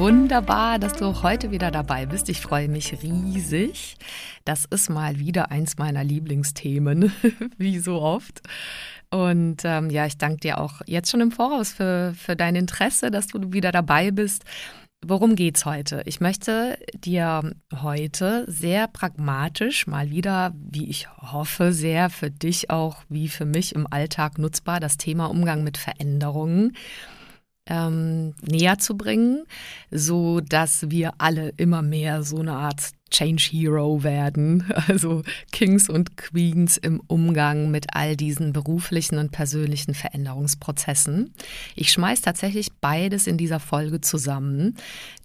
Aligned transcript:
Wunderbar, 0.00 0.78
dass 0.78 0.94
du 0.94 1.22
heute 1.22 1.50
wieder 1.50 1.70
dabei 1.70 2.06
bist. 2.06 2.30
Ich 2.30 2.40
freue 2.40 2.68
mich 2.68 3.02
riesig. 3.02 3.96
Das 4.46 4.64
ist 4.64 4.88
mal 4.88 5.18
wieder 5.18 5.50
eins 5.50 5.76
meiner 5.76 6.02
Lieblingsthemen, 6.02 7.12
wie 7.58 7.78
so 7.80 8.00
oft. 8.00 8.40
Und 9.10 9.58
ähm, 9.64 9.90
ja, 9.90 10.06
ich 10.06 10.16
danke 10.16 10.40
dir 10.40 10.58
auch 10.58 10.80
jetzt 10.86 11.10
schon 11.10 11.20
im 11.20 11.30
Voraus 11.30 11.74
für, 11.74 12.14
für 12.16 12.34
dein 12.34 12.56
Interesse, 12.56 13.10
dass 13.10 13.26
du 13.26 13.52
wieder 13.52 13.72
dabei 13.72 14.10
bist. 14.10 14.44
Worum 15.06 15.36
geht's 15.36 15.66
heute? 15.66 16.00
Ich 16.06 16.18
möchte 16.18 16.78
dir 16.94 17.54
heute 17.82 18.46
sehr 18.48 18.88
pragmatisch 18.88 19.86
mal 19.86 20.08
wieder, 20.10 20.54
wie 20.54 20.88
ich 20.88 21.08
hoffe, 21.18 21.74
sehr 21.74 22.08
für 22.08 22.30
dich 22.30 22.70
auch 22.70 23.02
wie 23.10 23.28
für 23.28 23.44
mich 23.44 23.74
im 23.74 23.86
Alltag 23.86 24.38
nutzbar, 24.38 24.80
das 24.80 24.96
Thema 24.96 25.26
Umgang 25.26 25.62
mit 25.62 25.76
Veränderungen 25.76 26.72
ähm, 27.66 28.34
näher 28.42 28.78
zu 28.78 28.96
bringen, 28.96 29.44
so 29.90 30.40
dass 30.40 30.90
wir 30.90 31.12
alle 31.18 31.52
immer 31.56 31.82
mehr 31.82 32.22
so 32.22 32.38
eine 32.38 32.52
Art 32.52 32.92
Change 33.10 33.48
Hero 33.50 34.02
werden, 34.02 34.72
also 34.88 35.22
Kings 35.52 35.88
und 35.88 36.16
Queens 36.16 36.76
im 36.76 37.00
Umgang 37.06 37.70
mit 37.70 37.94
all 37.94 38.16
diesen 38.16 38.52
beruflichen 38.52 39.18
und 39.18 39.32
persönlichen 39.32 39.94
Veränderungsprozessen. 39.94 41.34
Ich 41.74 41.92
schmeiß 41.92 42.22
tatsächlich 42.22 42.72
beides 42.80 43.26
in 43.26 43.36
dieser 43.36 43.60
Folge 43.60 44.00
zusammen, 44.00 44.76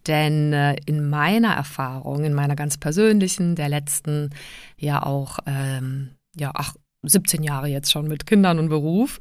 denn 0.08 0.54
äh, 0.54 0.76
in 0.86 1.10
meiner 1.10 1.54
Erfahrung, 1.54 2.24
in 2.24 2.34
meiner 2.34 2.56
ganz 2.56 2.78
persönlichen, 2.78 3.56
der 3.56 3.70
letzten 3.70 4.30
ja 4.78 5.04
auch 5.04 5.40
ähm, 5.46 6.12
ja, 6.36 6.52
ach, 6.54 6.76
17 7.04 7.44
Jahre 7.44 7.68
jetzt 7.68 7.92
schon 7.92 8.08
mit 8.08 8.26
Kindern 8.26 8.60
und 8.60 8.70
Beruf, 8.70 9.20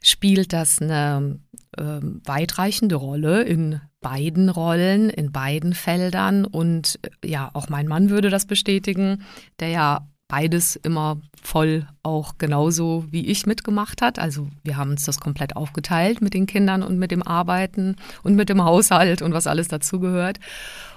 spielt 0.00 0.52
das 0.52 0.80
eine 0.80 1.40
äh, 1.76 2.00
weitreichende 2.24 2.96
Rolle 2.96 3.42
in 3.42 3.80
beiden 4.00 4.48
Rollen, 4.48 5.10
in 5.10 5.32
beiden 5.32 5.74
Feldern. 5.74 6.44
Und 6.44 6.98
äh, 7.02 7.28
ja, 7.28 7.50
auch 7.54 7.68
mein 7.68 7.88
Mann 7.88 8.10
würde 8.10 8.30
das 8.30 8.46
bestätigen, 8.46 9.22
der 9.60 9.68
ja 9.68 10.06
beides 10.28 10.76
immer 10.76 11.20
voll 11.40 11.86
auch 12.02 12.38
genauso 12.38 13.04
wie 13.10 13.26
ich 13.26 13.46
mitgemacht 13.46 14.02
hat. 14.02 14.18
Also 14.18 14.48
wir 14.64 14.76
haben 14.76 14.90
uns 14.90 15.04
das 15.04 15.20
komplett 15.20 15.56
aufgeteilt 15.56 16.20
mit 16.20 16.34
den 16.34 16.46
Kindern 16.46 16.82
und 16.82 16.98
mit 16.98 17.10
dem 17.10 17.22
Arbeiten 17.22 17.96
und 18.22 18.34
mit 18.34 18.48
dem 18.48 18.64
Haushalt 18.64 19.22
und 19.22 19.32
was 19.32 19.46
alles 19.46 19.68
dazugehört. 19.68 20.38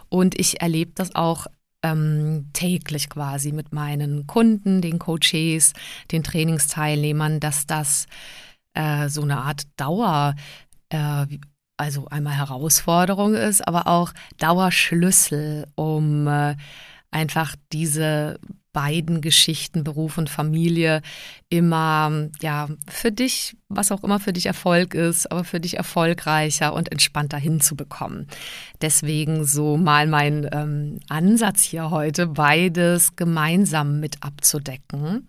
Und 0.10 0.40
ich 0.40 0.62
erlebe 0.62 0.92
das 0.96 1.14
auch 1.14 1.46
ähm, 1.84 2.50
täglich 2.54 3.10
quasi 3.10 3.52
mit 3.52 3.72
meinen 3.72 4.28
Kunden, 4.28 4.82
den 4.82 5.00
Coaches, 5.00 5.74
den 6.12 6.24
Trainingsteilnehmern, 6.24 7.40
dass 7.40 7.68
das 7.68 8.08
äh, 8.74 9.10
so 9.10 9.22
eine 9.22 9.38
Art 9.38 9.64
Dauer, 9.78 10.36
äh, 10.90 11.26
also 11.78 12.08
einmal 12.08 12.38
Herausforderung 12.38 13.36
ist, 13.36 13.66
aber 13.68 13.88
auch 13.88 14.12
Dauerschlüssel, 14.38 15.66
um 15.76 16.28
äh, 16.28 16.56
einfach 17.12 17.56
diese 17.72 18.40
beiden 18.72 19.22
Geschichten, 19.22 19.84
Beruf 19.84 20.18
und 20.18 20.30
Familie, 20.30 21.02
immer, 21.50 22.30
ja, 22.42 22.68
für 22.88 23.12
dich, 23.12 23.58
was 23.68 23.92
auch 23.92 24.04
immer 24.04 24.20
für 24.20 24.32
dich 24.32 24.46
Erfolg 24.46 24.94
ist, 24.94 25.32
aber 25.32 25.44
für 25.44 25.60
dich 25.60 25.78
erfolgreicher 25.78 26.74
und 26.74 26.92
entspannter 26.92 27.38
hinzubekommen. 27.38 28.28
Deswegen 28.82 29.44
so 29.44 29.76
mal 29.76 30.06
mein 30.06 30.48
ähm, 30.52 31.00
Ansatz 31.10 31.64
hier 31.64 31.90
heute, 31.90 32.28
beides 32.28 33.16
gemeinsam 33.16 34.00
mit 34.00 34.22
abzudecken. 34.22 35.28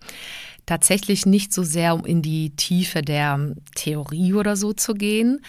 Tatsächlich 0.71 1.25
nicht 1.25 1.51
so 1.51 1.63
sehr, 1.63 1.93
um 1.95 2.05
in 2.05 2.21
die 2.21 2.55
Tiefe 2.55 3.01
der 3.01 3.55
Theorie 3.75 4.33
oder 4.33 4.55
so 4.55 4.71
zu 4.71 4.93
gehen, 4.93 5.41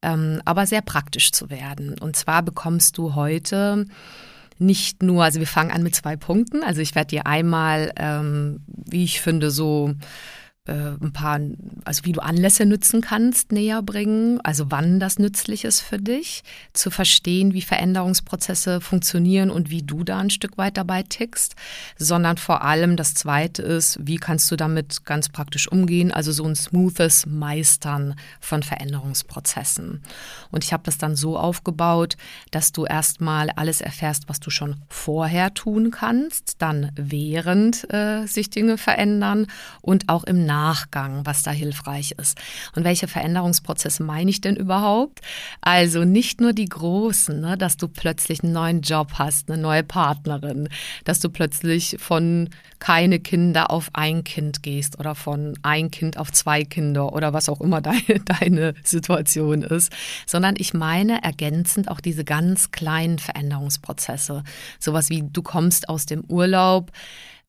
ähm, 0.00 0.40
aber 0.46 0.64
sehr 0.64 0.80
praktisch 0.80 1.32
zu 1.32 1.50
werden. 1.50 1.98
Und 1.98 2.16
zwar 2.16 2.42
bekommst 2.42 2.96
du 2.96 3.14
heute 3.14 3.84
nicht 4.58 5.02
nur, 5.02 5.22
also 5.22 5.38
wir 5.38 5.46
fangen 5.46 5.70
an 5.70 5.82
mit 5.82 5.94
zwei 5.94 6.16
Punkten. 6.16 6.62
Also 6.62 6.80
ich 6.80 6.94
werde 6.94 7.08
dir 7.08 7.26
einmal, 7.26 7.92
ähm, 7.96 8.62
wie 8.66 9.04
ich 9.04 9.20
finde, 9.20 9.50
so 9.50 9.92
ein 10.66 11.12
paar, 11.12 11.40
also 11.84 12.06
wie 12.06 12.12
du 12.12 12.22
Anlässe 12.22 12.64
nützen 12.64 13.02
kannst, 13.02 13.52
näher 13.52 13.82
bringen, 13.82 14.40
also 14.42 14.70
wann 14.70 14.98
das 14.98 15.18
nützlich 15.18 15.66
ist 15.66 15.82
für 15.82 15.98
dich, 15.98 16.42
zu 16.72 16.90
verstehen, 16.90 17.52
wie 17.52 17.60
Veränderungsprozesse 17.60 18.80
funktionieren 18.80 19.50
und 19.50 19.68
wie 19.68 19.82
du 19.82 20.04
da 20.04 20.20
ein 20.20 20.30
Stück 20.30 20.56
weit 20.56 20.78
dabei 20.78 21.02
tickst, 21.02 21.54
sondern 21.98 22.38
vor 22.38 22.62
allem 22.62 22.96
das 22.96 23.12
Zweite 23.12 23.60
ist, 23.60 23.98
wie 24.00 24.16
kannst 24.16 24.50
du 24.50 24.56
damit 24.56 25.04
ganz 25.04 25.28
praktisch 25.28 25.70
umgehen, 25.70 26.10
also 26.10 26.32
so 26.32 26.44
ein 26.44 26.56
smoothes 26.56 27.26
Meistern 27.26 28.14
von 28.40 28.62
Veränderungsprozessen. 28.62 30.00
Und 30.50 30.64
ich 30.64 30.72
habe 30.72 30.84
das 30.84 30.96
dann 30.96 31.14
so 31.14 31.38
aufgebaut, 31.38 32.16
dass 32.52 32.72
du 32.72 32.86
erstmal 32.86 33.50
alles 33.50 33.82
erfährst, 33.82 34.30
was 34.30 34.40
du 34.40 34.48
schon 34.48 34.76
vorher 34.88 35.52
tun 35.52 35.90
kannst, 35.90 36.62
dann 36.62 36.90
während 36.96 37.92
äh, 37.92 38.24
sich 38.24 38.48
Dinge 38.48 38.78
verändern. 38.78 39.46
Und 39.82 40.08
auch 40.08 40.24
im 40.24 40.46
Nachgang, 40.54 41.26
was 41.26 41.42
da 41.42 41.50
hilfreich 41.50 42.12
ist. 42.12 42.38
Und 42.76 42.84
welche 42.84 43.08
Veränderungsprozesse 43.08 44.04
meine 44.04 44.30
ich 44.30 44.40
denn 44.40 44.54
überhaupt? 44.54 45.20
Also 45.60 46.04
nicht 46.04 46.40
nur 46.40 46.52
die 46.52 46.68
großen, 46.68 47.40
ne, 47.40 47.58
dass 47.58 47.76
du 47.76 47.88
plötzlich 47.88 48.44
einen 48.44 48.52
neuen 48.52 48.80
Job 48.80 49.14
hast, 49.14 49.50
eine 49.50 49.60
neue 49.60 49.82
Partnerin, 49.82 50.68
dass 51.04 51.18
du 51.18 51.28
plötzlich 51.28 51.96
von 51.98 52.50
keine 52.78 53.18
Kinder 53.18 53.72
auf 53.72 53.90
ein 53.94 54.22
Kind 54.22 54.62
gehst 54.62 55.00
oder 55.00 55.16
von 55.16 55.58
ein 55.62 55.90
Kind 55.90 56.18
auf 56.18 56.30
zwei 56.30 56.64
Kinder 56.64 57.12
oder 57.12 57.32
was 57.32 57.48
auch 57.48 57.60
immer 57.60 57.80
deine, 57.90 58.20
deine 58.24 58.74
Situation 58.84 59.62
ist, 59.62 59.92
sondern 60.24 60.54
ich 60.56 60.72
meine 60.72 61.22
ergänzend 61.24 61.90
auch 61.90 62.00
diese 62.00 62.24
ganz 62.24 62.70
kleinen 62.70 63.18
Veränderungsprozesse. 63.18 64.44
Sowas 64.78 65.10
wie 65.10 65.24
du 65.26 65.42
kommst 65.42 65.88
aus 65.88 66.06
dem 66.06 66.22
Urlaub, 66.28 66.92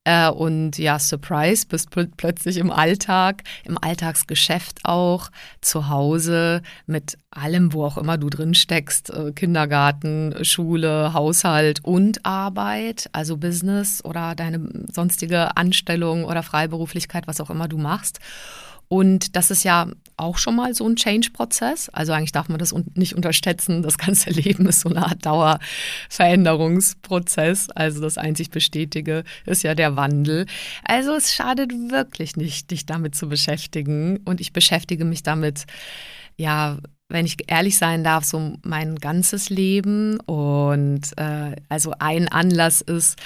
äh, 0.05 0.29
und 0.29 0.77
ja, 0.77 0.99
Surprise, 0.99 1.65
bist 1.67 1.89
pl 1.89 2.07
plötzlich 2.15 2.57
im 2.57 2.71
Alltag, 2.71 3.43
im 3.65 3.77
Alltagsgeschäft 3.81 4.81
auch, 4.83 5.29
zu 5.61 5.89
Hause 5.89 6.61
mit 6.85 7.17
allem, 7.31 7.73
wo 7.73 7.83
auch 7.83 7.97
immer 7.97 8.17
du 8.17 8.29
drin 8.29 8.53
steckst, 8.53 9.09
äh, 9.09 9.31
Kindergarten, 9.33 10.45
Schule, 10.45 11.13
Haushalt 11.13 11.83
und 11.83 12.25
Arbeit, 12.25 13.09
also 13.11 13.37
Business 13.37 14.05
oder 14.05 14.35
deine 14.35 14.85
sonstige 14.93 15.57
Anstellung 15.57 16.23
oder 16.23 16.43
Freiberuflichkeit, 16.43 17.27
was 17.27 17.41
auch 17.41 17.49
immer 17.49 17.67
du 17.67 17.77
machst. 17.77 18.19
Und 18.87 19.35
das 19.35 19.51
ist 19.51 19.63
ja 19.63 19.87
auch 20.17 20.37
schon 20.37 20.55
mal 20.55 20.73
so 20.73 20.87
ein 20.87 20.95
Change-Prozess. 20.95 21.89
Also 21.89 22.13
eigentlich 22.13 22.31
darf 22.31 22.47
man 22.47 22.59
das 22.59 22.73
nicht 22.93 23.15
unterschätzen. 23.15 23.83
Das 23.83 23.97
ganze 23.97 24.29
Leben 24.31 24.65
ist 24.67 24.79
so 24.81 24.89
eine 24.89 25.05
Art 25.05 25.25
Dauerveränderungsprozess. 25.25 27.69
Also 27.71 28.01
das 28.01 28.17
einzig 28.17 28.49
Bestätige 28.49 29.23
ist 29.45 29.63
ja 29.63 29.75
der 29.75 29.95
Wandel. 29.95 30.45
Also 30.83 31.15
es 31.15 31.33
schadet 31.33 31.71
wirklich 31.89 32.35
nicht, 32.37 32.71
dich 32.71 32.85
damit 32.85 33.15
zu 33.15 33.27
beschäftigen. 33.27 34.21
Und 34.25 34.39
ich 34.41 34.53
beschäftige 34.53 35.05
mich 35.05 35.23
damit, 35.23 35.65
ja, 36.37 36.77
wenn 37.07 37.25
ich 37.25 37.37
ehrlich 37.47 37.77
sein 37.77 38.03
darf, 38.03 38.23
so 38.23 38.57
mein 38.63 38.95
ganzes 38.95 39.49
Leben. 39.49 40.19
Und 40.21 41.01
äh, 41.17 41.55
also 41.69 41.93
ein 41.99 42.27
Anlass 42.29 42.81
ist, 42.81 43.17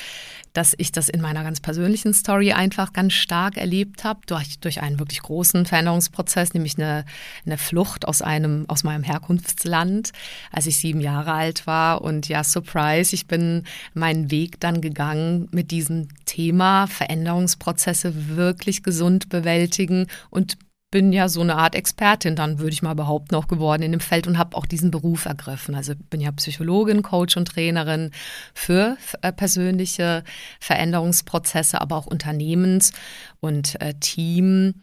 dass 0.54 0.74
ich 0.78 0.92
das 0.92 1.10
in 1.10 1.22
meiner 1.22 1.44
ganz 1.44 1.60
persönlichen 1.60 2.14
Story 2.14 2.52
einfach 2.52 2.94
ganz 2.94 3.14
stark 3.14 3.58
erlebt 3.58 4.04
habe, 4.04 4.22
durch, 4.28 4.60
durch 4.60 4.82
einen 4.82 5.00
wirklich 5.00 5.22
großen 5.22 5.66
Veränderungsprozess, 5.66 6.54
nämlich 6.54 6.78
eine, 6.78 7.06
eine 7.46 7.58
Flucht 7.58 8.08
aus, 8.08 8.22
einem, 8.22 8.66
aus 8.68 8.84
meinem 8.84 9.04
Herkunftsland, 9.04 10.12
als 10.52 10.66
ich 10.66 10.78
sieben 10.78 11.02
Jahre 11.02 11.34
alt 11.34 11.68
war. 11.68 12.02
Und 12.02 12.28
ja, 12.28 12.44
Surprise, 12.44 13.14
ich 13.14 13.28
bin 13.28 13.64
meinen 13.94 14.32
Weg 14.32 14.60
dann 14.60 14.82
gegangen 14.82 15.48
mit 15.52 15.72
diesem 15.72 16.08
Thema 16.26 16.88
Veränderungsprozesse 16.88 18.36
wirklich 18.36 18.84
gesund 18.84 19.30
bewältigen 19.30 20.08
und 20.30 20.58
bin 20.92 21.14
ja 21.14 21.30
so 21.30 21.42
eine 21.42 21.56
Art 21.56 21.76
Expertin, 21.76 22.36
dann 22.36 22.60
würde 22.60 22.74
ich 22.74 22.82
mal 22.82 22.96
behaupten, 22.96 23.36
auch 23.36 23.48
geworden 23.48 23.84
in 23.84 23.92
dem 23.92 24.00
Feld 24.00 24.26
und 24.26 24.38
habe 24.38 24.58
auch 24.58 24.66
diesen 24.66 24.90
Beruf 24.90 25.26
ergriffen. 25.26 25.76
Also 25.76 25.94
bin 26.10 26.22
ja 26.22 26.32
Psychologin, 26.32 27.04
Coach 27.04 27.38
und 27.38 27.48
Trainerin 27.48 28.12
für 28.54 28.98
äh, 29.22 29.32
persönliche 29.32 30.24
Veränderungsprozesse, 30.60 31.80
aber 31.80 31.96
auch 31.96 32.08
Unternehmens- 32.08 32.92
und 33.40 33.80
äh, 33.82 33.94
Team 34.00 34.76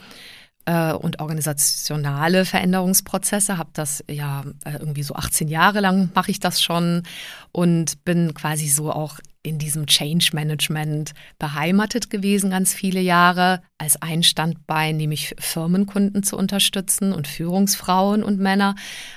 äh, 0.66 0.92
und 0.92 1.20
organisationale 1.20 2.44
Veränderungsprozesse. 2.44 3.58
Habe 3.58 3.70
das 3.72 4.04
ja 4.08 4.44
äh, 4.64 4.74
irgendwie 4.78 5.02
so 5.02 5.14
18 5.14 5.48
Jahre 5.48 5.80
lang 5.80 6.10
mache 6.14 6.30
ich 6.30 6.38
das 6.38 6.62
schon 6.62 7.02
und 7.50 8.04
bin 8.04 8.32
quasi 8.34 8.68
so 8.68 8.92
auch 8.92 9.18
in 9.46 9.58
diesem 9.58 9.87
Change 9.87 10.31
Management 10.32 11.14
beheimatet 11.38 12.10
gewesen, 12.10 12.50
ganz 12.50 12.75
viele 12.75 13.00
Jahre, 13.00 13.62
als 13.78 14.02
ein 14.02 14.22
Standbein, 14.22 14.96
nämlich 14.96 15.34
Firmenkunden 15.38 16.22
zu 16.22 16.37
unterstützen 16.37 17.12
und 17.12 17.28
Führungsfrauen 17.28 18.25
und 18.25 18.40
Männer. 18.40 18.75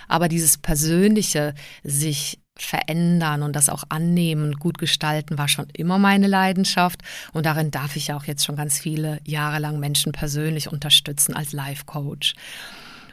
Aber 0.08 0.28
dieses 0.28 0.58
persönliche, 0.58 1.56
sich 1.84 2.40
verändern 2.56 3.42
und 3.42 3.56
das 3.56 3.70
auch 3.70 3.84
annehmen, 3.90 4.54
gut 4.54 4.78
gestalten, 4.78 5.38
war 5.38 5.48
schon 5.48 5.68
immer 5.74 5.98
meine 5.98 6.28
Leidenschaft. 6.28 7.02
Und 7.34 7.46
darin 7.46 7.72
darf 7.72 7.96
ich 7.96 8.14
auch 8.14 8.26
jetzt 8.26 8.46
schon 8.46 8.56
ganz 8.56 8.80
viele 8.80 9.20
Jahre 9.26 9.60
lang 9.60 9.80
Menschen 9.80 10.12
persönlich 10.12 10.72
unterstützen 10.72 11.36
als 11.36 11.54
Life 11.54 11.86
Coach. 11.86 12.36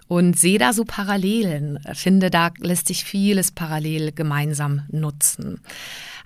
Und 0.09 0.39
sehe 0.39 0.59
da 0.59 0.73
so 0.73 0.85
Parallelen, 0.85 1.81
finde, 1.93 2.31
da 2.31 2.51
lässt 2.59 2.87
sich 2.87 3.05
vieles 3.05 3.51
parallel 3.51 4.13
gemeinsam 4.13 4.83
nutzen. 4.89 5.61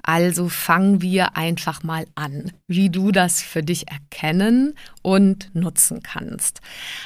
Also 0.03 0.49
fangen 0.49 1.03
wir 1.03 1.37
einfach 1.37 1.83
mal 1.83 2.07
an, 2.15 2.53
wie 2.67 2.91
du 2.91 3.13
das 3.13 3.43
für 3.43 3.63
dich 3.63 3.89
erkennen 3.89 4.75
und 5.03 5.55
nutzen 5.55 6.03
kannst. 6.03 6.61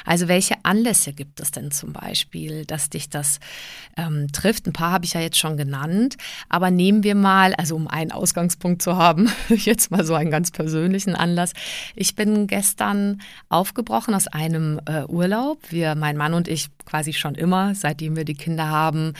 Also 0.05 0.27
welche 0.27 0.55
Anlässe 0.63 1.13
gibt 1.13 1.39
es 1.39 1.51
denn 1.51 1.71
zum 1.71 1.93
Beispiel, 1.93 2.65
dass 2.65 2.89
dich 2.89 3.09
das 3.09 3.39
ähm, 3.97 4.27
trifft? 4.31 4.67
Ein 4.67 4.73
paar 4.73 4.91
habe 4.91 5.05
ich 5.05 5.13
ja 5.13 5.21
jetzt 5.21 5.37
schon 5.37 5.57
genannt, 5.57 6.17
aber 6.49 6.71
nehmen 6.71 7.03
wir 7.03 7.15
mal, 7.15 7.53
also 7.55 7.75
um 7.75 7.87
einen 7.87 8.11
Ausgangspunkt 8.11 8.81
zu 8.81 8.95
haben, 8.97 9.29
jetzt 9.49 9.91
mal 9.91 10.05
so 10.05 10.13
einen 10.13 10.31
ganz 10.31 10.51
persönlichen 10.51 11.15
Anlass. 11.15 11.53
Ich 11.95 12.15
bin 12.15 12.47
gestern 12.47 13.21
aufgebrochen 13.49 14.13
aus 14.13 14.27
einem 14.27 14.79
äh, 14.85 15.03
Urlaub. 15.05 15.59
Wir, 15.69 15.95
mein 15.95 16.17
Mann 16.17 16.33
und 16.33 16.47
ich, 16.47 16.67
quasi 16.85 17.13
schon 17.13 17.35
immer, 17.35 17.75
seitdem 17.75 18.15
wir 18.15 18.25
die 18.25 18.35
Kinder 18.35 18.69
haben, 18.69 19.13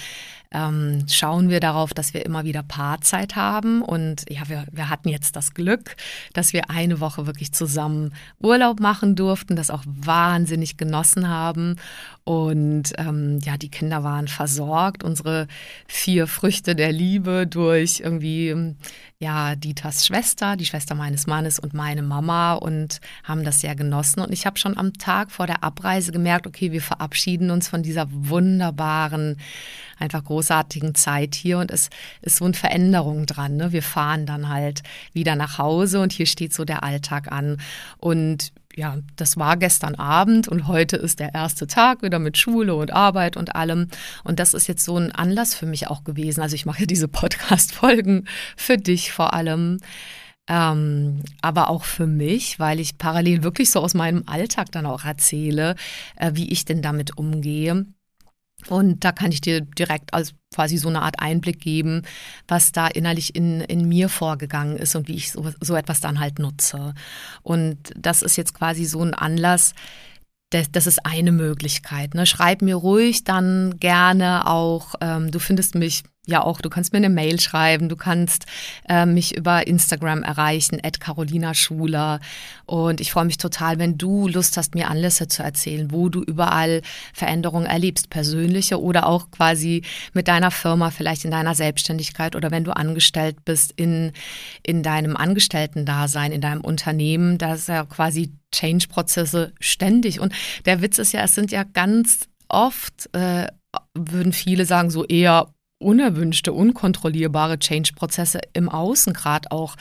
ähm, 0.51 1.05
schauen 1.09 1.49
wir 1.49 1.59
darauf, 1.59 1.93
dass 1.93 2.13
wir 2.13 2.25
immer 2.25 2.43
wieder 2.43 2.63
Paarzeit 2.63 3.35
haben. 3.35 3.81
Und 3.81 4.25
ja, 4.29 4.47
wir, 4.47 4.65
wir 4.71 4.89
hatten 4.89 5.09
jetzt 5.09 5.35
das 5.35 5.53
Glück, 5.53 5.95
dass 6.33 6.53
wir 6.53 6.69
eine 6.69 6.99
Woche 6.99 7.27
wirklich 7.27 7.53
zusammen 7.53 8.13
Urlaub 8.39 8.79
machen 8.79 9.15
durften, 9.15 9.55
das 9.55 9.69
auch 9.69 9.83
wahnsinnig 9.85 10.77
genossen 10.77 11.29
haben. 11.29 11.75
Und 12.23 12.93
ähm, 12.97 13.39
ja, 13.43 13.57
die 13.57 13.69
Kinder 13.69 14.03
waren 14.03 14.27
versorgt. 14.27 15.03
Unsere 15.03 15.47
vier 15.87 16.27
Früchte 16.27 16.75
der 16.75 16.91
Liebe 16.91 17.45
durch 17.47 18.01
irgendwie 18.03 18.75
ja 19.19 19.55
Dieters 19.55 20.05
Schwester, 20.05 20.57
die 20.57 20.65
Schwester 20.65 20.93
meines 20.93 21.25
Mannes 21.25 21.57
und 21.57 21.73
meine 21.73 22.01
Mama 22.01 22.53
und 22.53 22.99
haben 23.23 23.43
das 23.43 23.61
sehr 23.61 23.75
genossen. 23.75 24.21
Und 24.21 24.33
ich 24.33 24.45
habe 24.45 24.59
schon 24.59 24.77
am 24.77 24.93
Tag 24.93 25.31
vor 25.31 25.47
der 25.47 25.63
Abreise 25.63 26.11
gemerkt, 26.11 26.47
okay, 26.47 26.71
wir 26.71 26.81
verabschieden 26.81 27.49
uns 27.49 27.67
von 27.67 27.81
dieser 27.81 28.07
wunderbaren, 28.09 29.37
einfach 29.97 30.23
großartigen 30.23 30.95
Zeit 30.95 31.35
hier 31.35 31.59
und 31.59 31.71
es 31.71 31.89
ist 32.21 32.37
so 32.37 32.45
eine 32.45 32.53
Veränderung 32.53 33.25
dran. 33.25 33.55
Ne? 33.55 33.71
Wir 33.71 33.83
fahren 33.83 34.25
dann 34.25 34.49
halt 34.49 34.83
wieder 35.13 35.35
nach 35.35 35.57
Hause 35.57 36.01
und 36.01 36.11
hier 36.11 36.25
steht 36.25 36.53
so 36.53 36.65
der 36.65 36.83
Alltag 36.83 37.31
an. 37.31 37.57
Und 37.97 38.51
ja, 38.75 38.97
das 39.15 39.37
war 39.37 39.57
gestern 39.57 39.95
Abend 39.95 40.47
und 40.47 40.67
heute 40.67 40.97
ist 40.97 41.19
der 41.19 41.33
erste 41.33 41.65
Tag 41.67 42.01
wieder 42.01 42.19
mit 42.19 42.37
Schule 42.37 42.75
und 42.75 42.91
Arbeit 42.91 43.37
und 43.37 43.55
allem. 43.55 43.87
Und 44.23 44.39
das 44.39 44.53
ist 44.53 44.67
jetzt 44.67 44.83
so 44.83 44.97
ein 44.97 45.11
Anlass 45.11 45.55
für 45.55 45.65
mich 45.65 45.87
auch 45.87 46.03
gewesen. 46.03 46.41
Also 46.41 46.55
ich 46.55 46.65
mache 46.65 46.85
diese 46.85 47.07
Podcast-Folgen 47.09 48.27
für 48.57 48.77
dich 48.77 49.11
vor 49.11 49.33
allem. 49.33 49.79
Ähm, 50.47 51.23
aber 51.41 51.69
auch 51.69 51.85
für 51.85 52.05
mich, 52.05 52.59
weil 52.59 52.79
ich 52.79 52.97
parallel 52.97 53.41
wirklich 53.43 53.71
so 53.71 53.79
aus 53.79 53.95
meinem 53.95 54.23
Alltag 54.27 54.71
dann 54.71 54.85
auch 54.85 55.03
erzähle, 55.03 55.75
äh, 56.17 56.31
wie 56.35 56.51
ich 56.51 56.65
denn 56.65 56.81
damit 56.81 57.17
umgehe. 57.17 57.85
Und 58.69 59.03
da 59.03 59.11
kann 59.11 59.31
ich 59.31 59.41
dir 59.41 59.61
direkt 59.61 60.13
als 60.13 60.33
quasi 60.53 60.77
so 60.77 60.89
eine 60.89 61.01
Art 61.01 61.19
Einblick 61.19 61.59
geben, 61.59 62.03
was 62.47 62.71
da 62.71 62.87
innerlich 62.87 63.35
in, 63.35 63.61
in 63.61 63.87
mir 63.87 64.09
vorgegangen 64.09 64.77
ist 64.77 64.95
und 64.95 65.07
wie 65.07 65.15
ich 65.15 65.31
so, 65.31 65.51
so 65.59 65.75
etwas 65.75 65.99
dann 65.99 66.19
halt 66.19 66.39
nutze. 66.39 66.93
Und 67.43 67.77
das 67.95 68.21
ist 68.21 68.37
jetzt 68.37 68.53
quasi 68.53 68.85
so 68.85 69.01
ein 69.01 69.13
Anlass, 69.13 69.73
das, 70.51 70.71
das 70.71 70.87
ist 70.87 71.05
eine 71.05 71.31
Möglichkeit. 71.31 72.13
Ne? 72.13 72.25
Schreib 72.25 72.61
mir 72.61 72.75
ruhig 72.75 73.23
dann 73.23 73.77
gerne 73.79 74.47
auch, 74.47 74.95
ähm, 75.01 75.31
du 75.31 75.39
findest 75.39 75.75
mich 75.75 76.03
ja 76.27 76.41
auch, 76.41 76.61
du 76.61 76.69
kannst 76.69 76.93
mir 76.93 76.97
eine 76.97 77.09
Mail 77.09 77.39
schreiben, 77.39 77.89
du 77.89 77.95
kannst 77.95 78.45
äh, 78.89 79.05
mich 79.05 79.35
über 79.35 79.67
Instagram 79.67 80.23
erreichen, 80.23 80.79
at 80.83 80.99
Carolina 80.99 81.53
Schuler. 81.53 82.19
Und 82.65 83.01
ich 83.01 83.11
freue 83.11 83.25
mich 83.25 83.37
total, 83.37 83.79
wenn 83.79 83.97
du 83.97 84.27
Lust 84.27 84.57
hast, 84.57 84.75
mir 84.75 84.89
Anlässe 84.89 85.27
zu 85.27 85.43
erzählen, 85.43 85.91
wo 85.91 86.09
du 86.09 86.21
überall 86.21 86.81
Veränderungen 87.13 87.65
erlebst, 87.65 88.09
persönliche 88.09 88.81
oder 88.81 89.07
auch 89.07 89.31
quasi 89.31 89.83
mit 90.13 90.27
deiner 90.27 90.51
Firma, 90.51 90.91
vielleicht 90.91 91.25
in 91.25 91.31
deiner 91.31 91.55
Selbstständigkeit 91.55 92.35
oder 92.35 92.51
wenn 92.51 92.63
du 92.63 92.75
angestellt 92.75 93.37
bist 93.45 93.73
in, 93.75 94.11
in 94.63 94.83
deinem 94.83 95.15
Angestellten-Dasein, 95.15 96.31
in 96.31 96.41
deinem 96.41 96.61
Unternehmen. 96.61 97.37
Da 97.37 97.53
ist 97.53 97.67
ja 97.67 97.85
quasi 97.85 98.31
Change-Prozesse 98.51 99.53
ständig. 99.59 100.19
Und 100.19 100.33
der 100.65 100.81
Witz 100.81 100.97
ist 100.97 101.11
ja, 101.11 101.23
es 101.23 101.35
sind 101.35 101.51
ja 101.51 101.63
ganz 101.63 102.27
oft, 102.47 103.09
äh, 103.13 103.47
würden 103.93 104.33
viele 104.33 104.65
sagen, 104.65 104.89
so 104.89 105.05
eher 105.05 105.47
unerwünschte, 105.85 106.51
unkontrollierbare 106.51 107.59
Change-Prozesse 107.59 108.41
im 108.53 108.67
Außen, 108.67 109.13
gerade 109.13 109.51
auch 109.51 109.75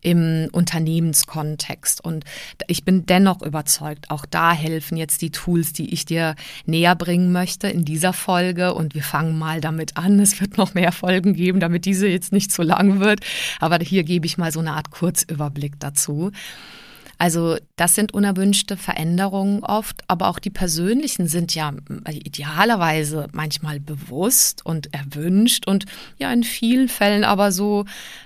im 0.00 0.48
Unternehmenskontext. 0.52 2.02
Und 2.02 2.24
ich 2.68 2.84
bin 2.84 3.04
dennoch 3.06 3.42
überzeugt, 3.42 4.10
auch 4.10 4.24
da 4.24 4.52
helfen 4.52 4.96
jetzt 4.96 5.20
die 5.20 5.30
Tools, 5.30 5.72
die 5.72 5.92
ich 5.92 6.04
dir 6.04 6.36
näher 6.64 6.94
bringen 6.94 7.32
möchte 7.32 7.68
in 7.68 7.84
dieser 7.84 8.12
Folge. 8.12 8.72
Und 8.74 8.94
wir 8.94 9.02
fangen 9.02 9.38
mal 9.38 9.60
damit 9.60 9.96
an. 9.96 10.20
Es 10.20 10.40
wird 10.40 10.56
noch 10.56 10.74
mehr 10.74 10.92
Folgen 10.92 11.34
geben, 11.34 11.60
damit 11.60 11.84
diese 11.84 12.06
jetzt 12.06 12.32
nicht 12.32 12.52
zu 12.52 12.62
lang 12.62 13.00
wird. 13.00 13.20
Aber 13.60 13.78
hier 13.78 14.04
gebe 14.04 14.26
ich 14.26 14.38
mal 14.38 14.52
so 14.52 14.60
eine 14.60 14.72
Art 14.72 14.90
Kurzüberblick 14.90 15.80
dazu. 15.80 16.30
Also 17.18 17.56
das 17.76 17.96
sind 17.96 18.14
unerwünschte 18.14 18.76
Veränderungen 18.76 19.64
oft, 19.64 20.02
aber 20.06 20.28
auch 20.28 20.38
die 20.38 20.50
persönlichen 20.50 21.26
sind 21.26 21.54
ja 21.54 21.72
äh, 22.04 22.12
idealerweise 22.12 23.26
manchmal 23.32 23.80
bewusst 23.80 24.64
und 24.64 24.94
erwünscht 24.94 25.66
und 25.66 25.84
ja 26.18 26.32
in 26.32 26.44
vielen 26.44 26.88
Fällen 26.88 27.24
aber 27.24 27.50
so, 27.50 27.84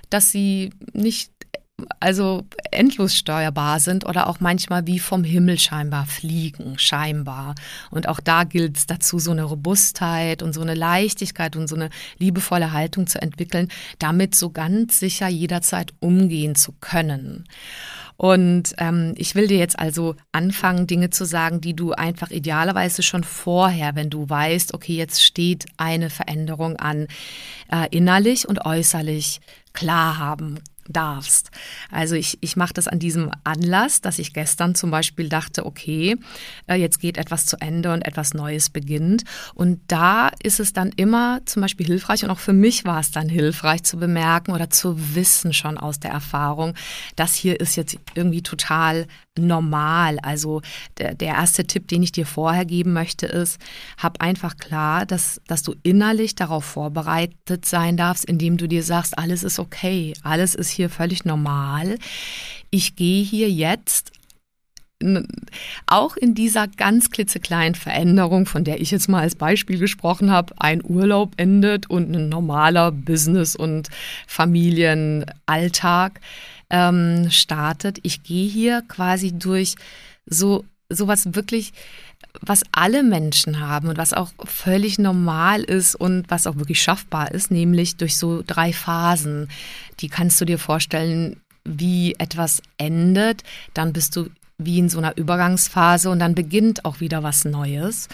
dass 0.09 0.31
sie 0.31 0.71
nicht 0.93 1.31
also 1.99 2.45
endlos 2.71 3.15
steuerbar 3.15 3.79
sind 3.79 4.05
oder 4.05 4.27
auch 4.27 4.39
manchmal 4.39 4.85
wie 4.87 4.99
vom 4.99 5.23
Himmel 5.23 5.59
scheinbar 5.59 6.05
fliegen, 6.05 6.77
scheinbar. 6.77 7.55
Und 7.89 8.07
auch 8.07 8.19
da 8.19 8.43
gilt 8.43 8.77
es 8.77 8.85
dazu, 8.85 9.19
so 9.19 9.31
eine 9.31 9.43
Robustheit 9.43 10.43
und 10.43 10.53
so 10.53 10.61
eine 10.61 10.75
Leichtigkeit 10.75 11.55
und 11.55 11.67
so 11.67 11.75
eine 11.75 11.89
liebevolle 12.19 12.71
Haltung 12.71 13.07
zu 13.07 13.21
entwickeln, 13.21 13.69
damit 13.99 14.35
so 14.35 14.51
ganz 14.51 14.99
sicher 14.99 15.27
jederzeit 15.27 15.93
umgehen 15.99 16.55
zu 16.55 16.73
können. 16.79 17.45
Und 18.17 18.73
ähm, 18.77 19.13
ich 19.17 19.35
will 19.35 19.47
dir 19.47 19.57
jetzt 19.57 19.79
also 19.79 20.15
anfangen, 20.31 20.87
Dinge 20.87 21.09
zu 21.09 21.25
sagen, 21.25 21.61
die 21.61 21.75
du 21.75 21.93
einfach 21.93 22.31
idealerweise 22.31 23.03
schon 23.03 23.23
vorher, 23.23 23.95
wenn 23.95 24.09
du 24.09 24.29
weißt, 24.29 24.73
okay, 24.73 24.95
jetzt 24.95 25.23
steht 25.23 25.65
eine 25.77 26.09
Veränderung 26.09 26.77
an, 26.77 27.07
äh, 27.71 27.87
innerlich 27.91 28.47
und 28.47 28.65
äußerlich 28.65 29.41
klar 29.73 30.17
haben 30.17 30.59
darfst. 30.87 31.51
Also 31.91 32.15
ich, 32.15 32.37
ich 32.41 32.55
mache 32.55 32.73
das 32.73 32.87
an 32.87 32.99
diesem 32.99 33.31
Anlass, 33.43 34.01
dass 34.01 34.19
ich 34.19 34.33
gestern 34.33 34.75
zum 34.75 34.91
Beispiel 34.91 35.29
dachte, 35.29 35.65
okay, 35.65 36.17
äh, 36.67 36.75
jetzt 36.75 36.99
geht 36.99 37.17
etwas 37.17 37.45
zu 37.45 37.57
Ende 37.59 37.93
und 37.93 38.01
etwas 38.03 38.33
Neues 38.33 38.69
beginnt. 38.69 39.23
Und 39.53 39.79
da 39.87 40.29
ist 40.41 40.59
es 40.59 40.73
dann 40.73 40.91
immer 40.95 41.41
zum 41.45 41.61
Beispiel 41.61 41.85
hilfreich 41.85 42.23
und 42.23 42.29
auch 42.29 42.39
für 42.39 42.53
mich 42.53 42.85
war 42.85 42.99
es 42.99 43.11
dann 43.11 43.29
hilfreich 43.29 43.83
zu 43.83 43.97
bemerken 43.97 44.51
oder 44.51 44.69
zu 44.69 45.15
wissen 45.15 45.53
schon 45.53 45.77
aus 45.77 45.99
der 45.99 46.11
Erfahrung, 46.11 46.73
das 47.15 47.33
hier 47.33 47.59
ist 47.59 47.75
jetzt 47.75 47.97
irgendwie 48.15 48.41
total 48.41 49.07
normal. 49.39 50.19
Also 50.19 50.61
der, 50.97 51.15
der 51.15 51.35
erste 51.35 51.65
Tipp, 51.65 51.87
den 51.87 52.03
ich 52.03 52.11
dir 52.11 52.25
vorher 52.25 52.65
geben 52.65 52.93
möchte, 52.93 53.25
ist, 53.25 53.59
hab 53.97 54.21
einfach 54.21 54.57
klar, 54.57 55.05
dass, 55.05 55.41
dass 55.47 55.63
du 55.63 55.75
innerlich 55.83 56.35
darauf 56.35 56.65
vorbereitet 56.65 57.65
sein 57.65 57.97
darfst, 57.97 58.25
indem 58.25 58.57
du 58.57 58.67
dir 58.67 58.83
sagst, 58.83 59.17
alles 59.17 59.43
ist 59.43 59.59
okay, 59.59 60.13
alles 60.23 60.55
ist 60.55 60.69
hier 60.69 60.89
völlig 60.89 61.25
normal. 61.25 61.97
Ich 62.69 62.95
gehe 62.95 63.23
hier 63.23 63.49
jetzt 63.49 64.11
auch 65.85 66.15
in 66.15 66.33
dieser 66.33 66.67
ganz 66.67 67.09
klitzekleinen 67.09 67.75
Veränderung, 67.75 68.45
von 68.45 68.63
der 68.63 68.79
ich 68.79 68.91
jetzt 68.91 69.09
mal 69.09 69.21
als 69.21 69.35
Beispiel 69.35 69.77
gesprochen 69.77 70.31
habe, 70.31 70.53
ein 70.57 70.81
Urlaub 70.81 71.33
endet 71.35 71.89
und 71.89 72.15
ein 72.15 72.29
normaler 72.29 72.91
Business- 72.91 73.55
und 73.55 73.89
Familienalltag 74.27 76.21
ähm, 76.73 77.29
startet. 77.29 77.99
Ich 78.01 78.23
gehe 78.23 78.49
hier 78.49 78.81
quasi 78.89 79.31
durch 79.31 79.75
so 80.25 80.65
sowas 80.89 81.33
wirklich 81.33 81.71
was 82.41 82.63
alle 82.71 83.03
Menschen 83.03 83.59
haben 83.59 83.89
und 83.89 83.97
was 83.97 84.13
auch 84.13 84.31
völlig 84.43 84.97
normal 84.97 85.61
ist 85.61 85.93
und 85.93 86.29
was 86.29 86.47
auch 86.47 86.55
wirklich 86.55 86.81
schaffbar 86.81 87.31
ist, 87.31 87.51
nämlich 87.51 87.97
durch 87.97 88.17
so 88.17 88.43
drei 88.45 88.73
Phasen. 88.73 89.49
Die 89.99 90.09
kannst 90.09 90.41
du 90.41 90.45
dir 90.45 90.57
vorstellen, 90.57 91.39
wie 91.63 92.15
etwas 92.17 92.61
endet, 92.77 93.43
dann 93.73 93.93
bist 93.93 94.15
du 94.15 94.29
wie 94.65 94.79
in 94.79 94.89
so 94.89 94.97
einer 94.97 95.17
Übergangsphase 95.17 96.09
und 96.09 96.19
dann 96.19 96.35
beginnt 96.35 96.85
auch 96.85 96.99
wieder 96.99 97.23
was 97.23 97.45
Neues. 97.45 98.09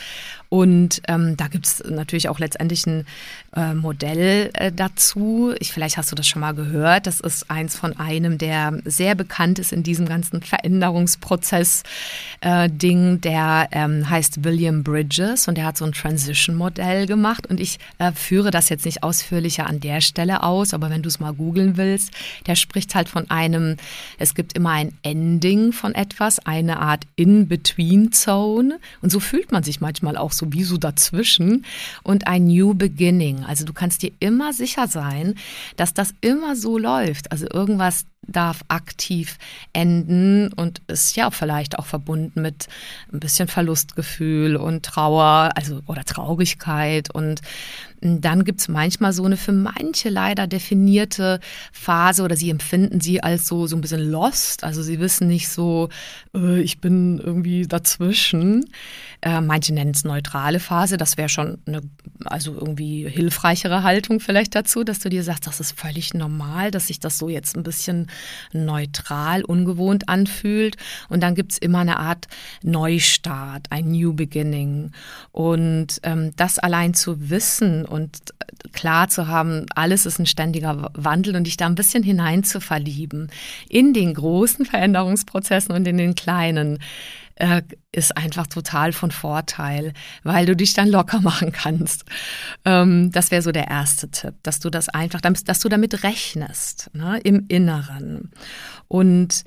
Und 0.49 1.01
ähm, 1.07 1.37
da 1.37 1.47
gibt 1.47 1.67
es 1.67 1.83
natürlich 1.87 2.27
auch 2.27 2.39
letztendlich 2.39 2.87
ein 2.87 3.05
äh, 3.55 3.75
Modell 3.75 4.49
äh, 4.53 4.71
dazu. 4.71 5.53
Ich, 5.59 5.71
vielleicht 5.71 5.97
hast 5.97 6.11
du 6.11 6.15
das 6.15 6.27
schon 6.27 6.39
mal 6.39 6.55
gehört. 6.55 7.05
Das 7.05 7.19
ist 7.19 7.51
eins 7.51 7.75
von 7.75 7.99
einem, 7.99 8.39
der 8.39 8.79
sehr 8.83 9.13
bekannt 9.13 9.59
ist 9.59 9.71
in 9.71 9.83
diesem 9.83 10.07
ganzen 10.07 10.41
Veränderungsprozess-Ding. 10.41 13.15
Äh, 13.15 13.19
der 13.19 13.67
ähm, 13.71 14.09
heißt 14.09 14.43
William 14.43 14.81
Bridges 14.81 15.47
und 15.47 15.55
der 15.55 15.65
hat 15.65 15.77
so 15.77 15.85
ein 15.85 15.91
Transition-Modell 15.91 17.05
gemacht. 17.05 17.45
Und 17.45 17.59
ich 17.59 17.77
äh, 17.99 18.11
führe 18.11 18.49
das 18.49 18.69
jetzt 18.69 18.85
nicht 18.85 19.03
ausführlicher 19.03 19.67
an 19.67 19.79
der 19.79 20.01
Stelle 20.01 20.41
aus, 20.41 20.73
aber 20.73 20.89
wenn 20.89 21.03
du 21.03 21.09
es 21.09 21.19
mal 21.19 21.33
googeln 21.33 21.77
willst, 21.77 22.11
der 22.47 22.55
spricht 22.55 22.95
halt 22.95 23.07
von 23.07 23.29
einem, 23.29 23.77
es 24.17 24.33
gibt 24.33 24.53
immer 24.53 24.71
ein 24.71 24.97
Ending 25.03 25.73
von 25.73 25.93
etwas, 25.93 26.38
eine 26.45 26.79
Art 26.79 27.05
In-Between-Zone. 27.15 28.79
Und 29.01 29.11
so 29.11 29.19
fühlt 29.19 29.51
man 29.51 29.63
sich 29.63 29.81
manchmal 29.81 30.17
auch 30.17 30.31
sowieso 30.31 30.77
dazwischen 30.77 31.65
und 32.03 32.27
ein 32.27 32.45
New 32.45 32.73
Beginning. 32.73 33.43
Also 33.45 33.65
du 33.65 33.73
kannst 33.73 34.01
dir 34.03 34.11
immer 34.19 34.53
sicher 34.53 34.87
sein, 34.87 35.35
dass 35.75 35.93
das 35.93 36.13
immer 36.21 36.55
so 36.55 36.77
läuft. 36.77 37.31
Also 37.31 37.47
irgendwas 37.49 38.05
darf 38.27 38.63
aktiv 38.67 39.37
enden 39.73 40.53
und 40.53 40.81
ist 40.87 41.15
ja 41.15 41.31
vielleicht 41.31 41.79
auch 41.79 41.85
verbunden 41.85 42.41
mit 42.41 42.67
ein 43.11 43.19
bisschen 43.19 43.47
Verlustgefühl 43.47 44.55
und 44.55 44.85
Trauer, 44.85 45.51
also 45.55 45.81
oder 45.87 46.03
Traurigkeit. 46.03 47.13
Und 47.13 47.41
dann 48.01 48.45
gibt 48.45 48.61
es 48.61 48.67
manchmal 48.67 49.13
so 49.13 49.25
eine 49.25 49.37
für 49.37 49.51
manche 49.51 50.09
leider 50.09 50.47
definierte 50.47 51.39
Phase 51.71 52.23
oder 52.23 52.35
sie 52.35 52.49
empfinden 52.49 53.01
sie 53.01 53.21
als 53.21 53.47
so, 53.47 53.67
so 53.67 53.75
ein 53.75 53.81
bisschen 53.81 54.09
lost. 54.09 54.63
Also 54.63 54.81
sie 54.81 54.99
wissen 54.99 55.27
nicht 55.27 55.49
so, 55.49 55.89
äh, 56.33 56.61
ich 56.61 56.79
bin 56.79 57.19
irgendwie 57.19 57.67
dazwischen. 57.67 58.65
Äh, 59.21 59.41
manche 59.41 59.73
nennen 59.73 59.91
es 59.91 60.05
neutrale 60.05 60.59
Phase. 60.59 60.97
Das 60.97 61.17
wäre 61.17 61.29
schon 61.29 61.57
eine, 61.65 61.81
also 62.23 62.53
irgendwie 62.53 63.07
hilfreichere 63.09 63.83
Haltung 63.83 64.19
vielleicht 64.19 64.55
dazu, 64.55 64.83
dass 64.83 64.99
du 64.99 65.09
dir 65.09 65.23
sagst, 65.23 65.47
das 65.47 65.59
ist 65.59 65.77
völlig 65.77 66.13
normal, 66.13 66.71
dass 66.71 66.87
sich 66.87 66.99
das 66.99 67.17
so 67.17 67.27
jetzt 67.27 67.57
ein 67.57 67.63
bisschen 67.63 68.08
neutral, 68.51 69.43
ungewohnt 69.43 70.09
anfühlt. 70.09 70.77
Und 71.09 71.21
dann 71.21 71.35
gibt 71.35 71.53
es 71.53 71.57
immer 71.57 71.79
eine 71.79 71.99
Art 71.99 72.27
Neustart, 72.63 73.67
ein 73.69 73.91
New 73.91 74.13
Beginning. 74.13 74.91
Und 75.31 75.99
ähm, 76.03 76.31
das 76.35 76.59
allein 76.59 76.93
zu 76.93 77.29
wissen 77.29 77.85
und 77.85 78.19
klar 78.73 79.09
zu 79.09 79.27
haben, 79.27 79.65
alles 79.75 80.05
ist 80.05 80.19
ein 80.19 80.25
ständiger 80.25 80.91
Wandel 80.93 81.35
und 81.35 81.45
dich 81.45 81.57
da 81.57 81.65
ein 81.65 81.75
bisschen 81.75 82.03
hinein 82.03 82.43
zu 82.43 82.59
verlieben 82.59 83.29
in 83.67 83.93
den 83.93 84.13
großen 84.13 84.65
Veränderungsprozessen 84.65 85.73
und 85.73 85.87
in 85.87 85.97
den 85.97 86.15
kleinen 86.15 86.79
äh, 87.39 87.63
ist 87.91 88.15
einfach 88.15 88.47
total 88.47 88.93
von 88.93 89.11
Vorteil, 89.11 89.93
weil 90.23 90.45
du 90.45 90.55
dich 90.55 90.73
dann 90.73 90.89
locker 90.89 91.21
machen 91.21 91.51
kannst. 91.51 92.05
Ähm, 92.65 93.11
das 93.11 93.31
wäre 93.31 93.41
so 93.41 93.51
der 93.51 93.67
erste 93.67 94.11
Tipp, 94.11 94.35
dass 94.43 94.59
du 94.59 94.69
das 94.69 94.89
einfach, 94.89 95.21
dass 95.21 95.59
du 95.59 95.69
damit 95.69 96.03
rechnest, 96.03 96.91
ne, 96.93 97.19
im 97.23 97.45
Inneren. 97.47 98.31
Und 98.87 99.43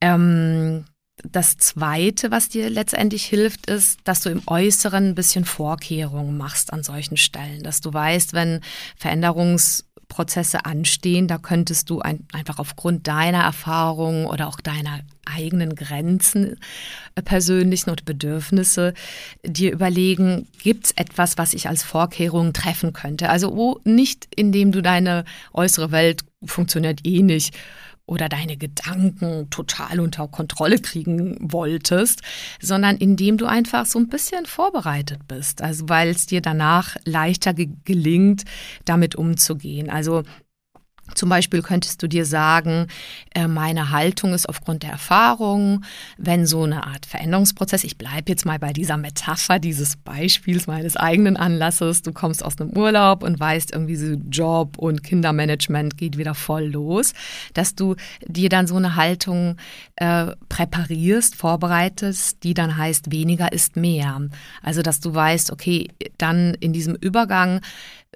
ähm, 0.00 0.84
das 1.22 1.58
Zweite, 1.58 2.30
was 2.30 2.48
dir 2.48 2.70
letztendlich 2.70 3.24
hilft, 3.26 3.66
ist, 3.66 4.00
dass 4.04 4.20
du 4.20 4.30
im 4.30 4.42
Äußeren 4.46 5.10
ein 5.10 5.14
bisschen 5.14 5.44
Vorkehrungen 5.44 6.36
machst 6.36 6.72
an 6.72 6.82
solchen 6.82 7.16
Stellen, 7.16 7.62
dass 7.62 7.80
du 7.80 7.92
weißt, 7.92 8.32
wenn 8.32 8.60
Veränderungs 8.96 9.89
Prozesse 10.10 10.66
anstehen, 10.66 11.26
da 11.26 11.38
könntest 11.38 11.88
du 11.88 12.00
ein, 12.00 12.26
einfach 12.34 12.58
aufgrund 12.58 13.06
deiner 13.06 13.42
Erfahrungen 13.42 14.26
oder 14.26 14.48
auch 14.48 14.60
deiner 14.60 15.00
eigenen 15.24 15.74
Grenzen 15.74 16.58
äh, 17.14 17.22
persönlichen 17.22 17.88
und 17.88 18.04
Bedürfnisse 18.04 18.92
dir 19.42 19.72
überlegen, 19.72 20.48
gibt 20.62 20.86
es 20.86 20.90
etwas, 20.92 21.38
was 21.38 21.54
ich 21.54 21.68
als 21.68 21.82
Vorkehrung 21.82 22.52
treffen 22.52 22.92
könnte? 22.92 23.30
Also 23.30 23.56
wo 23.56 23.80
nicht, 23.84 24.28
indem 24.36 24.72
du 24.72 24.82
deine 24.82 25.24
äußere 25.54 25.92
Welt 25.92 26.24
funktioniert 26.44 27.06
eh 27.06 27.22
nicht 27.22 27.56
oder 28.10 28.28
deine 28.28 28.56
Gedanken 28.56 29.48
total 29.50 30.00
unter 30.00 30.26
Kontrolle 30.26 30.78
kriegen 30.78 31.36
wolltest, 31.40 32.22
sondern 32.60 32.96
indem 32.96 33.38
du 33.38 33.46
einfach 33.46 33.86
so 33.86 34.00
ein 34.00 34.08
bisschen 34.08 34.46
vorbereitet 34.46 35.28
bist. 35.28 35.62
Also 35.62 35.88
weil 35.88 36.08
es 36.08 36.26
dir 36.26 36.40
danach 36.40 36.96
leichter 37.04 37.54
ge 37.54 37.70
gelingt, 37.84 38.44
damit 38.84 39.14
umzugehen. 39.14 39.90
Also 39.90 40.24
zum 41.14 41.28
Beispiel 41.28 41.62
könntest 41.62 42.02
du 42.02 42.08
dir 42.08 42.24
sagen, 42.24 42.86
äh, 43.34 43.46
meine 43.46 43.90
Haltung 43.90 44.34
ist 44.34 44.48
aufgrund 44.48 44.82
der 44.82 44.90
Erfahrung, 44.90 45.84
wenn 46.18 46.46
so 46.46 46.64
eine 46.64 46.86
Art 46.86 47.06
Veränderungsprozess, 47.06 47.84
ich 47.84 47.98
bleibe 47.98 48.30
jetzt 48.30 48.46
mal 48.46 48.58
bei 48.58 48.72
dieser 48.72 48.96
Metapher 48.96 49.58
dieses 49.58 49.96
Beispiels 49.96 50.66
meines 50.66 50.96
eigenen 50.96 51.36
Anlasses, 51.36 52.02
du 52.02 52.12
kommst 52.12 52.44
aus 52.44 52.58
einem 52.60 52.70
Urlaub 52.76 53.22
und 53.22 53.38
weißt 53.38 53.72
irgendwie 53.72 53.96
so 53.96 54.14
Job 54.30 54.78
und 54.78 55.02
Kindermanagement 55.02 55.96
geht 55.96 56.16
wieder 56.18 56.34
voll 56.34 56.64
los, 56.64 57.12
dass 57.54 57.74
du 57.74 57.96
dir 58.26 58.48
dann 58.48 58.66
so 58.66 58.76
eine 58.76 58.96
Haltung 58.96 59.56
äh, 59.96 60.26
präparierst, 60.48 61.36
vorbereitest, 61.36 62.42
die 62.42 62.54
dann 62.54 62.76
heißt, 62.76 63.12
weniger 63.12 63.52
ist 63.52 63.76
mehr. 63.76 64.20
Also 64.62 64.82
dass 64.82 65.00
du 65.00 65.14
weißt, 65.14 65.50
okay, 65.52 65.88
dann 66.18 66.54
in 66.54 66.72
diesem 66.72 66.94
Übergang 66.94 67.60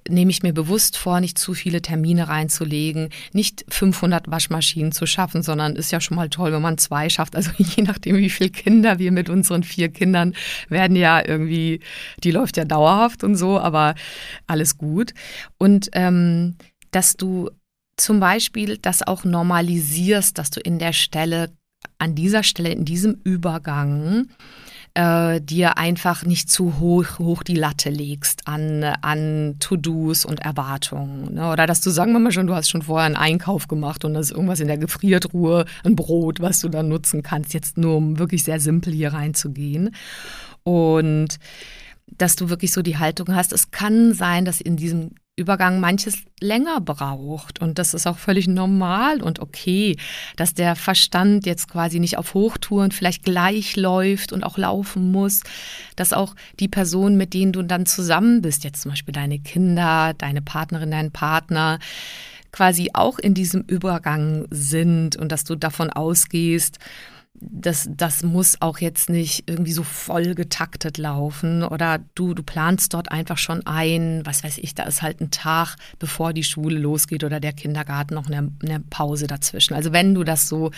nehme 0.08 0.30
ich 0.30 0.42
mir 0.42 0.52
bewusst 0.52 0.96
vor, 0.96 1.20
nicht 1.20 1.38
zu 1.38 1.54
viele 1.54 1.80
Termine 1.80 2.28
reinzulegen, 2.28 2.83
nicht 3.32 3.64
500 3.68 4.30
Waschmaschinen 4.30 4.92
zu 4.92 5.06
schaffen, 5.06 5.42
sondern 5.42 5.76
ist 5.76 5.92
ja 5.92 6.00
schon 6.00 6.16
mal 6.16 6.28
toll, 6.28 6.52
wenn 6.52 6.62
man 6.62 6.78
zwei 6.78 7.08
schafft. 7.08 7.36
Also 7.36 7.50
je 7.58 7.82
nachdem, 7.82 8.16
wie 8.16 8.30
viele 8.30 8.50
Kinder 8.50 8.98
wir 8.98 9.12
mit 9.12 9.28
unseren 9.28 9.62
vier 9.62 9.88
Kindern 9.88 10.34
werden 10.68 10.96
ja 10.96 11.26
irgendwie, 11.26 11.80
die 12.22 12.30
läuft 12.30 12.56
ja 12.56 12.64
dauerhaft 12.64 13.24
und 13.24 13.36
so, 13.36 13.58
aber 13.58 13.94
alles 14.46 14.76
gut. 14.78 15.14
Und 15.58 15.88
ähm, 15.92 16.56
dass 16.90 17.16
du 17.16 17.50
zum 17.96 18.20
Beispiel 18.20 18.78
das 18.78 19.06
auch 19.06 19.24
normalisierst, 19.24 20.36
dass 20.36 20.50
du 20.50 20.60
in 20.60 20.78
der 20.78 20.92
Stelle, 20.92 21.52
an 21.98 22.14
dieser 22.14 22.42
Stelle, 22.42 22.70
in 22.70 22.84
diesem 22.84 23.20
Übergang, 23.24 24.28
äh, 24.94 25.40
dir 25.40 25.76
einfach 25.76 26.24
nicht 26.24 26.50
zu 26.50 26.78
hoch, 26.78 27.18
hoch 27.18 27.42
die 27.42 27.56
Latte 27.56 27.90
legst 27.90 28.46
an, 28.46 28.84
an 28.84 29.56
To-Dos 29.58 30.24
und 30.24 30.40
Erwartungen. 30.40 31.34
Ne? 31.34 31.50
Oder 31.50 31.66
dass 31.66 31.80
du, 31.80 31.90
sagen 31.90 32.12
wir 32.12 32.20
mal 32.20 32.32
schon, 32.32 32.46
du 32.46 32.54
hast 32.54 32.70
schon 32.70 32.82
vorher 32.82 33.06
einen 33.06 33.16
Einkauf 33.16 33.66
gemacht 33.66 34.04
und 34.04 34.14
da 34.14 34.20
ist 34.20 34.30
irgendwas 34.30 34.60
in 34.60 34.68
der 34.68 34.78
Gefriertruhe, 34.78 35.64
ein 35.82 35.96
Brot, 35.96 36.40
was 36.40 36.60
du 36.60 36.68
dann 36.68 36.88
nutzen 36.88 37.22
kannst, 37.22 37.54
jetzt 37.54 37.76
nur 37.76 37.96
um 37.96 38.18
wirklich 38.18 38.44
sehr 38.44 38.60
simpel 38.60 38.92
hier 38.92 39.12
reinzugehen. 39.12 39.90
Und 40.62 41.38
dass 42.06 42.36
du 42.36 42.48
wirklich 42.48 42.72
so 42.72 42.82
die 42.82 42.98
Haltung 42.98 43.34
hast, 43.34 43.52
es 43.52 43.72
kann 43.72 44.14
sein, 44.14 44.44
dass 44.44 44.60
in 44.60 44.76
diesem 44.76 45.10
Übergang 45.36 45.80
manches 45.80 46.18
länger 46.40 46.80
braucht. 46.80 47.60
Und 47.60 47.78
das 47.78 47.92
ist 47.92 48.06
auch 48.06 48.18
völlig 48.18 48.46
normal 48.46 49.20
und 49.20 49.40
okay, 49.40 49.96
dass 50.36 50.54
der 50.54 50.76
Verstand 50.76 51.44
jetzt 51.44 51.68
quasi 51.68 51.98
nicht 51.98 52.18
auf 52.18 52.34
Hochtouren 52.34 52.92
vielleicht 52.92 53.24
gleich 53.24 53.74
läuft 53.76 54.32
und 54.32 54.44
auch 54.44 54.58
laufen 54.58 55.10
muss, 55.10 55.42
dass 55.96 56.12
auch 56.12 56.36
die 56.60 56.68
Personen, 56.68 57.16
mit 57.16 57.34
denen 57.34 57.52
du 57.52 57.62
dann 57.62 57.86
zusammen 57.86 58.42
bist, 58.42 58.62
jetzt 58.62 58.82
zum 58.82 58.92
Beispiel 58.92 59.12
deine 59.12 59.40
Kinder, 59.40 60.14
deine 60.16 60.40
Partnerin, 60.40 60.92
dein 60.92 61.10
Partner, 61.10 61.80
quasi 62.52 62.90
auch 62.92 63.18
in 63.18 63.34
diesem 63.34 63.62
Übergang 63.62 64.46
sind 64.50 65.16
und 65.16 65.32
dass 65.32 65.42
du 65.42 65.56
davon 65.56 65.90
ausgehst, 65.90 66.78
das, 67.40 67.88
das 67.90 68.22
muss 68.22 68.60
auch 68.60 68.78
jetzt 68.78 69.10
nicht 69.10 69.44
irgendwie 69.48 69.72
so 69.72 69.82
voll 69.82 70.34
getaktet 70.34 70.98
laufen 70.98 71.62
oder 71.62 71.98
du, 72.14 72.32
du 72.32 72.42
planst 72.42 72.94
dort 72.94 73.10
einfach 73.10 73.38
schon 73.38 73.66
ein, 73.66 74.22
was 74.24 74.44
weiß 74.44 74.58
ich, 74.58 74.74
da 74.74 74.84
ist 74.84 75.02
halt 75.02 75.20
ein 75.20 75.30
Tag, 75.30 75.76
bevor 75.98 76.32
die 76.32 76.44
Schule 76.44 76.78
losgeht 76.78 77.24
oder 77.24 77.40
der 77.40 77.52
Kindergarten 77.52 78.14
noch 78.14 78.28
eine, 78.28 78.52
eine 78.62 78.80
Pause 78.80 79.26
dazwischen. 79.26 79.74
Also 79.74 79.92
wenn 79.92 80.14
du 80.14 80.22
das 80.22 80.48
so 80.48 80.70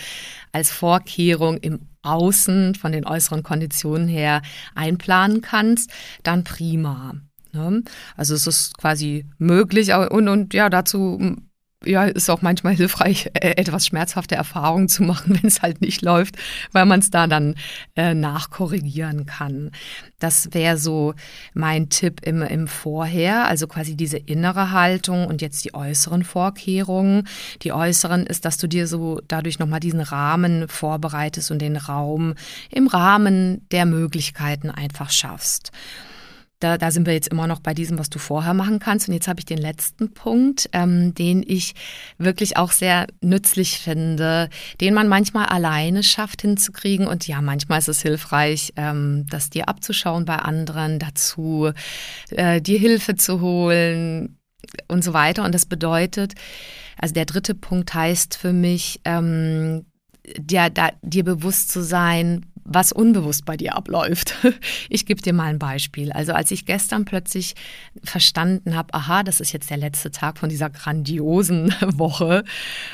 als 0.52 0.70
Vorkehrung 0.70 1.58
im 1.58 1.80
Außen 2.02 2.74
von 2.74 2.92
den 2.92 3.06
äußeren 3.06 3.42
Konditionen 3.42 4.08
her 4.08 4.40
einplanen 4.74 5.42
kannst, 5.42 5.90
dann 6.22 6.44
prima. 6.44 7.14
Ne? 7.52 7.82
Also 8.16 8.34
es 8.34 8.46
ist 8.46 8.78
quasi 8.78 9.26
möglich 9.38 9.92
und, 9.92 10.28
und 10.28 10.54
ja, 10.54 10.70
dazu 10.70 11.36
ja, 11.84 12.04
ist 12.04 12.30
auch 12.30 12.42
manchmal 12.42 12.74
hilfreich, 12.74 13.30
äh, 13.34 13.50
etwas 13.56 13.86
schmerzhafte 13.86 14.34
Erfahrungen 14.34 14.88
zu 14.88 15.02
machen, 15.02 15.34
wenn 15.40 15.46
es 15.46 15.62
halt 15.62 15.80
nicht 15.80 16.02
läuft, 16.02 16.36
weil 16.72 16.86
man 16.86 17.00
es 17.00 17.10
da 17.10 17.26
dann 17.26 17.54
äh, 17.96 18.14
nachkorrigieren 18.14 19.26
kann. 19.26 19.70
Das 20.18 20.54
wäre 20.54 20.78
so 20.78 21.14
mein 21.52 21.90
Tipp 21.90 22.20
im, 22.24 22.42
im 22.42 22.68
Vorher, 22.68 23.46
also 23.46 23.66
quasi 23.66 23.96
diese 23.96 24.16
innere 24.16 24.70
Haltung 24.70 25.26
und 25.26 25.42
jetzt 25.42 25.64
die 25.64 25.74
äußeren 25.74 26.24
Vorkehrungen. 26.24 27.28
Die 27.62 27.72
äußeren 27.72 28.26
ist, 28.26 28.44
dass 28.46 28.56
du 28.56 28.66
dir 28.66 28.86
so 28.86 29.20
dadurch 29.28 29.58
nochmal 29.58 29.80
diesen 29.80 30.00
Rahmen 30.00 30.68
vorbereitest 30.68 31.50
und 31.50 31.60
den 31.60 31.76
Raum 31.76 32.34
im 32.70 32.86
Rahmen 32.86 33.66
der 33.70 33.84
Möglichkeiten 33.84 34.70
einfach 34.70 35.10
schaffst. 35.10 35.70
Da, 36.60 36.78
da 36.78 36.90
sind 36.90 37.06
wir 37.06 37.12
jetzt 37.12 37.28
immer 37.28 37.46
noch 37.46 37.60
bei 37.60 37.74
diesem, 37.74 37.98
was 37.98 38.08
du 38.08 38.18
vorher 38.18 38.54
machen 38.54 38.78
kannst. 38.78 39.08
Und 39.08 39.14
jetzt 39.14 39.28
habe 39.28 39.40
ich 39.40 39.44
den 39.44 39.58
letzten 39.58 40.14
Punkt, 40.14 40.70
ähm, 40.72 41.14
den 41.14 41.44
ich 41.46 41.74
wirklich 42.16 42.56
auch 42.56 42.72
sehr 42.72 43.06
nützlich 43.20 43.78
finde, 43.78 44.48
den 44.80 44.94
man 44.94 45.06
manchmal 45.08 45.46
alleine 45.46 46.02
schafft 46.02 46.42
hinzukriegen. 46.42 47.06
Und 47.06 47.28
ja, 47.28 47.42
manchmal 47.42 47.78
ist 47.78 47.88
es 47.88 48.00
hilfreich, 48.00 48.72
ähm, 48.76 49.26
das 49.28 49.50
dir 49.50 49.68
abzuschauen 49.68 50.24
bei 50.24 50.36
anderen, 50.36 50.98
dazu 50.98 51.72
äh, 52.30 52.62
dir 52.62 52.78
Hilfe 52.78 53.16
zu 53.16 53.40
holen 53.40 54.38
und 54.88 55.04
so 55.04 55.12
weiter. 55.12 55.44
Und 55.44 55.54
das 55.54 55.66
bedeutet, 55.66 56.34
also 56.96 57.14
der 57.14 57.26
dritte 57.26 57.54
Punkt 57.54 57.92
heißt 57.92 58.36
für 58.36 58.52
mich, 58.52 59.00
ähm, 59.04 59.84
dir, 60.38 60.70
da, 60.70 60.90
dir 61.02 61.24
bewusst 61.24 61.70
zu 61.70 61.82
sein, 61.82 62.46
was 62.66 62.92
unbewusst 62.92 63.44
bei 63.44 63.56
dir 63.56 63.76
abläuft. 63.76 64.34
Ich 64.88 65.04
gebe 65.06 65.20
dir 65.20 65.32
mal 65.32 65.46
ein 65.46 65.58
Beispiel. 65.58 66.12
Also 66.12 66.32
als 66.32 66.50
ich 66.50 66.64
gestern 66.64 67.04
plötzlich 67.04 67.54
verstanden 68.02 68.74
habe, 68.74 68.94
aha, 68.94 69.22
das 69.22 69.40
ist 69.40 69.52
jetzt 69.52 69.70
der 69.70 69.76
letzte 69.76 70.10
Tag 70.10 70.38
von 70.38 70.48
dieser 70.48 70.70
grandiosen 70.70 71.74
Woche 71.80 72.44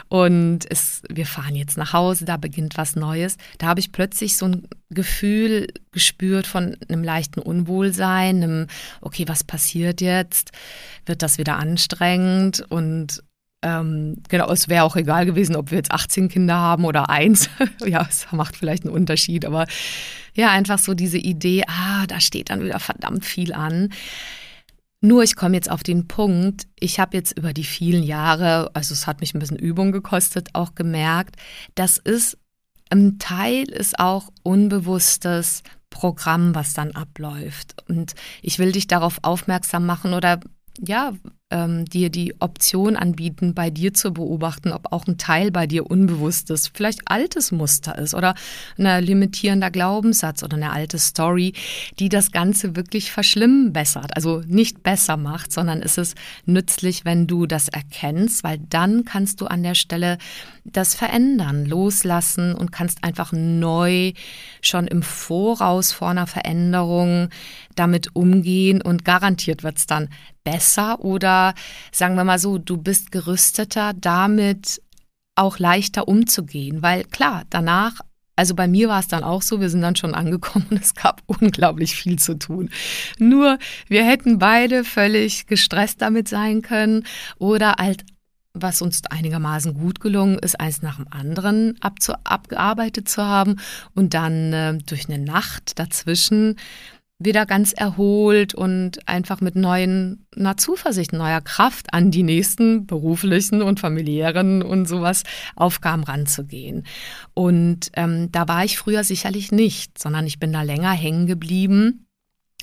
und 0.08 0.60
es, 0.70 1.02
wir 1.08 1.26
fahren 1.26 1.54
jetzt 1.54 1.76
nach 1.76 1.92
Hause, 1.92 2.24
da 2.24 2.36
beginnt 2.36 2.76
was 2.76 2.96
Neues, 2.96 3.36
da 3.58 3.68
habe 3.68 3.80
ich 3.80 3.92
plötzlich 3.92 4.36
so 4.36 4.46
ein 4.46 4.68
Gefühl 4.90 5.68
gespürt 5.92 6.46
von 6.46 6.76
einem 6.88 7.04
leichten 7.04 7.40
Unwohlsein, 7.40 8.42
einem, 8.42 8.66
okay, 9.00 9.24
was 9.28 9.44
passiert 9.44 10.00
jetzt? 10.00 10.50
Wird 11.06 11.22
das 11.22 11.38
wieder 11.38 11.56
anstrengend? 11.56 12.64
Und 12.68 13.22
ähm, 13.62 14.16
genau, 14.28 14.50
es 14.50 14.68
wäre 14.68 14.84
auch 14.84 14.96
egal 14.96 15.24
gewesen, 15.24 15.56
ob 15.56 15.70
wir 15.70 15.78
jetzt 15.78 15.92
18 15.92 16.28
Kinder 16.28 16.56
haben 16.56 16.84
oder 16.84 17.08
eins. 17.10 17.48
ja, 17.86 18.06
es 18.08 18.26
macht 18.32 18.56
vielleicht 18.56 18.84
einen 18.84 18.94
Unterschied, 18.94 19.44
aber 19.44 19.66
ja, 20.34 20.50
einfach 20.50 20.78
so 20.78 20.94
diese 20.94 21.18
Idee, 21.18 21.64
ah, 21.66 22.06
da 22.06 22.20
steht 22.20 22.50
dann 22.50 22.64
wieder 22.64 22.80
verdammt 22.80 23.24
viel 23.24 23.52
an. 23.52 23.90
Nur 25.00 25.22
ich 25.24 25.34
komme 25.34 25.56
jetzt 25.56 25.70
auf 25.70 25.82
den 25.82 26.06
Punkt, 26.06 26.68
ich 26.78 27.00
habe 27.00 27.16
jetzt 27.16 27.36
über 27.36 27.52
die 27.52 27.64
vielen 27.64 28.04
Jahre, 28.04 28.70
also 28.74 28.94
es 28.94 29.06
hat 29.06 29.20
mich 29.20 29.34
ein 29.34 29.40
bisschen 29.40 29.58
Übung 29.58 29.90
gekostet, 29.90 30.50
auch 30.52 30.74
gemerkt, 30.74 31.36
das 31.74 31.98
ist 31.98 32.38
ein 32.90 33.18
Teil 33.18 33.64
ist 33.70 33.98
auch 33.98 34.28
unbewusstes 34.42 35.62
Programm, 35.88 36.54
was 36.54 36.74
dann 36.74 36.92
abläuft. 36.92 37.74
Und 37.88 38.14
ich 38.42 38.58
will 38.58 38.72
dich 38.72 38.86
darauf 38.86 39.18
aufmerksam 39.22 39.86
machen 39.86 40.12
oder 40.12 40.40
ja, 40.78 41.12
ähm, 41.52 41.84
dir 41.84 42.10
die 42.10 42.34
Option 42.40 42.96
anbieten, 42.96 43.54
bei 43.54 43.70
dir 43.70 43.94
zu 43.94 44.12
beobachten, 44.12 44.72
ob 44.72 44.92
auch 44.92 45.06
ein 45.06 45.18
Teil 45.18 45.50
bei 45.50 45.66
dir 45.66 45.88
unbewusstes, 45.88 46.70
vielleicht 46.72 47.02
altes 47.04 47.52
Muster 47.52 47.96
ist 47.98 48.14
oder 48.14 48.34
ein 48.78 49.04
limitierender 49.04 49.70
Glaubenssatz 49.70 50.42
oder 50.42 50.56
eine 50.56 50.72
alte 50.72 50.98
Story, 50.98 51.52
die 51.98 52.08
das 52.08 52.32
Ganze 52.32 52.74
wirklich 52.74 53.12
verschlimmbessert. 53.12 54.16
Also 54.16 54.42
nicht 54.46 54.82
besser 54.82 55.16
macht, 55.16 55.52
sondern 55.52 55.82
ist 55.82 55.98
es 55.98 56.14
nützlich, 56.46 57.04
wenn 57.04 57.26
du 57.26 57.46
das 57.46 57.68
erkennst, 57.68 58.42
weil 58.42 58.58
dann 58.70 59.04
kannst 59.04 59.40
du 59.40 59.46
an 59.46 59.62
der 59.62 59.74
Stelle 59.74 60.18
das 60.64 60.94
verändern, 60.94 61.66
loslassen 61.66 62.54
und 62.54 62.72
kannst 62.72 63.04
einfach 63.04 63.32
neu 63.32 64.12
schon 64.62 64.86
im 64.86 65.02
Voraus 65.02 65.92
vor 65.92 66.10
einer 66.10 66.26
Veränderung 66.26 67.28
damit 67.74 68.14
umgehen 68.14 68.82
und 68.82 69.04
garantiert 69.04 69.62
wird 69.62 69.78
es 69.78 69.86
dann 69.86 70.08
besser 70.44 71.00
oder 71.00 71.54
sagen 71.92 72.16
wir 72.16 72.24
mal 72.24 72.38
so, 72.38 72.58
du 72.58 72.76
bist 72.76 73.12
gerüsteter, 73.12 73.92
damit 73.94 74.82
auch 75.34 75.58
leichter 75.58 76.08
umzugehen, 76.08 76.82
weil 76.82 77.04
klar, 77.04 77.44
danach 77.50 78.00
also 78.34 78.54
bei 78.54 78.66
mir 78.66 78.88
war 78.88 79.00
es 79.00 79.08
dann 79.08 79.24
auch 79.24 79.42
so, 79.42 79.60
wir 79.60 79.68
sind 79.68 79.82
dann 79.82 79.96
schon 79.96 80.14
angekommen 80.14 80.66
und 80.70 80.80
es 80.82 80.94
gab 80.94 81.22
unglaublich 81.26 81.94
viel 81.94 82.18
zu 82.18 82.38
tun. 82.38 82.70
Nur 83.18 83.58
wir 83.88 84.04
hätten 84.04 84.38
beide 84.38 84.84
völlig 84.84 85.46
gestresst 85.46 86.00
damit 86.02 86.28
sein 86.28 86.62
können 86.62 87.04
oder 87.38 87.74
halt, 87.78 88.04
was 88.54 88.82
uns 88.82 89.02
einigermaßen 89.06 89.74
gut 89.74 90.00
gelungen 90.00 90.38
ist, 90.38 90.60
eins 90.60 90.82
nach 90.82 90.96
dem 90.96 91.06
anderen 91.10 91.78
abgearbeitet 91.80 93.08
zu 93.08 93.22
haben 93.22 93.56
und 93.94 94.12
dann 94.12 94.52
äh, 94.52 94.78
durch 94.78 95.08
eine 95.08 95.22
Nacht 95.22 95.78
dazwischen 95.78 96.56
wieder 97.24 97.46
ganz 97.46 97.72
erholt 97.72 98.54
und 98.54 99.08
einfach 99.08 99.40
mit 99.40 99.56
neuen, 99.56 100.26
einer 100.36 100.56
Zuversicht, 100.56 101.12
neuer 101.12 101.40
Kraft 101.40 101.92
an 101.92 102.10
die 102.10 102.22
nächsten 102.22 102.86
beruflichen 102.86 103.62
und 103.62 103.80
familiären 103.80 104.62
und 104.62 104.86
sowas 104.86 105.22
Aufgaben 105.56 106.04
ranzugehen. 106.04 106.84
Und 107.34 107.90
ähm, 107.94 108.30
da 108.32 108.48
war 108.48 108.64
ich 108.64 108.78
früher 108.78 109.04
sicherlich 109.04 109.52
nicht, 109.52 109.98
sondern 109.98 110.26
ich 110.26 110.38
bin 110.38 110.52
da 110.52 110.62
länger 110.62 110.92
hängen 110.92 111.26
geblieben 111.26 112.06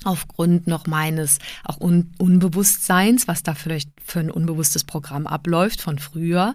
aufgrund 0.04 0.66
noch 0.66 0.86
meines 0.86 1.38
auch 1.64 1.80
Un 1.80 2.12
Unbewusstseins, 2.18 3.28
was 3.28 3.42
da 3.42 3.54
vielleicht 3.54 3.90
für 4.04 4.20
ein 4.20 4.30
unbewusstes 4.30 4.84
Programm 4.84 5.26
abläuft 5.26 5.80
von 5.80 5.98
früher, 5.98 6.54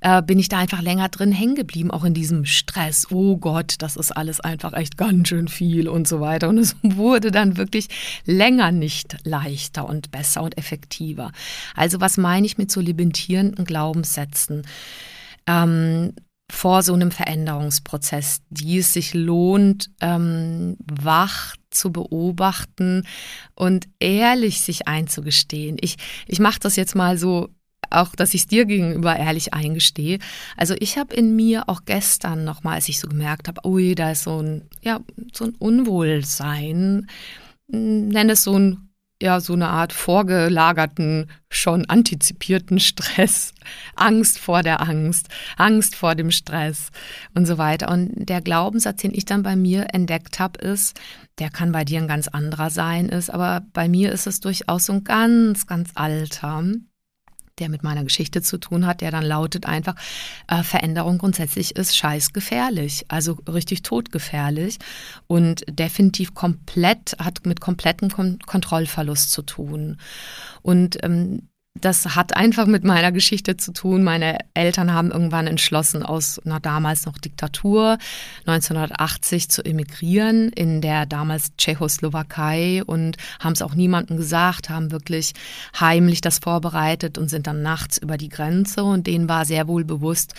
äh, 0.00 0.22
bin 0.22 0.38
ich 0.38 0.48
da 0.48 0.58
einfach 0.58 0.82
länger 0.82 1.08
drin 1.08 1.32
hängen 1.32 1.54
geblieben, 1.54 1.90
auch 1.90 2.04
in 2.04 2.14
diesem 2.14 2.44
Stress. 2.44 3.10
Oh 3.10 3.36
Gott, 3.36 3.76
das 3.78 3.96
ist 3.96 4.12
alles 4.12 4.40
einfach 4.40 4.72
echt 4.72 4.96
ganz 4.96 5.28
schön 5.28 5.48
viel 5.48 5.88
und 5.88 6.08
so 6.08 6.20
weiter. 6.20 6.48
Und 6.48 6.58
es 6.58 6.76
wurde 6.82 7.30
dann 7.30 7.56
wirklich 7.56 7.88
länger 8.26 8.72
nicht 8.72 9.16
leichter 9.24 9.88
und 9.88 10.10
besser 10.10 10.42
und 10.42 10.58
effektiver. 10.58 11.32
Also 11.74 12.00
was 12.00 12.16
meine 12.16 12.46
ich 12.46 12.58
mit 12.58 12.70
so 12.70 12.80
limitierenden 12.80 13.64
Glaubenssätzen? 13.64 14.62
Ähm, 15.46 16.12
vor 16.50 16.82
so 16.82 16.94
einem 16.94 17.10
Veränderungsprozess, 17.10 18.42
die 18.50 18.78
es 18.78 18.92
sich 18.92 19.14
lohnt, 19.14 19.90
ähm, 20.00 20.76
wach 20.80 21.56
zu 21.70 21.92
beobachten 21.92 23.06
und 23.54 23.88
ehrlich 24.00 24.60
sich 24.60 24.88
einzugestehen. 24.88 25.76
Ich, 25.80 25.96
ich 26.26 26.40
mache 26.40 26.60
das 26.60 26.76
jetzt 26.76 26.94
mal 26.94 27.16
so 27.16 27.48
auch, 27.90 28.14
dass 28.14 28.34
ich 28.34 28.42
es 28.42 28.46
dir 28.46 28.66
gegenüber 28.66 29.16
ehrlich 29.16 29.54
eingestehe. 29.54 30.18
Also 30.56 30.74
ich 30.78 30.98
habe 30.98 31.14
in 31.14 31.34
mir 31.34 31.68
auch 31.68 31.82
gestern 31.84 32.44
nochmal, 32.44 32.74
als 32.76 32.88
ich 32.88 33.00
so 33.00 33.08
gemerkt 33.08 33.48
habe, 33.48 33.66
ui, 33.66 33.94
da 33.94 34.12
ist 34.12 34.22
so 34.22 34.40
ein, 34.40 34.68
ja, 34.82 35.00
so 35.32 35.44
ein 35.44 35.54
Unwohlsein, 35.58 37.08
nenne 37.68 38.32
es 38.32 38.44
so 38.44 38.56
ein 38.56 38.89
ja 39.22 39.40
so 39.40 39.52
eine 39.52 39.68
Art 39.68 39.92
vorgelagerten, 39.92 41.30
schon 41.50 41.84
antizipierten 41.86 42.80
Stress, 42.80 43.52
Angst 43.94 44.38
vor 44.38 44.62
der 44.62 44.80
Angst, 44.80 45.28
Angst 45.56 45.94
vor 45.94 46.14
dem 46.14 46.30
Stress 46.30 46.90
und 47.34 47.46
so 47.46 47.58
weiter. 47.58 47.90
Und 47.90 48.10
der 48.28 48.40
Glaubenssatz, 48.40 49.02
den 49.02 49.14
ich 49.14 49.24
dann 49.24 49.42
bei 49.42 49.56
mir 49.56 49.88
entdeckt 49.92 50.38
habe, 50.38 50.58
ist, 50.60 50.98
der 51.38 51.50
kann 51.50 51.72
bei 51.72 51.84
dir 51.84 52.00
ein 52.00 52.08
ganz 52.08 52.28
anderer 52.28 52.70
sein, 52.70 53.08
ist, 53.08 53.30
aber 53.30 53.62
bei 53.72 53.88
mir 53.88 54.12
ist 54.12 54.26
es 54.26 54.40
durchaus 54.40 54.86
so 54.86 54.94
ein 54.94 55.04
ganz, 55.04 55.66
ganz 55.66 55.90
alter 55.94 56.62
der 57.60 57.68
mit 57.68 57.82
meiner 57.82 58.04
Geschichte 58.04 58.42
zu 58.42 58.58
tun 58.58 58.86
hat, 58.86 59.00
der 59.00 59.10
dann 59.10 59.24
lautet 59.24 59.66
einfach, 59.66 59.94
äh, 60.48 60.62
Veränderung 60.62 61.18
grundsätzlich 61.18 61.76
ist 61.76 61.96
scheißgefährlich, 61.96 63.04
also 63.08 63.38
richtig 63.48 63.82
todgefährlich 63.82 64.78
und 65.26 65.64
definitiv 65.68 66.34
komplett, 66.34 67.16
hat 67.18 67.46
mit 67.46 67.60
komplettem 67.60 68.10
Kon 68.10 68.38
Kontrollverlust 68.46 69.30
zu 69.30 69.42
tun. 69.42 69.98
Und 70.62 71.02
ähm, 71.04 71.49
das 71.74 72.16
hat 72.16 72.36
einfach 72.36 72.66
mit 72.66 72.82
meiner 72.82 73.12
Geschichte 73.12 73.56
zu 73.56 73.72
tun. 73.72 74.02
Meine 74.02 74.38
Eltern 74.54 74.92
haben 74.92 75.12
irgendwann 75.12 75.46
entschlossen, 75.46 76.02
aus 76.02 76.40
einer 76.40 76.58
damals 76.58 77.06
noch 77.06 77.16
Diktatur 77.16 77.96
1980 78.46 79.48
zu 79.48 79.64
emigrieren 79.64 80.48
in 80.50 80.80
der 80.80 81.06
damals 81.06 81.54
Tschechoslowakei 81.56 82.82
und 82.84 83.16
haben 83.38 83.52
es 83.52 83.62
auch 83.62 83.74
niemandem 83.74 84.16
gesagt, 84.16 84.68
haben 84.68 84.90
wirklich 84.90 85.32
heimlich 85.78 86.20
das 86.20 86.40
vorbereitet 86.40 87.18
und 87.18 87.28
sind 87.28 87.46
dann 87.46 87.62
nachts 87.62 87.98
über 87.98 88.16
die 88.16 88.28
Grenze 88.28 88.82
und 88.82 89.06
denen 89.06 89.28
war 89.28 89.44
sehr 89.44 89.68
wohl 89.68 89.84
bewusst, 89.84 90.34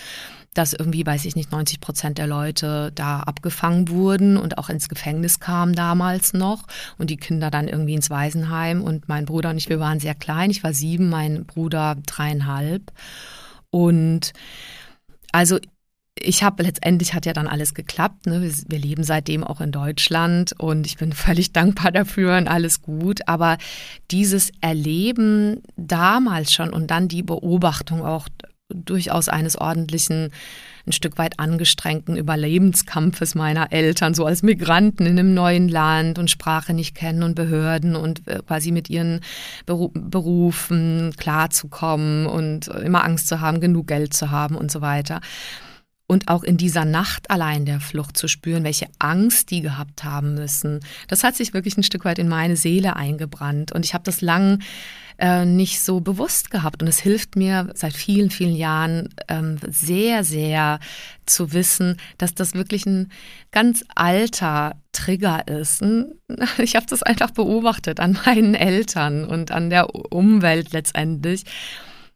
dass 0.53 0.73
irgendwie, 0.73 1.05
weiß 1.05 1.25
ich 1.25 1.35
nicht, 1.35 1.51
90 1.51 1.79
Prozent 1.79 2.17
der 2.17 2.27
Leute 2.27 2.91
da 2.93 3.21
abgefangen 3.21 3.87
wurden 3.87 4.35
und 4.35 4.57
auch 4.57 4.69
ins 4.69 4.89
Gefängnis 4.89 5.39
kamen 5.39 5.73
damals 5.73 6.33
noch 6.33 6.67
und 6.97 7.09
die 7.09 7.17
Kinder 7.17 7.49
dann 7.49 7.69
irgendwie 7.69 7.93
ins 7.93 8.09
Waisenheim 8.09 8.81
und 8.81 9.07
mein 9.07 9.25
Bruder 9.25 9.51
und 9.51 9.57
ich, 9.57 9.69
wir 9.69 9.79
waren 9.79 9.99
sehr 9.99 10.15
klein. 10.15 10.51
Ich 10.51 10.63
war 10.63 10.73
sieben, 10.73 11.09
mein 11.09 11.45
Bruder 11.45 11.95
dreieinhalb. 12.05 12.91
Und 13.69 14.33
also 15.31 15.57
ich 16.19 16.43
habe 16.43 16.63
letztendlich 16.63 17.13
hat 17.13 17.25
ja 17.25 17.33
dann 17.33 17.47
alles 17.47 17.73
geklappt. 17.73 18.25
Ne? 18.25 18.41
Wir, 18.41 18.51
wir, 18.67 18.79
leben 18.79 19.03
seitdem 19.03 19.45
auch 19.45 19.61
in 19.61 19.71
Deutschland 19.71 20.53
und 20.57 20.85
ich 20.85 20.97
bin 20.97 21.13
völlig 21.13 21.53
dankbar 21.53 21.91
dafür 21.91 22.37
und 22.37 22.49
alles 22.49 22.81
gut. 22.81 23.27
Aber 23.27 23.57
dieses 24.11 24.51
Erleben 24.59 25.61
damals 25.77 26.53
schon 26.53 26.71
und 26.71 26.91
dann 26.91 27.07
die 27.07 27.23
Beobachtung 27.23 28.05
auch 28.05 28.27
durchaus 28.73 29.29
eines 29.29 29.57
ordentlichen, 29.57 30.31
ein 30.87 30.91
Stück 30.91 31.17
weit 31.17 31.39
angestrengten 31.39 32.17
Überlebenskampfes 32.17 33.35
meiner 33.35 33.71
Eltern, 33.71 34.13
so 34.13 34.25
als 34.25 34.41
Migranten 34.41 35.05
in 35.05 35.19
einem 35.19 35.33
neuen 35.33 35.69
Land 35.69 36.17
und 36.17 36.31
Sprache 36.31 36.73
nicht 36.73 36.95
kennen 36.95 37.23
und 37.23 37.35
Behörden 37.35 37.95
und 37.95 38.27
äh, 38.27 38.39
quasi 38.45 38.71
mit 38.71 38.89
ihren 38.89 39.21
Berufen 39.65 41.13
klarzukommen 41.17 42.25
und 42.25 42.67
immer 42.67 43.03
Angst 43.03 43.27
zu 43.27 43.41
haben, 43.41 43.61
genug 43.61 43.87
Geld 43.87 44.13
zu 44.13 44.31
haben 44.31 44.55
und 44.55 44.71
so 44.71 44.81
weiter 44.81 45.21
und 46.11 46.27
auch 46.27 46.43
in 46.43 46.57
dieser 46.57 46.83
Nacht 46.83 47.31
allein 47.31 47.63
der 47.63 47.79
Flucht 47.79 48.17
zu 48.17 48.27
spüren, 48.27 48.65
welche 48.65 48.87
Angst 48.99 49.49
die 49.49 49.61
gehabt 49.61 50.03
haben 50.03 50.33
müssen. 50.33 50.81
Das 51.07 51.23
hat 51.23 51.37
sich 51.37 51.53
wirklich 51.53 51.77
ein 51.77 51.83
Stück 51.83 52.03
weit 52.03 52.19
in 52.19 52.27
meine 52.27 52.57
Seele 52.57 52.97
eingebrannt 52.97 53.71
und 53.71 53.85
ich 53.85 53.93
habe 53.93 54.03
das 54.03 54.19
lang 54.19 54.61
äh, 55.21 55.45
nicht 55.45 55.81
so 55.81 56.01
bewusst 56.01 56.49
gehabt 56.49 56.81
und 56.81 56.87
es 56.87 56.99
hilft 56.99 57.35
mir 57.35 57.69
seit 57.75 57.93
vielen, 57.93 58.31
vielen 58.31 58.55
Jahren 58.55 59.09
ähm, 59.27 59.57
sehr, 59.69 60.23
sehr 60.23 60.79
zu 61.27 61.53
wissen, 61.53 61.97
dass 62.17 62.33
das 62.33 62.55
wirklich 62.55 62.87
ein 62.87 63.11
ganz 63.51 63.85
alter 63.95 64.75
Trigger 64.91 65.47
ist. 65.47 65.83
Ich 66.57 66.75
habe 66.75 66.85
das 66.87 67.03
einfach 67.03 67.31
beobachtet 67.31 67.99
an 67.99 68.17
meinen 68.25 68.55
Eltern 68.55 69.25
und 69.25 69.51
an 69.51 69.69
der 69.69 69.93
Umwelt 69.93 70.73
letztendlich. 70.73 71.43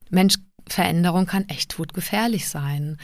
Mensch, 0.09 0.35
Veränderung 0.67 1.25
kann 1.25 1.47
echt 1.47 1.71
todgefährlich 1.71 2.47
sein. 2.47 2.97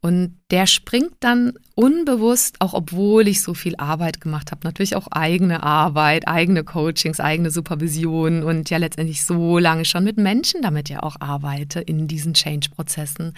Und 0.00 0.36
der 0.50 0.66
springt 0.66 1.14
dann 1.20 1.54
unbewusst, 1.74 2.60
auch 2.60 2.74
obwohl 2.74 3.26
ich 3.26 3.42
so 3.42 3.54
viel 3.54 3.76
Arbeit 3.76 4.20
gemacht 4.20 4.52
habe, 4.52 4.60
natürlich 4.64 4.94
auch 4.94 5.08
eigene 5.08 5.62
Arbeit, 5.62 6.28
eigene 6.28 6.64
Coachings, 6.64 7.20
eigene 7.20 7.50
Supervision 7.50 8.42
und 8.42 8.70
ja 8.70 8.78
letztendlich 8.78 9.24
so 9.24 9.58
lange 9.58 9.84
schon 9.84 10.04
mit 10.04 10.16
Menschen 10.16 10.62
damit 10.62 10.88
ja 10.88 11.02
auch 11.02 11.16
arbeite 11.20 11.80
in 11.80 12.06
diesen 12.06 12.34
Change-Prozessen. 12.34 13.34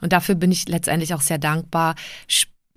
Und 0.00 0.12
dafür 0.12 0.34
bin 0.34 0.50
ich 0.50 0.68
letztendlich 0.68 1.14
auch 1.14 1.20
sehr 1.20 1.38
dankbar, 1.38 1.94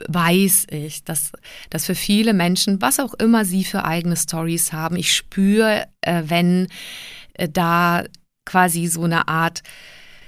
weiß 0.07 0.67
ich, 0.71 1.03
dass, 1.03 1.31
dass 1.69 1.85
für 1.85 1.95
viele 1.95 2.33
Menschen, 2.33 2.81
was 2.81 2.99
auch 2.99 3.13
immer 3.13 3.45
sie 3.45 3.63
für 3.63 3.85
eigene 3.85 4.17
Stories 4.17 4.73
haben, 4.73 4.95
ich 4.95 5.13
spüre, 5.13 5.85
äh, 6.01 6.23
wenn 6.25 6.67
äh, 7.33 7.47
da 7.47 8.03
quasi 8.45 8.87
so 8.87 9.03
eine 9.03 9.27
Art 9.27 9.63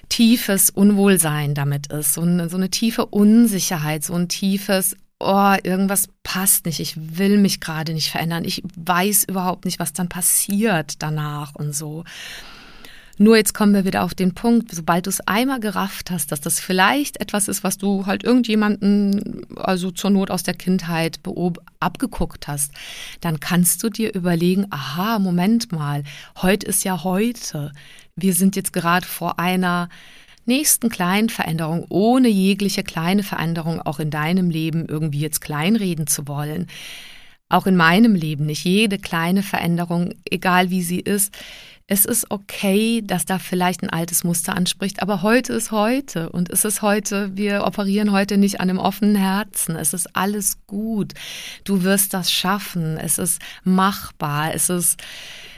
tiefes 0.10 0.70
Unwohlsein 0.70 1.54
damit 1.54 1.88
ist, 1.88 2.14
so 2.14 2.22
eine, 2.22 2.50
so 2.50 2.58
eine 2.58 2.70
tiefe 2.70 3.06
Unsicherheit, 3.06 4.04
so 4.04 4.14
ein 4.14 4.28
tiefes, 4.28 4.96
oh, 5.20 5.56
irgendwas 5.64 6.10
passt 6.24 6.66
nicht, 6.66 6.80
ich 6.80 6.96
will 7.18 7.38
mich 7.38 7.60
gerade 7.60 7.94
nicht 7.94 8.10
verändern, 8.10 8.46
ich 8.46 8.64
weiß 8.76 9.26
überhaupt 9.26 9.66
nicht, 9.66 9.80
was 9.80 9.94
dann 9.94 10.10
passiert 10.10 11.02
danach 11.02 11.56
und 11.56 11.74
so. 11.74 12.04
Nur 13.18 13.38
jetzt 13.38 13.54
kommen 13.54 13.74
wir 13.74 13.86
wieder 13.86 14.04
auf 14.04 14.14
den 14.14 14.34
Punkt, 14.34 14.76
sobald 14.76 15.06
du 15.06 15.10
es 15.10 15.22
einmal 15.22 15.62
gerafft 15.62 16.12
hast, 16.12 16.34
dass 16.34 16.42
das 16.42 16.60
vielleicht 16.60 17.22
etwas 17.22 17.48
ist, 17.48 17.64
was 17.64 17.78
du 17.78 18.06
halt 18.06 18.26
irgendjemanden, 18.26 19.46
also 19.56 19.92
zur 19.92 20.10
Not 20.10 20.32
aus 20.32 20.44
der 20.44 20.54
Kindheit 20.54 21.22
abgeguckt 21.80 22.50
hast, 22.50 22.74
dann 23.22 23.40
kannst 23.40 23.82
du 23.84 23.90
dir 23.90 24.14
überlegen, 24.14 24.66
aha, 24.70 25.20
Moment 25.20 25.72
mal, 25.72 26.04
heute 26.42 26.68
ist 26.68 26.84
ja 26.84 27.06
heute 27.06 27.72
wir 28.16 28.34
sind 28.34 28.56
jetzt 28.56 28.74
gerade 28.74 29.06
vor 29.06 29.40
einer 29.40 29.90
nächsten 30.46 30.90
kleinen 30.90 31.30
Veränderung, 31.30 31.86
ohne 31.90 32.30
jegliche 32.30 32.84
kleine 32.84 33.24
Veränderung 33.24 33.82
auch 33.82 34.00
in 34.00 34.10
deinem 34.10 34.50
Leben 34.50 34.86
irgendwie 34.88 35.20
jetzt 35.20 35.42
kleinreden 35.42 36.08
zu 36.08 36.28
wollen. 36.28 36.68
Auch 37.50 37.68
in 37.68 37.76
meinem 37.76 38.16
Leben 38.16 38.46
nicht. 38.46 38.64
Jede 38.64 38.98
kleine 38.98 39.44
Veränderung, 39.44 40.14
egal 40.30 40.70
wie 40.70 40.82
sie 40.82 41.00
ist, 41.00 41.36
es 41.88 42.06
ist 42.06 42.32
okay, 42.32 43.04
dass 43.04 43.26
da 43.26 43.38
vielleicht 43.38 43.84
ein 43.84 43.92
altes 43.92 44.24
Muster 44.24 44.56
anspricht, 44.56 45.04
aber 45.04 45.22
heute 45.22 45.54
ist 45.54 45.72
heute 45.72 46.30
und 46.30 46.50
es 46.50 46.66
ist 46.66 46.82
heute, 46.82 47.38
wir 47.38 47.64
operieren 47.64 48.12
heute 48.12 48.38
nicht 48.38 48.60
an 48.60 48.72
einem 48.72 48.80
offenen 48.80 49.16
Herzen. 49.16 49.76
Es 49.76 49.94
ist 49.94 50.16
alles 50.16 50.58
gut. 50.66 51.14
Du 51.64 51.84
wirst 51.84 52.16
das 52.16 52.32
schaffen. 52.32 52.98
Es 52.98 53.20
ist 53.20 53.40
machbar. 53.64 54.56
Es 54.56 54.70
ist 54.70 54.98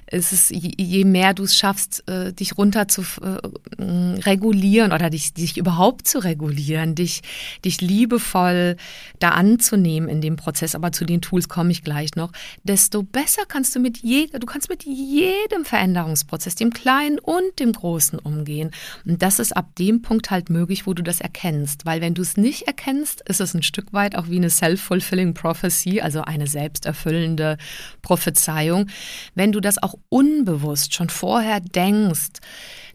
es 0.09 0.31
ist, 0.31 0.51
je 0.51 1.03
mehr 1.03 1.33
du 1.33 1.43
es 1.43 1.57
schaffst, 1.57 2.07
äh, 2.07 2.31
dich 2.31 2.57
runter 2.57 2.87
zu 2.87 3.01
äh, 3.21 3.83
regulieren 4.21 4.93
oder 4.93 5.09
dich, 5.09 5.33
dich 5.33 5.57
überhaupt 5.57 6.07
zu 6.07 6.19
regulieren, 6.19 6.95
dich, 6.95 7.21
dich 7.65 7.81
liebevoll 7.81 8.77
da 9.19 9.29
anzunehmen 9.29 10.07
in 10.07 10.21
dem 10.21 10.37
Prozess, 10.37 10.75
aber 10.75 10.93
zu 10.93 11.03
den 11.03 11.21
Tools 11.21 11.49
komme 11.49 11.71
ich 11.71 11.83
gleich 11.83 12.15
noch, 12.15 12.31
desto 12.63 13.03
besser 13.03 13.43
kannst 13.47 13.75
du 13.75 13.81
mit 13.81 13.97
jedem, 13.97 14.39
du 14.39 14.47
kannst 14.47 14.69
mit 14.69 14.83
jedem 14.83 15.65
Veränderungsprozess, 15.65 16.55
dem 16.55 16.71
Kleinen 16.71 17.19
und 17.19 17.59
dem 17.59 17.73
Großen 17.73 18.17
umgehen. 18.17 18.71
Und 19.05 19.21
das 19.21 19.39
ist 19.39 19.55
ab 19.55 19.75
dem 19.75 20.01
Punkt 20.01 20.31
halt 20.31 20.49
möglich, 20.49 20.87
wo 20.87 20.93
du 20.93 21.03
das 21.03 21.19
erkennst. 21.19 21.85
Weil 21.85 21.99
wenn 21.99 22.13
du 22.13 22.21
es 22.21 22.37
nicht 22.37 22.63
erkennst, 22.63 23.21
ist 23.27 23.41
es 23.41 23.53
ein 23.53 23.63
Stück 23.63 23.91
weit 23.91 24.15
auch 24.15 24.29
wie 24.29 24.37
eine 24.37 24.49
self-fulfilling 24.49 25.33
prophecy, 25.33 25.99
also 25.99 26.21
eine 26.21 26.47
selbsterfüllende 26.47 27.57
Prophezeiung. 28.01 28.87
Wenn 29.35 29.51
du 29.51 29.59
das 29.59 29.81
auch 29.81 29.96
unbewusst 30.09 30.93
schon 30.93 31.09
vorher 31.09 31.59
denkst, 31.59 32.39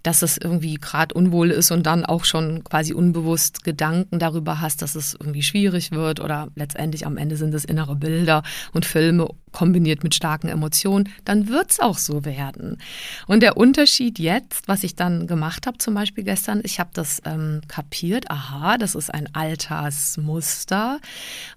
dass 0.03 0.23
es 0.23 0.37
irgendwie 0.37 0.75
gerade 0.75 1.15
unwohl 1.15 1.51
ist 1.51 1.71
und 1.71 1.85
dann 1.85 2.05
auch 2.05 2.25
schon 2.25 2.65
quasi 2.65 2.93
unbewusst 2.93 3.63
Gedanken 3.65 4.19
darüber 4.19 4.61
hast, 4.61 4.83
dass 4.83 4.95
es 4.95 5.15
irgendwie 5.15 5.43
schwierig 5.43 5.93
wird 5.93 6.21
oder 6.21 6.49
letztendlich 6.57 7.07
am 7.07 7.17
Ende 7.17 7.37
sind 7.37 7.55
es 7.55 7.65
innere 7.65 7.95
Bilder 7.95 8.43
und 8.73 8.85
Filme 8.85 9.29
kombiniert 9.53 10.03
mit 10.03 10.15
starken 10.15 10.49
Emotionen, 10.49 11.09
dann 11.25 11.49
wird 11.49 11.71
es 11.71 11.81
auch 11.81 11.99
so 11.99 12.25
werden. 12.25 12.79
Und 13.27 13.43
der 13.43 13.57
Unterschied 13.57 14.19
jetzt, 14.19 14.69
was 14.69 14.83
ich 14.83 14.97
dann 14.97 15.27
gemacht 15.27 15.67
habe, 15.67 15.79
zum 15.79 15.95
Beispiel 15.95 16.25
gestern, 16.25 16.61
ich 16.65 16.81
habe 16.81 16.91
das 16.95 17.21
ähm, 17.25 17.61
kapiert, 17.69 18.31
aha, 18.31 18.79
das 18.79 18.95
ist 18.95 19.13
ein 19.13 19.33
Altersmuster. 19.35 21.01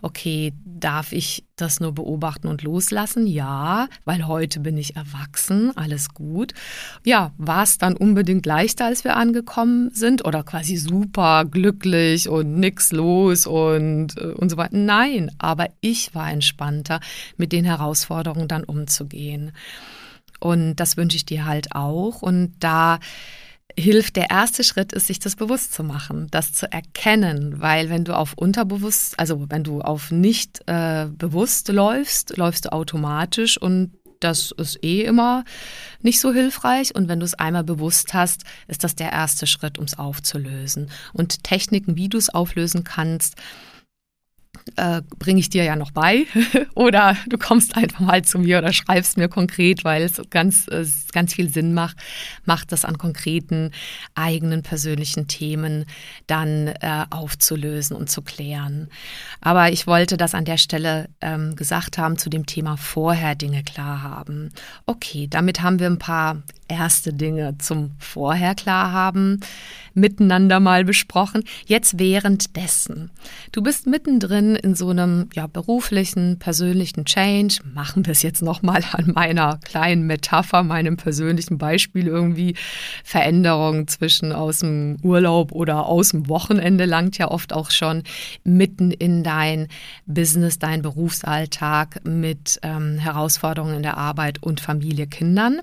Okay, 0.02 0.54
darf 0.66 1.12
ich 1.12 1.46
das 1.56 1.80
nur 1.80 1.94
beobachten 1.94 2.48
und 2.48 2.64
loslassen? 2.64 3.28
Ja, 3.28 3.88
weil 4.04 4.28
heute 4.28 4.60
bin 4.60 4.78
ich 4.78 4.96
erwachsen, 4.96 5.76
alles 5.78 6.14
gut. 6.14 6.54
Ja, 7.06 7.32
war 7.38 7.64
es 7.64 7.78
dann 7.78 7.96
unbedingt 7.96 8.46
leichter, 8.46 8.86
als 8.86 9.04
wir 9.04 9.16
angekommen 9.16 9.92
sind 9.94 10.26
oder 10.26 10.44
quasi 10.44 10.76
super 10.76 11.46
glücklich 11.46 12.28
und 12.28 12.60
nix 12.60 12.92
los 12.92 13.48
und, 13.48 14.18
äh, 14.18 14.34
und 14.34 14.50
so 14.50 14.58
weiter? 14.58 14.76
Nein, 14.76 15.32
aber 15.38 15.70
ich 15.82 16.14
war 16.14 16.30
entspannter 16.32 17.00
mit 17.38 17.52
den 17.52 17.64
Herausforderungen 17.64 17.85
dann 18.48 18.64
umzugehen. 18.64 19.52
Und 20.40 20.76
das 20.76 20.98
wünsche 20.98 21.18
ich 21.18 21.26
dir 21.26 21.46
halt 21.46 21.74
auch. 21.74 22.22
Und 22.22 22.54
da 22.60 23.00
hilft 23.78 24.16
der 24.16 24.30
erste 24.30 24.64
Schritt 24.64 24.94
ist, 24.94 25.08
sich 25.08 25.20
das 25.20 25.36
bewusst 25.36 25.74
zu 25.74 25.84
machen, 25.84 26.28
das 26.32 26.54
zu 26.54 26.72
erkennen, 26.72 27.62
weil 27.62 27.90
wenn 27.90 28.06
du 28.06 28.16
auf 28.16 28.34
unterbewusst, 28.34 29.20
also 29.20 29.50
wenn 29.50 29.64
du 29.64 29.82
auf 29.82 30.12
nicht 30.12 30.62
äh, 30.68 31.08
bewusst 31.08 31.68
läufst, 31.70 32.38
läufst 32.38 32.66
du 32.66 32.72
automatisch 32.72 33.58
und 33.62 33.92
das 34.22 34.52
ist 34.52 34.84
eh 34.84 35.02
immer 35.02 35.44
nicht 36.02 36.20
so 36.20 36.34
hilfreich. 36.34 36.96
Und 36.96 37.10
wenn 37.10 37.20
du 37.20 37.26
es 37.26 37.34
einmal 37.34 37.64
bewusst 37.64 38.14
hast, 38.14 38.44
ist 38.68 38.84
das 38.84 38.96
der 38.96 39.12
erste 39.12 39.46
Schritt, 39.46 39.78
um 39.78 39.86
es 39.86 40.00
aufzulösen. 40.00 40.90
Und 41.14 41.44
Techniken, 41.44 41.96
wie 41.96 42.10
du 42.10 42.18
es 42.18 42.30
auflösen 42.30 42.84
kannst, 42.84 43.36
äh, 44.76 45.02
bringe 45.20 45.40
ich 45.40 45.50
dir 45.50 45.64
ja 45.64 45.76
noch 45.76 45.92
bei. 45.92 46.26
oder 46.76 47.16
du 47.28 47.38
kommst 47.38 47.76
einfach 47.78 48.00
mal 48.00 48.24
zu 48.24 48.40
mir 48.40 48.60
oder 48.60 48.74
schreibst 48.74 49.18
mir 49.18 49.30
konkret, 49.30 49.84
weil 49.84 50.04
es 50.04 50.22
ganz, 50.30 50.68
äh, 50.68 50.86
ganz 51.12 51.34
viel 51.34 51.50
Sinn 51.50 51.74
macht, 51.74 51.98
macht 52.46 52.72
das 52.72 52.86
an 52.86 52.98
konkreten 52.98 53.72
eigenen 54.16 54.64
persönlichen 54.64 55.28
Themen 55.28 55.86
dann 56.28 56.68
äh, 56.68 57.06
aufzulösen 57.10 57.96
und 57.96 58.10
zu 58.10 58.22
klären. 58.22 58.90
Aber 59.42 59.72
ich 59.72 59.88
wollte 59.88 60.18
das 60.18 60.36
an 60.36 60.46
der 60.46 60.58
Stelle 60.58 61.10
ähm, 61.22 61.56
gesagt 61.56 61.98
haben 61.98 62.18
zu 62.18 62.30
dem 62.30 62.46
Thema 62.46 62.78
vorher 62.78 63.36
Dinge 63.36 63.64
klar 63.64 64.02
haben. 64.02 64.52
Okay, 64.86 65.28
damit 65.30 65.62
haben 65.62 65.80
wir 65.80 65.88
ein 65.88 66.00
paar 66.00 66.44
erste 66.68 67.14
Dinge 67.14 67.58
zum 67.60 67.92
Vorher 68.00 68.56
klar 68.56 68.92
haben 68.92 69.40
miteinander 69.96 70.60
mal 70.60 70.84
besprochen. 70.84 71.44
Jetzt 71.66 71.98
währenddessen. 71.98 73.10
Du 73.52 73.64
bist 73.64 73.88
mittendrin 73.88 74.56
in 74.56 74.76
so 74.76 74.90
einem 74.90 75.30
ja, 75.34 75.48
beruflichen, 75.48 76.38
persönlichen 76.38 77.06
Change. 77.06 77.60
Machen 77.74 78.06
wir 78.06 78.12
es 78.12 78.22
jetzt 78.22 78.42
nochmal 78.42 78.84
an 78.92 79.14
meiner 79.16 79.58
kleinen 79.64 80.06
Metapher, 80.06 80.64
meinem 80.64 80.98
persönlichen 80.98 81.58
Beispiel 81.58 82.08
irgendwie. 82.08 82.56
Veränderung 83.04 83.88
zwischen 83.88 84.34
aus 84.34 84.60
dem 84.60 84.98
Urlaub 85.02 85.54
oder 85.54 85.86
aus 85.86 86.10
dem 86.10 86.28
Wochenende 86.28 86.86
langt 86.86 87.18
ja 87.18 87.32
oft 87.32 87.54
auch 87.54 87.72
schon 87.72 88.04
mitten 88.44 88.92
in 88.92 89.24
dein 89.24 89.68
Business, 90.06 90.60
dein 90.60 90.82
Berufsalltag 90.82 92.02
mit 92.04 92.60
ähm, 92.64 93.00
Herausforderungen 93.00 93.78
in 93.78 93.84
der 93.84 93.98
Arbeit 93.98 94.44
und 94.44 94.60
Familie, 94.60 95.08
Kindern. 95.08 95.62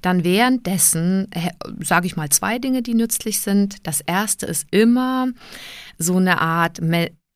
Dann 0.00 0.24
währenddessen, 0.44 1.28
äh, 1.32 1.50
sage 1.80 2.06
ich 2.06 2.16
mal, 2.16 2.28
zwei 2.28 2.58
Dinge, 2.58 2.82
die 2.82 2.94
nützlich 2.94 3.40
sind. 3.40 3.86
Das 3.86 4.02
erste 4.02 4.44
ist 4.44 4.66
immer 4.70 5.28
so 5.98 6.18
eine 6.18 6.40
Art 6.40 6.80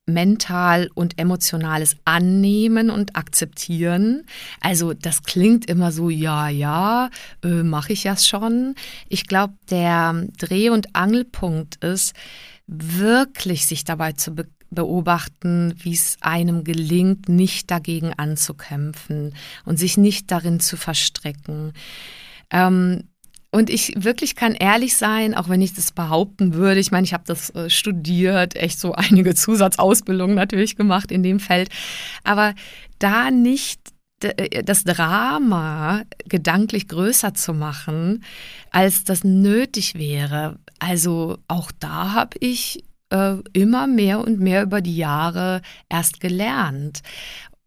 mental 0.05 0.89
und 0.93 1.19
emotionales 1.19 1.95
Annehmen 2.05 2.89
und 2.89 3.15
Akzeptieren. 3.15 4.25
Also 4.59 4.93
das 4.93 5.23
klingt 5.23 5.67
immer 5.69 5.91
so, 5.91 6.09
ja, 6.09 6.49
ja, 6.49 7.09
äh, 7.43 7.63
mache 7.63 7.93
ich 7.93 8.03
ja 8.03 8.15
schon. 8.15 8.75
Ich 9.07 9.25
glaube, 9.25 9.53
der 9.71 10.27
Dreh- 10.37 10.69
und 10.69 10.95
Angelpunkt 10.95 11.83
ist, 11.83 12.13
wirklich 12.67 13.65
sich 13.65 13.83
dabei 13.83 14.11
zu 14.13 14.35
be 14.35 14.47
beobachten, 14.71 15.73
wie 15.79 15.93
es 15.93 16.17
einem 16.21 16.63
gelingt, 16.63 17.27
nicht 17.27 17.71
dagegen 17.71 18.13
anzukämpfen 18.13 19.33
und 19.65 19.79
sich 19.79 19.97
nicht 19.97 20.29
darin 20.29 20.59
zu 20.59 20.77
verstricken. 20.77 21.73
Ähm, 22.51 23.03
und 23.51 23.71
ich 23.71 23.93
wirklich 23.97 24.35
kann 24.35 24.53
ehrlich 24.53 24.95
sein, 24.95 25.33
auch 25.33 25.49
wenn 25.49 25.61
ich 25.61 25.73
das 25.73 25.91
behaupten 25.91 26.53
würde. 26.53 26.79
Ich 26.79 26.91
meine, 26.91 27.05
ich 27.05 27.13
habe 27.13 27.23
das 27.25 27.49
äh, 27.55 27.69
studiert, 27.69 28.55
echt 28.55 28.79
so 28.79 28.93
einige 28.93 29.33
Zusatzausbildungen 29.35 30.35
natürlich 30.35 30.75
gemacht 30.75 31.11
in 31.11 31.23
dem 31.23 31.39
Feld. 31.39 31.69
Aber 32.23 32.53
da 32.99 33.31
nicht 33.31 33.79
äh, 34.21 34.63
das 34.63 34.83
Drama 34.83 36.03
gedanklich 36.25 36.87
größer 36.87 37.33
zu 37.33 37.53
machen, 37.53 38.23
als 38.69 39.03
das 39.03 39.23
nötig 39.23 39.95
wäre. 39.95 40.59
Also 40.77 41.37
auch 41.47 41.71
da 41.79 42.13
habe 42.13 42.37
ich 42.39 42.83
äh, 43.09 43.37
immer 43.53 43.87
mehr 43.87 44.19
und 44.19 44.39
mehr 44.39 44.63
über 44.63 44.81
die 44.81 44.95
Jahre 44.95 45.61
erst 45.89 46.19
gelernt. 46.19 47.01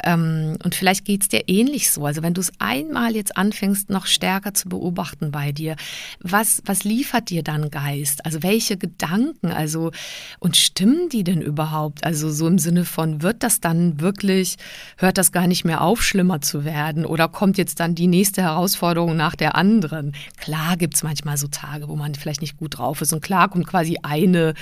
Ähm, 0.03 0.57
und 0.63 0.75
vielleicht 0.75 1.05
geht 1.05 1.23
es 1.23 1.29
dir 1.29 1.49
ähnlich 1.49 1.91
so. 1.91 2.07
Also 2.07 2.23
wenn 2.23 2.35
du 2.35 2.41
es 2.41 2.53
einmal 2.59 3.15
jetzt 3.15 3.37
anfängst, 3.37 3.91
noch 3.91 4.07
stärker 4.07 4.55
zu 4.55 4.69
beobachten 4.69 5.31
bei 5.31 5.53
dir, 5.53 5.77
was, 6.21 6.63
was 6.65 6.85
liefert 6.85 7.31
dir 7.31 7.43
dann 7.43 7.71
Geist? 7.71 8.25
Also 8.25 8.43
welche 8.43 8.77
Gedanken? 8.77 9.53
Also 9.53 9.93
und 10.39 10.57
stimmen 10.57 11.09
die 11.09 11.25
denn 11.25 11.41
überhaupt? 11.41 12.05
Also 12.05 12.31
so 12.31 12.47
im 12.47 12.59
Sinne 12.59 12.85
von, 12.85 13.23
wird 13.23 13.43
das 13.43 13.61
dann 13.61 14.01
wirklich, 14.01 14.57
hört 14.97 15.19
das 15.19 15.33
gar 15.33 15.47
nicht 15.47 15.65
mehr 15.65 15.83
auf, 15.83 16.03
schlimmer 16.03 16.41
zu 16.41 16.65
werden? 16.65 17.05
Oder 17.05 17.29
kommt 17.29 17.59
jetzt 17.59 17.81
dann 17.81 17.95
die 17.95 18.07
nächste 18.07 18.43
Herausforderung 18.43 19.17
nach 19.17 19.37
der 19.37 19.55
anderen? 19.55 20.15
Klar 20.39 20.77
gibt 20.77 20.95
es 20.95 21.03
manchmal 21.03 21.37
so 21.37 21.49
Tage, 21.49 21.89
wo 21.89 21.97
man 21.97 22.15
vielleicht 22.15 22.41
nicht 22.41 22.57
gut 22.57 22.79
drauf 22.79 23.01
ist. 23.01 23.13
Und 23.13 23.23
klar 23.23 23.49
kommt 23.49 23.67
quasi 23.67 23.99
eine 24.03 24.55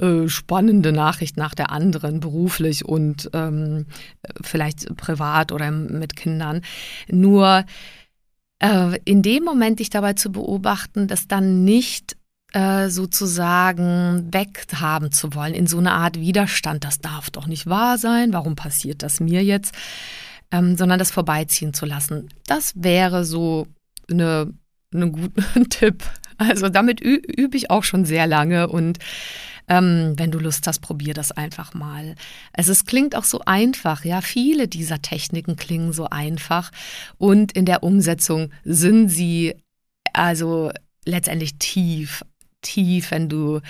äh, 0.00 0.28
spannende 0.28 0.92
Nachricht 0.92 1.36
nach 1.36 1.54
der 1.54 1.70
anderen, 1.70 2.20
beruflich 2.20 2.84
und 2.84 3.30
ähm, 3.32 3.86
vielleicht 4.40 4.71
vielleicht 4.72 4.96
privat 4.96 5.52
oder 5.52 5.70
mit 5.70 6.16
Kindern. 6.16 6.62
Nur 7.08 7.64
äh, 8.58 8.98
in 9.04 9.22
dem 9.22 9.44
Moment 9.44 9.80
dich 9.80 9.90
dabei 9.90 10.14
zu 10.14 10.32
beobachten, 10.32 11.08
das 11.08 11.28
dann 11.28 11.64
nicht 11.64 12.16
äh, 12.52 12.88
sozusagen 12.88 14.28
weghaben 14.32 15.10
zu 15.10 15.34
wollen, 15.34 15.54
in 15.54 15.66
so 15.66 15.78
eine 15.78 15.92
Art 15.92 16.18
Widerstand, 16.18 16.84
das 16.84 17.00
darf 17.00 17.30
doch 17.30 17.46
nicht 17.46 17.66
wahr 17.66 17.98
sein, 17.98 18.32
warum 18.32 18.56
passiert 18.56 19.02
das 19.02 19.20
mir 19.20 19.42
jetzt, 19.42 19.74
ähm, 20.50 20.76
sondern 20.76 20.98
das 20.98 21.10
vorbeiziehen 21.10 21.72
zu 21.72 21.86
lassen. 21.86 22.28
Das 22.46 22.74
wäre 22.76 23.24
so 23.24 23.66
eine, 24.10 24.52
einen 24.92 25.12
guten 25.12 25.70
Tipp. 25.70 26.04
Also 26.36 26.68
damit 26.68 27.00
übe 27.00 27.56
ich 27.56 27.70
auch 27.70 27.84
schon 27.84 28.04
sehr 28.04 28.26
lange 28.26 28.68
und 28.68 28.98
ähm, 29.68 30.14
wenn 30.16 30.30
du 30.30 30.38
Lust 30.38 30.66
hast, 30.66 30.80
probier 30.80 31.14
das 31.14 31.32
einfach 31.32 31.74
mal. 31.74 32.14
Also 32.52 32.72
es 32.72 32.84
klingt 32.84 33.14
auch 33.16 33.24
so 33.24 33.40
einfach, 33.46 34.04
ja, 34.04 34.20
viele 34.20 34.68
dieser 34.68 35.02
Techniken 35.02 35.56
klingen 35.56 35.92
so 35.92 36.08
einfach 36.08 36.70
und 37.18 37.52
in 37.52 37.66
der 37.66 37.82
Umsetzung 37.82 38.50
sind 38.64 39.08
sie 39.08 39.54
also 40.12 40.70
letztendlich 41.04 41.58
tief 41.58 42.24
tief, 42.62 43.10
wenn 43.10 43.28
du 43.28 43.60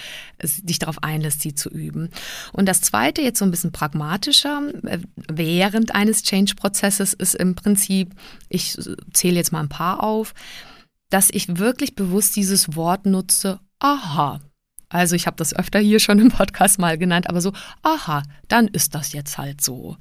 dich 0.43 0.79
darauf 0.79 1.03
einlässt, 1.03 1.41
sie 1.41 1.55
zu 1.55 1.69
üben. 1.71 2.11
Und 2.53 2.67
das 2.67 2.83
Zweite, 2.83 3.23
jetzt 3.23 3.39
so 3.39 3.45
ein 3.45 3.51
bisschen 3.51 3.73
pragmatischer, 3.73 4.63
äh, 4.85 4.99
während 5.29 5.95
eines 5.95 6.23
Change-Prozesses 6.23 7.15
ist 7.15 7.35
im 7.35 7.55
Prinzip, 7.55 8.15
ich 8.49 8.79
zähle 9.13 9.37
jetzt 9.37 9.51
mal 9.51 9.61
ein 9.61 9.69
paar 9.69 10.03
auf, 10.03 10.35
dass 11.11 11.31
ich 11.31 11.59
wirklich 11.59 11.95
bewusst 11.95 12.37
dieses 12.37 12.77
Wort 12.77 13.07
nutze, 13.07 13.59
aha. 13.81 14.41
Also 14.93 15.17
ich 15.17 15.27
habe 15.27 15.37
das 15.37 15.55
öfter 15.55 15.79
hier 15.79 16.01
schon 16.01 16.19
im 16.19 16.29
Podcast 16.31 16.79
mal 16.79 16.99
genannt, 16.99 17.29
aber 17.29 17.41
so, 17.41 17.53
aha, 17.83 18.23
dann 18.49 18.69
ist 18.69 18.95
das 18.95 19.13
jetzt 19.13 19.39
halt 19.39 19.61
so. 19.61 19.97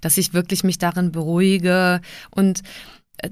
Dass 0.00 0.18
ich 0.18 0.34
wirklich 0.34 0.64
mich 0.64 0.78
darin 0.78 1.12
beruhige 1.12 2.00
und 2.30 2.62
äh, 3.18 3.30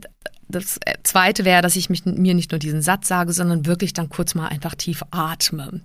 das 0.48 0.78
äh, 0.84 0.94
Zweite 1.02 1.44
wäre, 1.44 1.62
dass 1.62 1.76
ich 1.76 1.90
mich, 1.90 2.04
mir 2.04 2.34
nicht 2.34 2.52
nur 2.52 2.58
diesen 2.58 2.82
Satz 2.82 3.08
sage, 3.08 3.32
sondern 3.32 3.66
wirklich 3.66 3.92
dann 3.92 4.08
kurz 4.08 4.34
mal 4.34 4.48
einfach 4.48 4.74
tief 4.74 5.02
atme. 5.10 5.80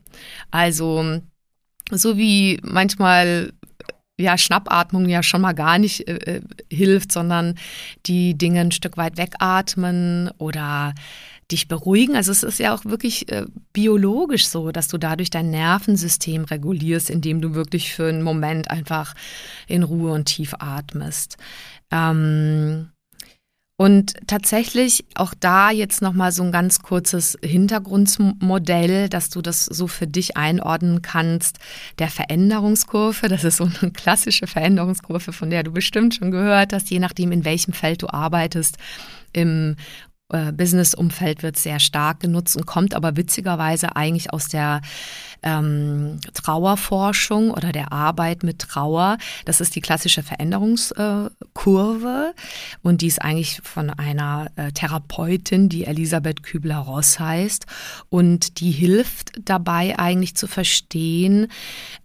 Also 0.51 1.21
so 1.91 2.17
wie 2.17 2.59
manchmal 2.63 3.51
ja 4.17 4.37
Schnappatmung 4.37 5.09
ja 5.09 5.23
schon 5.23 5.41
mal 5.41 5.53
gar 5.53 5.77
nicht 5.77 6.07
äh, 6.07 6.37
äh 6.37 6.41
hilft, 6.71 7.11
sondern 7.11 7.55
die 8.05 8.37
Dinge 8.37 8.61
ein 8.61 8.71
Stück 8.71 8.97
weit 8.97 9.17
wegatmen 9.17 10.29
oder 10.37 10.93
dich 11.51 11.67
beruhigen. 11.67 12.15
Also 12.15 12.31
es 12.31 12.43
ist 12.43 12.59
ja 12.59 12.73
auch 12.73 12.85
wirklich 12.85 13.31
äh, 13.31 13.45
biologisch 13.73 14.47
so, 14.47 14.71
dass 14.71 14.87
du 14.87 14.97
dadurch 14.97 15.29
dein 15.29 15.51
Nervensystem 15.51 16.45
regulierst, 16.45 17.09
indem 17.09 17.41
du 17.41 17.53
wirklich 17.53 17.93
für 17.93 18.07
einen 18.07 18.23
Moment 18.23 18.71
einfach 18.71 19.13
in 19.67 19.83
Ruhe 19.83 20.11
und 20.11 20.25
tief 20.25 20.55
atmest. 20.59 21.37
Ähm, 21.91 22.89
und 23.77 24.13
tatsächlich 24.27 25.03
auch 25.15 25.33
da 25.37 25.69
jetzt 25.69 26.01
noch 26.01 26.13
mal 26.13 26.31
so 26.31 26.43
ein 26.43 26.53
ganz 26.53 26.79
kurzes 26.79 27.37
Hintergrundmodell, 27.43 29.09
dass 29.09 29.29
du 29.29 29.41
das 29.41 29.65
so 29.65 29.87
für 29.87 30.07
dich 30.07 30.37
einordnen 30.37 31.01
kannst. 31.01 31.59
Der 31.99 32.07
Veränderungskurve, 32.07 33.27
das 33.27 33.43
ist 33.43 33.57
so 33.57 33.69
eine 33.81 33.91
klassische 33.91 34.47
Veränderungskurve, 34.47 35.33
von 35.33 35.49
der 35.49 35.63
du 35.63 35.71
bestimmt 35.71 36.15
schon 36.15 36.31
gehört 36.31 36.71
hast, 36.71 36.89
je 36.89 36.99
nachdem 36.99 37.33
in 37.33 37.43
welchem 37.43 37.73
Feld 37.73 38.01
du 38.01 38.07
arbeitest. 38.07 38.77
Im 39.33 39.75
äh, 40.29 40.51
Business-Umfeld 40.51 41.43
wird 41.43 41.55
sehr 41.55 41.79
stark 41.79 42.19
genutzt 42.19 42.55
und 42.55 42.65
kommt 42.65 42.95
aber 42.95 43.15
witzigerweise 43.15 43.95
eigentlich 43.95 44.33
aus 44.33 44.47
der 44.47 44.81
ähm, 45.43 46.19
Trauerforschung 46.33 47.51
oder 47.51 47.71
der 47.71 47.91
Arbeit 47.91 48.41
mit 48.41 48.57
Trauer. 48.57 49.19
Das 49.45 49.61
ist 49.61 49.75
die 49.75 49.81
klassische 49.81 50.23
Veränderungskurve 50.23 52.33
äh, 52.33 52.35
und 52.81 53.01
die 53.01 53.07
ist 53.07 53.21
eigentlich 53.21 53.61
von 53.63 53.91
einer 53.91 54.47
äh, 54.55 54.71
Therapeutin, 54.71 55.69
die 55.69 55.85
Elisabeth 55.85 56.41
Kübler-Ross 56.41 57.19
heißt 57.19 57.67
und 58.09 58.59
die 58.59 58.71
hilft 58.71 59.33
dabei 59.43 59.99
eigentlich 59.99 60.35
zu 60.35 60.47
verstehen, 60.47 61.49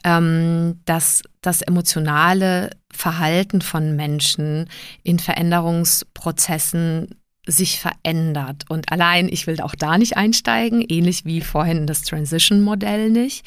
ähm, 0.04 0.80
dass 0.84 1.22
das 1.40 1.62
emotionale 1.62 2.68
Verhalten 2.92 3.62
von 3.62 3.96
Menschen 3.96 4.68
in 5.02 5.18
Veränderungsprozessen 5.18 7.14
sich 7.50 7.80
verändert. 7.80 8.64
Und 8.68 8.92
allein, 8.92 9.28
ich 9.28 9.46
will 9.46 9.60
auch 9.60 9.74
da 9.74 9.98
nicht 9.98 10.16
einsteigen, 10.16 10.84
ähnlich 10.88 11.24
wie 11.24 11.40
vorhin 11.40 11.86
das 11.86 12.02
Transition-Modell 12.02 13.10
nicht, 13.10 13.44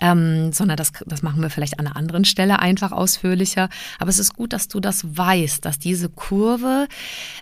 ähm, 0.00 0.52
sondern 0.52 0.76
das, 0.76 0.92
das 1.06 1.22
machen 1.22 1.42
wir 1.42 1.50
vielleicht 1.50 1.78
an 1.78 1.86
einer 1.86 1.96
anderen 1.96 2.24
Stelle 2.24 2.58
einfach 2.58 2.92
ausführlicher. 2.92 3.68
Aber 3.98 4.10
es 4.10 4.18
ist 4.18 4.34
gut, 4.34 4.52
dass 4.52 4.68
du 4.68 4.80
das 4.80 5.16
weißt, 5.16 5.64
dass 5.64 5.78
diese 5.78 6.08
Kurve 6.08 6.88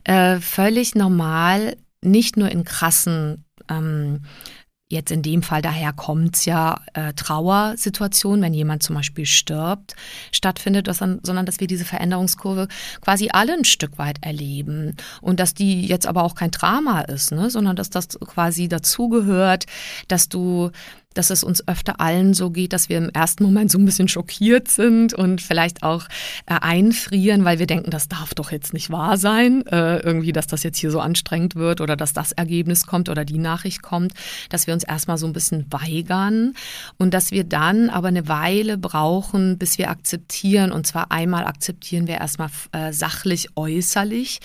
äh, 0.04 0.36
völlig 0.40 0.94
normal 0.94 1.76
nicht 2.02 2.36
nur 2.36 2.50
in 2.50 2.64
krassen 2.64 3.44
ähm, 3.70 4.20
Jetzt 4.90 5.10
in 5.10 5.22
dem 5.22 5.42
Fall 5.42 5.62
daher 5.62 5.94
kommt 5.94 6.36
es 6.36 6.44
ja 6.44 6.78
äh, 6.92 7.14
Trauersituation, 7.14 8.42
wenn 8.42 8.52
jemand 8.52 8.82
zum 8.82 8.94
Beispiel 8.94 9.24
stirbt, 9.24 9.96
stattfindet, 10.30 10.88
dass 10.88 10.98
dann, 10.98 11.20
sondern 11.22 11.46
dass 11.46 11.58
wir 11.58 11.66
diese 11.66 11.86
Veränderungskurve 11.86 12.68
quasi 13.00 13.30
alle 13.32 13.54
ein 13.54 13.64
Stück 13.64 13.96
weit 13.96 14.18
erleben. 14.20 14.94
Und 15.22 15.40
dass 15.40 15.54
die 15.54 15.86
jetzt 15.86 16.06
aber 16.06 16.22
auch 16.22 16.34
kein 16.34 16.50
Drama 16.50 17.00
ist, 17.00 17.32
ne? 17.32 17.48
sondern 17.48 17.76
dass 17.76 17.88
das 17.88 18.08
quasi 18.20 18.68
dazugehört, 18.68 19.64
dass 20.08 20.28
du 20.28 20.70
dass 21.14 21.30
es 21.30 21.44
uns 21.44 21.66
öfter 21.66 22.00
allen 22.00 22.34
so 22.34 22.50
geht, 22.50 22.72
dass 22.72 22.88
wir 22.88 22.98
im 22.98 23.08
ersten 23.10 23.44
Moment 23.44 23.70
so 23.70 23.78
ein 23.78 23.84
bisschen 23.84 24.08
schockiert 24.08 24.68
sind 24.68 25.14
und 25.14 25.40
vielleicht 25.40 25.82
auch 25.82 26.04
äh, 26.46 26.54
einfrieren, 26.60 27.44
weil 27.44 27.58
wir 27.58 27.66
denken, 27.66 27.90
das 27.90 28.08
darf 28.08 28.34
doch 28.34 28.52
jetzt 28.52 28.74
nicht 28.74 28.90
wahr 28.90 29.16
sein, 29.16 29.66
äh, 29.66 29.98
irgendwie, 29.98 30.32
dass 30.32 30.46
das 30.46 30.62
jetzt 30.62 30.78
hier 30.78 30.90
so 30.90 31.00
anstrengend 31.00 31.54
wird 31.54 31.80
oder 31.80 31.96
dass 31.96 32.12
das 32.12 32.32
Ergebnis 32.32 32.86
kommt 32.86 33.08
oder 33.08 33.24
die 33.24 33.38
Nachricht 33.38 33.82
kommt, 33.82 34.12
dass 34.50 34.66
wir 34.66 34.74
uns 34.74 34.84
erstmal 34.84 35.18
so 35.18 35.26
ein 35.26 35.32
bisschen 35.32 35.66
weigern 35.70 36.54
und 36.98 37.14
dass 37.14 37.30
wir 37.30 37.44
dann 37.44 37.90
aber 37.90 38.08
eine 38.08 38.28
Weile 38.28 38.76
brauchen, 38.76 39.58
bis 39.58 39.78
wir 39.78 39.90
akzeptieren. 39.90 40.72
Und 40.72 40.86
zwar 40.86 41.10
einmal 41.10 41.44
akzeptieren 41.46 42.06
wir 42.06 42.16
erstmal 42.16 42.50
äh, 42.72 42.92
sachlich, 42.92 43.48
äußerlich 43.56 44.40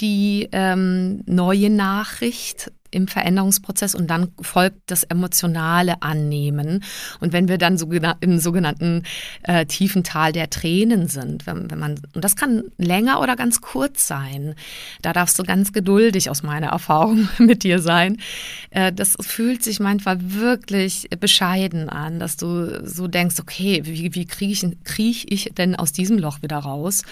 die 0.00 0.48
ähm, 0.52 1.22
neue 1.26 1.70
Nachricht 1.70 2.72
im 2.94 3.08
Veränderungsprozess 3.08 3.94
und 3.94 4.08
dann 4.08 4.28
folgt 4.40 4.78
das 4.86 5.02
emotionale 5.04 6.02
Annehmen. 6.02 6.82
Und 7.20 7.32
wenn 7.32 7.48
wir 7.48 7.58
dann 7.58 7.76
so 7.78 7.90
im 8.20 8.38
sogenannten 8.38 9.02
äh, 9.42 9.66
tiefen 9.66 10.04
Tal 10.04 10.32
der 10.32 10.50
Tränen 10.50 11.08
sind, 11.08 11.46
wenn, 11.46 11.70
wenn 11.70 11.78
man, 11.78 12.00
und 12.14 12.24
das 12.24 12.36
kann 12.36 12.62
länger 12.78 13.20
oder 13.20 13.36
ganz 13.36 13.60
kurz 13.60 14.06
sein, 14.06 14.54
da 15.02 15.12
darfst 15.12 15.38
du 15.38 15.42
ganz 15.42 15.72
geduldig 15.72 16.30
aus 16.30 16.42
meiner 16.42 16.68
Erfahrung 16.68 17.28
mit 17.38 17.62
dir 17.64 17.80
sein. 17.80 18.18
Äh, 18.70 18.92
das 18.92 19.16
fühlt 19.20 19.62
sich 19.62 19.80
manchmal 19.80 20.18
wirklich 20.20 21.08
bescheiden 21.18 21.88
an, 21.88 22.18
dass 22.18 22.36
du 22.36 22.86
so 22.86 23.08
denkst, 23.08 23.36
okay, 23.40 23.82
wie, 23.84 24.14
wie 24.14 24.26
kriege 24.26 24.52
ich, 24.52 24.64
krieg 24.84 25.32
ich 25.32 25.50
denn 25.56 25.74
aus 25.74 25.92
diesem 25.92 26.18
Loch 26.18 26.42
wieder 26.42 26.58
raus? 26.58 27.02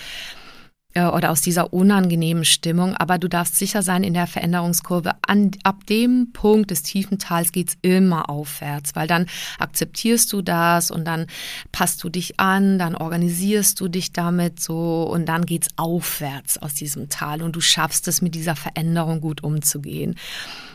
Äh, 0.94 1.06
oder 1.06 1.30
aus 1.30 1.40
dieser 1.40 1.72
unangenehmen 1.72 2.44
Stimmung. 2.44 2.94
Aber 2.96 3.18
du 3.18 3.28
darfst 3.28 3.56
sicher 3.56 3.82
sein, 3.82 4.04
in 4.04 4.14
der 4.14 4.26
Veränderungskurve, 4.26 5.12
an, 5.26 5.52
ab 5.62 5.86
dem 5.86 6.32
Punkt 6.32 6.70
des 6.70 6.82
tiefen 6.82 7.18
Tals 7.18 7.52
geht 7.52 7.70
es 7.70 7.76
immer 7.82 8.28
aufwärts, 8.28 8.94
weil 8.94 9.06
dann 9.06 9.26
akzeptierst 9.58 10.32
du 10.32 10.42
das 10.42 10.90
und 10.90 11.04
dann 11.04 11.26
passt 11.70 12.02
du 12.04 12.08
dich 12.08 12.38
an, 12.38 12.78
dann 12.78 12.94
organisierst 12.94 13.80
du 13.80 13.88
dich 13.88 14.12
damit 14.12 14.60
so 14.60 15.04
und 15.04 15.26
dann 15.26 15.46
geht 15.46 15.64
es 15.64 15.68
aufwärts 15.76 16.58
aus 16.58 16.74
diesem 16.74 17.08
Tal 17.08 17.42
und 17.42 17.56
du 17.56 17.60
schaffst 17.60 18.06
es, 18.08 18.20
mit 18.22 18.34
dieser 18.34 18.56
Veränderung 18.56 19.20
gut 19.20 19.42
umzugehen. 19.42 20.16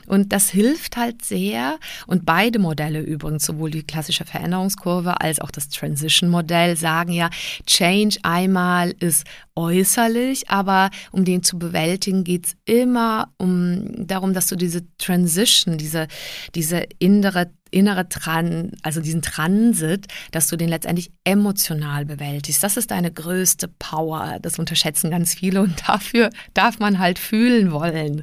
Und 0.08 0.32
das 0.32 0.50
hilft 0.50 0.96
halt 0.96 1.24
sehr. 1.24 1.78
Und 2.06 2.24
beide 2.24 2.58
Modelle 2.58 3.00
übrigens, 3.00 3.44
sowohl 3.44 3.70
die 3.70 3.82
klassische 3.82 4.24
Veränderungskurve 4.24 5.20
als 5.20 5.40
auch 5.40 5.50
das 5.50 5.68
Transition-Modell, 5.68 6.76
sagen 6.76 7.12
ja, 7.12 7.30
Change 7.66 8.18
einmal 8.22 8.94
ist 9.00 9.24
äußerlich, 9.54 10.50
aber 10.50 10.90
um 11.10 11.24
den 11.24 11.42
zu 11.42 11.58
bewältigen, 11.58 12.22
geht 12.24 12.46
es 12.46 12.56
immer 12.64 13.32
um 13.38 14.06
darum, 14.06 14.32
dass 14.32 14.46
du 14.46 14.56
diese 14.56 14.82
Transition, 14.98 15.78
diese, 15.78 16.06
diese 16.54 16.84
innere 16.98 17.50
innere 17.70 18.08
Tran, 18.08 18.72
also 18.82 19.00
diesen 19.00 19.22
Transit, 19.22 20.06
dass 20.30 20.48
du 20.48 20.56
den 20.56 20.68
letztendlich 20.68 21.10
emotional 21.24 22.04
bewältigst. 22.04 22.62
Das 22.62 22.76
ist 22.76 22.90
deine 22.90 23.12
größte 23.12 23.68
Power. 23.78 24.38
Das 24.42 24.58
unterschätzen 24.58 25.10
ganz 25.10 25.34
viele 25.34 25.60
und 25.62 25.88
dafür 25.88 26.30
darf 26.54 26.78
man 26.78 26.98
halt 26.98 27.18
fühlen 27.18 27.72
wollen. 27.72 28.22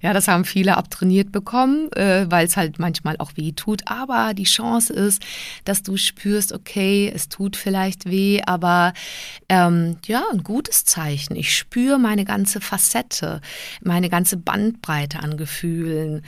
Ja, 0.00 0.12
das 0.12 0.28
haben 0.28 0.44
viele 0.44 0.76
abtrainiert 0.76 1.32
bekommen, 1.32 1.90
äh, 1.92 2.26
weil 2.28 2.46
es 2.46 2.56
halt 2.56 2.78
manchmal 2.78 3.16
auch 3.18 3.32
weh 3.36 3.52
tut. 3.52 3.82
Aber 3.86 4.34
die 4.34 4.44
Chance 4.44 4.92
ist, 4.92 5.22
dass 5.64 5.82
du 5.82 5.96
spürst, 5.96 6.52
okay, 6.52 7.10
es 7.14 7.28
tut 7.28 7.56
vielleicht 7.56 8.06
weh, 8.06 8.40
aber 8.46 8.92
ähm, 9.48 9.98
ja, 10.06 10.24
ein 10.32 10.42
gutes 10.42 10.84
Zeichen. 10.84 11.36
Ich 11.36 11.56
spüre 11.56 11.98
meine 11.98 12.24
ganze 12.24 12.60
Facette, 12.60 13.40
meine 13.82 14.08
ganze 14.08 14.36
Bandbreite 14.36 15.20
an 15.20 15.36
Gefühlen. 15.36 16.22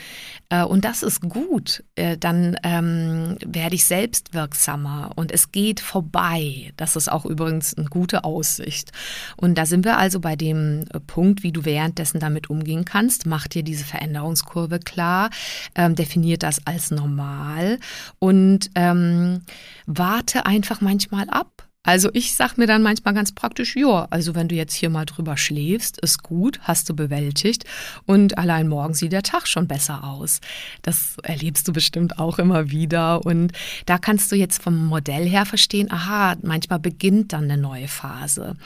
Äh, 0.49 0.65
und 0.65 0.85
das 0.85 1.03
ist 1.03 1.21
gut. 1.23 1.85
Äh, 1.95 2.17
dann 2.17 2.50
ähm, 2.63 3.37
werde 3.45 3.75
ich 3.75 3.85
selbst 3.85 4.35
wirksamer 4.35 5.13
und 5.17 5.33
es 5.33 5.53
geht 5.53 5.81
vorbei. 5.81 6.73
Das 6.77 6.97
ist 6.97 7.11
auch 7.11 7.25
übrigens 7.25 7.75
eine 7.75 7.87
gute 7.87 8.25
Aussicht. 8.25 8.93
Und 9.37 9.57
da 9.57 9.67
sind 9.67 9.85
wir 9.85 9.99
also 9.99 10.21
bei 10.21 10.37
dem 10.37 10.85
äh, 10.93 11.01
Punkt, 11.01 11.43
wie 11.43 11.53
du 11.53 11.65
währenddessen 11.65 12.21
damit 12.21 12.51
umgehen 12.51 12.85
kannst. 12.85 13.27
Mach 13.27 13.47
dir 13.47 13.63
diese 13.63 13.85
Veränderungskurve 13.85 14.79
klar, 14.79 15.31
ähm, 15.75 15.95
definiert 15.95 16.43
das 16.43 16.67
als 16.67 16.91
normal 16.91 17.79
und 18.19 18.71
ähm, 18.75 19.43
warte 19.87 20.47
einfach 20.47 20.81
manchmal 20.81 21.29
ab. 21.31 21.70
Also 21.83 22.11
ich 22.13 22.35
sag 22.35 22.59
mir 22.59 22.67
dann 22.67 22.83
manchmal 22.83 23.15
ganz 23.15 23.33
praktisch, 23.33 23.75
ja, 23.75 24.07
also 24.11 24.35
wenn 24.35 24.49
du 24.49 24.55
jetzt 24.55 24.75
hier 24.75 24.91
mal 24.91 25.07
drüber 25.07 25.39
schläfst, 25.39 25.99
ist 26.01 26.23
gut, 26.23 26.61
hast 26.61 26.91
du 26.91 26.95
bewältigt 26.95 27.65
und 28.05 28.37
allein 28.37 28.69
morgen 28.69 28.93
sieht 28.93 29.13
der 29.13 29.23
Tag 29.23 29.49
schon 29.49 29.67
besser 29.67 30.05
aus. 30.05 30.41
Das 30.83 31.17
erlebst 31.23 31.67
du 31.67 31.73
bestimmt 31.73 32.19
auch 32.19 32.39
immer 32.39 32.71
wieder 32.71 33.25
und 33.25 33.53
da 33.87 33.97
kannst 33.97 34.31
du 34.31 34.37
jetzt 34.37 34.63
vom 34.63 34.89
Modell 34.89 35.27
her 35.27 35.47
verstehen, 35.47 35.91
aha, 35.91 36.37
manchmal 36.43 36.81
beginnt 36.81 37.33
dann 37.33 37.45
eine 37.45 37.57
neue 37.57 37.89
Phase. 37.89 38.57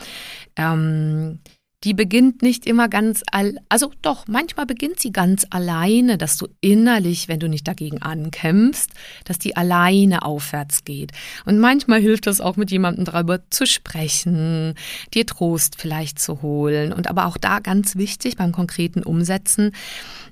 Ähm, 0.56 1.38
die 1.84 1.94
beginnt 1.94 2.40
nicht 2.40 2.66
immer 2.66 2.88
ganz, 2.88 3.22
all, 3.30 3.56
also 3.68 3.92
doch, 4.00 4.26
manchmal 4.26 4.64
beginnt 4.64 5.00
sie 5.00 5.12
ganz 5.12 5.46
alleine, 5.50 6.16
dass 6.16 6.38
du 6.38 6.48
innerlich, 6.60 7.28
wenn 7.28 7.38
du 7.38 7.48
nicht 7.48 7.68
dagegen 7.68 8.00
ankämpfst, 8.00 8.88
dass 9.24 9.38
die 9.38 9.56
alleine 9.56 10.22
aufwärts 10.22 10.84
geht. 10.84 11.12
Und 11.44 11.58
manchmal 11.58 12.00
hilft 12.00 12.26
es 12.26 12.40
auch 12.40 12.56
mit 12.56 12.70
jemandem 12.70 13.04
darüber 13.04 13.40
zu 13.50 13.66
sprechen, 13.66 14.74
dir 15.12 15.26
Trost 15.26 15.76
vielleicht 15.78 16.18
zu 16.18 16.40
holen. 16.40 16.92
Und 16.92 17.06
aber 17.08 17.26
auch 17.26 17.36
da 17.36 17.58
ganz 17.58 17.96
wichtig 17.96 18.36
beim 18.36 18.52
konkreten 18.52 19.02
Umsetzen, 19.02 19.72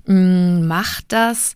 mm, 0.06 0.66
mach 0.66 1.02
das 1.08 1.54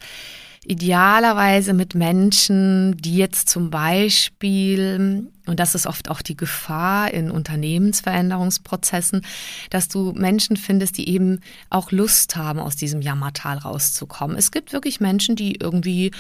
idealerweise 0.69 1.73
mit 1.73 1.95
Menschen, 1.95 2.97
die 2.97 3.17
jetzt 3.17 3.49
zum 3.49 3.71
Beispiel 3.71 5.31
und 5.47 5.61
das 5.61 5.75
ist 5.75 5.87
oft 5.87 6.11
auch 6.11 6.23
die 6.23 6.37
Gefahr 6.37 7.13
in 7.15 7.31
Unternehmensveränderungsprozessen, 7.31 9.23
dass 9.71 9.89
du 9.89 10.13
Menschen 10.13 10.57
findest, 10.57 10.99
die 10.99 11.09
eben 11.09 11.41
auch 11.71 11.93
Lust 11.93 12.37
haben, 12.37 12.59
aus 12.59 12.77
diesem 12.77 13.01
Jammertal 13.01 13.59
rauszukommen. 13.59 14.37
Es 14.37 14.51
gibt 14.51 14.73
wirklich 14.73 15.01
Menschen, 15.01 15.37
die 15.37 15.55
irgendwie, 15.55 16.11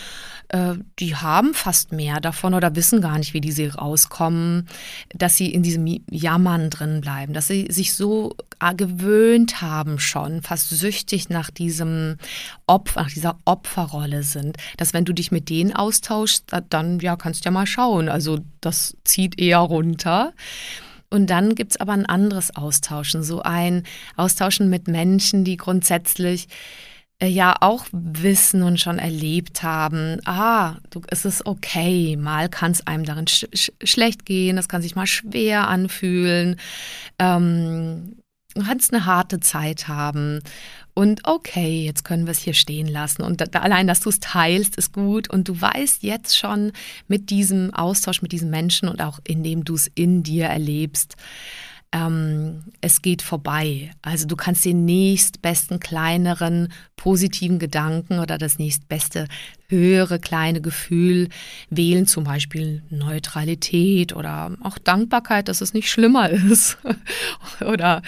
äh, 0.48 0.74
die 1.00 1.16
haben 1.16 1.54
fast 1.54 1.92
mehr 1.92 2.20
davon 2.20 2.54
oder 2.54 2.76
wissen 2.76 3.00
gar 3.00 3.18
nicht, 3.18 3.34
wie 3.34 3.40
die 3.40 3.52
sie 3.52 3.66
rauskommen, 3.66 4.68
dass 5.14 5.36
sie 5.36 5.52
in 5.52 5.62
diesem 5.62 5.86
Jammern 6.08 6.70
drin 6.70 7.00
bleiben, 7.00 7.32
dass 7.32 7.48
sie 7.48 7.66
sich 7.70 7.94
so 7.94 8.36
gewöhnt 8.76 9.60
haben 9.62 9.98
schon, 9.98 10.42
fast 10.42 10.70
süchtig 10.70 11.28
nach 11.28 11.50
diesem 11.50 12.16
Opfer, 12.66 13.02
nach 13.02 13.10
dieser 13.10 13.38
Opferrolle 13.44 14.22
sind, 14.22 14.56
dass 14.76 14.92
wenn 14.92 15.04
du 15.04 15.12
dich 15.12 15.30
mit 15.30 15.48
denen 15.48 15.74
austauschst, 15.74 16.44
dann 16.70 17.00
ja, 17.00 17.16
kannst 17.16 17.44
du 17.44 17.48
ja 17.48 17.50
mal 17.50 17.66
schauen. 17.66 18.08
Also 18.08 18.38
das 18.60 18.96
zieht 19.04 19.38
eher 19.38 19.58
runter. 19.58 20.32
Und 21.08 21.30
dann 21.30 21.54
gibt 21.54 21.72
es 21.72 21.80
aber 21.80 21.92
ein 21.92 22.06
anderes 22.06 22.56
Austauschen, 22.56 23.22
so 23.22 23.42
ein 23.42 23.84
Austauschen 24.16 24.68
mit 24.68 24.88
Menschen, 24.88 25.44
die 25.44 25.56
grundsätzlich 25.56 26.48
äh, 27.18 27.28
ja 27.28 27.56
auch 27.60 27.86
wissen 27.92 28.62
und 28.62 28.78
schon 28.78 28.98
erlebt 28.98 29.62
haben, 29.62 30.20
ah, 30.26 30.76
du, 30.90 31.00
es 31.08 31.24
ist 31.24 31.46
okay, 31.46 32.16
mal 32.16 32.48
kann 32.50 32.72
es 32.72 32.86
einem 32.86 33.04
darin 33.04 33.26
sch 33.26 33.46
sch 33.54 33.72
schlecht 33.84 34.26
gehen, 34.26 34.58
es 34.58 34.68
kann 34.68 34.82
sich 34.82 34.96
mal 34.96 35.06
schwer 35.06 35.68
anfühlen, 35.68 36.56
ähm, 37.18 38.16
du 38.56 38.64
kannst 38.64 38.92
eine 38.92 39.04
harte 39.04 39.40
Zeit 39.40 39.88
haben 39.88 40.40
und 40.98 41.20
okay, 41.24 41.84
jetzt 41.84 42.04
können 42.04 42.24
wir 42.24 42.30
es 42.30 42.38
hier 42.38 42.54
stehen 42.54 42.88
lassen. 42.88 43.20
Und 43.20 43.42
da, 43.42 43.60
allein, 43.60 43.86
dass 43.86 44.00
du 44.00 44.08
es 44.08 44.18
teilst, 44.18 44.76
ist 44.76 44.94
gut. 44.94 45.28
Und 45.28 45.46
du 45.46 45.60
weißt 45.60 46.02
jetzt 46.02 46.38
schon 46.38 46.72
mit 47.06 47.28
diesem 47.28 47.74
Austausch 47.74 48.22
mit 48.22 48.32
diesen 48.32 48.48
Menschen 48.48 48.88
und 48.88 49.02
auch 49.02 49.20
indem 49.24 49.62
du 49.64 49.74
es 49.74 49.90
in 49.94 50.22
dir 50.22 50.46
erlebst, 50.46 51.16
ähm, 51.92 52.64
es 52.80 53.02
geht 53.02 53.22
vorbei. 53.22 53.90
Also 54.02 54.26
du 54.26 54.36
kannst 54.36 54.64
den 54.64 54.84
nächstbesten 54.84 55.80
kleineren 55.80 56.72
positiven 56.96 57.58
Gedanken 57.58 58.18
oder 58.18 58.38
das 58.38 58.58
nächstbeste 58.58 59.28
höhere 59.68 60.18
kleine 60.18 60.60
Gefühl 60.60 61.28
wählen, 61.70 62.06
zum 62.06 62.24
Beispiel 62.24 62.82
Neutralität 62.90 64.14
oder 64.14 64.52
auch 64.62 64.78
Dankbarkeit, 64.78 65.48
dass 65.48 65.60
es 65.60 65.74
nicht 65.74 65.90
schlimmer 65.90 66.30
ist. 66.50 66.78
oder 67.60 68.02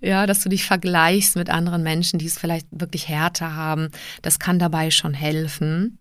ja, 0.00 0.26
dass 0.26 0.42
du 0.42 0.48
dich 0.48 0.64
vergleichst 0.64 1.36
mit 1.36 1.50
anderen 1.50 1.82
Menschen, 1.82 2.18
die 2.18 2.26
es 2.26 2.38
vielleicht 2.38 2.66
wirklich 2.70 3.08
härter 3.08 3.54
haben. 3.54 3.88
Das 4.22 4.38
kann 4.38 4.58
dabei 4.58 4.90
schon 4.90 5.14
helfen 5.14 5.98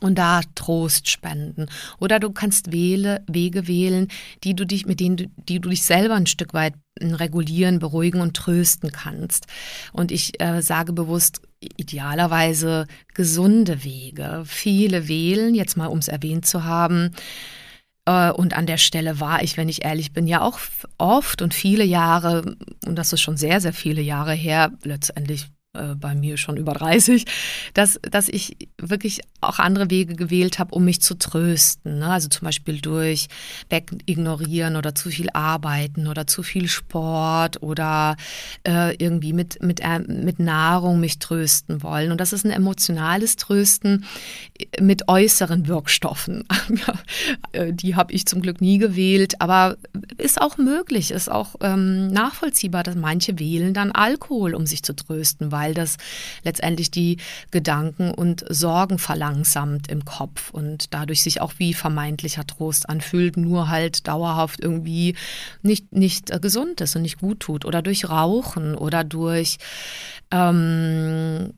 und 0.00 0.16
da 0.16 0.40
Trost 0.54 1.10
spenden. 1.10 1.66
Oder 1.98 2.20
du 2.20 2.30
kannst 2.30 2.72
wähle, 2.72 3.22
Wege 3.26 3.66
wählen, 3.66 4.08
die 4.44 4.54
du 4.54 4.64
dich, 4.64 4.86
mit 4.86 5.00
denen 5.00 5.16
du, 5.16 5.26
die 5.48 5.60
du 5.60 5.68
dich 5.68 5.82
selber 5.82 6.14
ein 6.14 6.26
Stück 6.26 6.54
weit 6.54 6.74
regulieren, 7.00 7.78
beruhigen 7.78 8.20
und 8.20 8.36
trösten 8.36 8.90
kannst. 8.90 9.46
Und 9.92 10.10
ich 10.10 10.40
äh, 10.40 10.62
sage 10.62 10.92
bewusst, 10.92 11.40
idealerweise 11.60 12.86
gesunde 13.14 13.84
Wege. 13.84 14.42
Viele 14.46 15.08
wählen, 15.08 15.54
jetzt 15.54 15.76
mal 15.76 15.86
um 15.86 15.98
es 15.98 16.08
erwähnt 16.08 16.46
zu 16.46 16.64
haben, 16.64 17.12
äh, 18.08 18.30
und 18.32 18.56
an 18.56 18.66
der 18.66 18.78
Stelle 18.78 19.20
war 19.20 19.42
ich, 19.42 19.56
wenn 19.56 19.68
ich 19.68 19.84
ehrlich 19.84 20.12
bin, 20.12 20.26
ja 20.26 20.40
auch 20.40 20.58
oft 20.96 21.42
und 21.42 21.52
viele 21.52 21.84
Jahre, 21.84 22.56
und 22.86 22.96
das 22.96 23.12
ist 23.12 23.20
schon 23.20 23.36
sehr, 23.36 23.60
sehr 23.60 23.74
viele 23.74 24.00
Jahre 24.00 24.32
her, 24.32 24.72
letztendlich 24.82 25.46
äh, 25.78 25.94
bei 25.94 26.14
mir 26.14 26.36
schon 26.36 26.56
über 26.56 26.72
30, 26.72 27.24
dass, 27.74 27.98
dass 28.02 28.28
ich 28.28 28.56
wirklich 28.78 29.20
auch 29.40 29.58
andere 29.58 29.90
Wege 29.90 30.14
gewählt 30.14 30.58
habe, 30.58 30.74
um 30.74 30.84
mich 30.84 31.00
zu 31.00 31.16
trösten. 31.16 32.00
Ne? 32.00 32.08
Also 32.08 32.28
zum 32.28 32.44
Beispiel 32.44 32.80
durch 32.80 33.28
Wegignorieren 33.70 34.76
oder 34.76 34.94
zu 34.94 35.10
viel 35.10 35.30
Arbeiten 35.32 36.08
oder 36.08 36.26
zu 36.26 36.42
viel 36.42 36.68
Sport 36.68 37.62
oder 37.62 38.16
äh, 38.66 38.94
irgendwie 38.96 39.32
mit, 39.32 39.62
mit, 39.62 39.80
äh, 39.80 40.00
mit 40.00 40.38
Nahrung 40.38 41.00
mich 41.00 41.18
trösten 41.18 41.82
wollen. 41.82 42.10
Und 42.10 42.20
das 42.20 42.32
ist 42.32 42.44
ein 42.44 42.50
emotionales 42.50 43.36
Trösten 43.36 44.04
mit 44.80 45.08
äußeren 45.08 45.66
Wirkstoffen. 45.66 46.44
Äh, 47.52 47.72
die 47.72 47.94
habe 47.94 48.12
ich 48.12 48.26
zum 48.26 48.42
Glück 48.42 48.60
nie 48.60 48.78
gewählt, 48.78 49.40
aber 49.40 49.76
ist 50.16 50.40
auch 50.40 50.58
möglich, 50.58 51.10
ist 51.10 51.30
auch 51.30 51.54
ähm, 51.60 52.08
nachvollziehbar, 52.08 52.82
dass 52.82 52.94
manche 52.94 53.38
wählen 53.38 53.74
dann 53.74 53.92
Alkohol, 53.92 54.54
um 54.54 54.66
sich 54.66 54.82
zu 54.82 54.94
trösten, 54.94 55.52
weil 55.52 55.67
weil 55.68 55.74
das 55.74 55.98
letztendlich 56.44 56.90
die 56.90 57.18
Gedanken 57.50 58.10
und 58.10 58.44
Sorgen 58.48 58.98
verlangsamt 58.98 59.88
im 59.88 60.04
Kopf 60.04 60.50
und 60.50 60.94
dadurch 60.94 61.22
sich 61.22 61.42
auch 61.42 61.52
wie 61.58 61.74
vermeintlicher 61.74 62.46
Trost 62.46 62.88
anfühlt, 62.88 63.36
nur 63.36 63.68
halt 63.68 64.08
dauerhaft 64.08 64.60
irgendwie 64.60 65.14
nicht, 65.62 65.92
nicht 65.92 66.40
gesund 66.40 66.80
ist 66.80 66.96
und 66.96 67.02
nicht 67.02 67.18
gut 67.18 67.40
tut. 67.40 67.66
Oder 67.66 67.82
durch 67.82 68.08
Rauchen 68.08 68.74
oder 68.74 69.04
durch 69.04 69.58
ähm, 70.30 71.52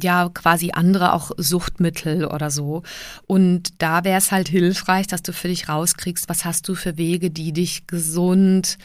ja 0.00 0.28
quasi 0.28 0.70
andere 0.72 1.12
auch 1.12 1.32
Suchtmittel 1.38 2.26
oder 2.26 2.52
so. 2.52 2.84
Und 3.26 3.82
da 3.82 4.04
wäre 4.04 4.18
es 4.18 4.30
halt 4.30 4.48
hilfreich, 4.48 5.08
dass 5.08 5.22
du 5.22 5.32
für 5.32 5.48
dich 5.48 5.68
rauskriegst, 5.68 6.28
was 6.28 6.44
hast 6.44 6.68
du 6.68 6.76
für 6.76 6.96
Wege, 6.96 7.30
die 7.30 7.52
dich 7.52 7.88
gesund 7.88 8.78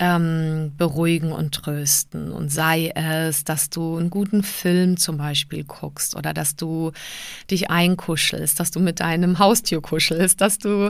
ähm, 0.00 0.72
beruhigen 0.76 1.30
und 1.30 1.54
trösten. 1.54 2.32
Und 2.32 2.50
sei 2.50 2.90
es, 2.94 3.44
dass 3.44 3.70
du 3.70 3.98
einen 3.98 4.10
guten 4.10 4.42
Film 4.42 4.96
zum 4.96 5.18
Beispiel 5.18 5.62
guckst 5.64 6.16
oder 6.16 6.32
dass 6.32 6.56
du 6.56 6.92
dich 7.50 7.70
einkuschelst, 7.70 8.58
dass 8.58 8.70
du 8.70 8.80
mit 8.80 9.00
deinem 9.00 9.38
Haustier 9.38 9.80
kuschelst, 9.80 10.40
dass 10.40 10.58
du 10.58 10.88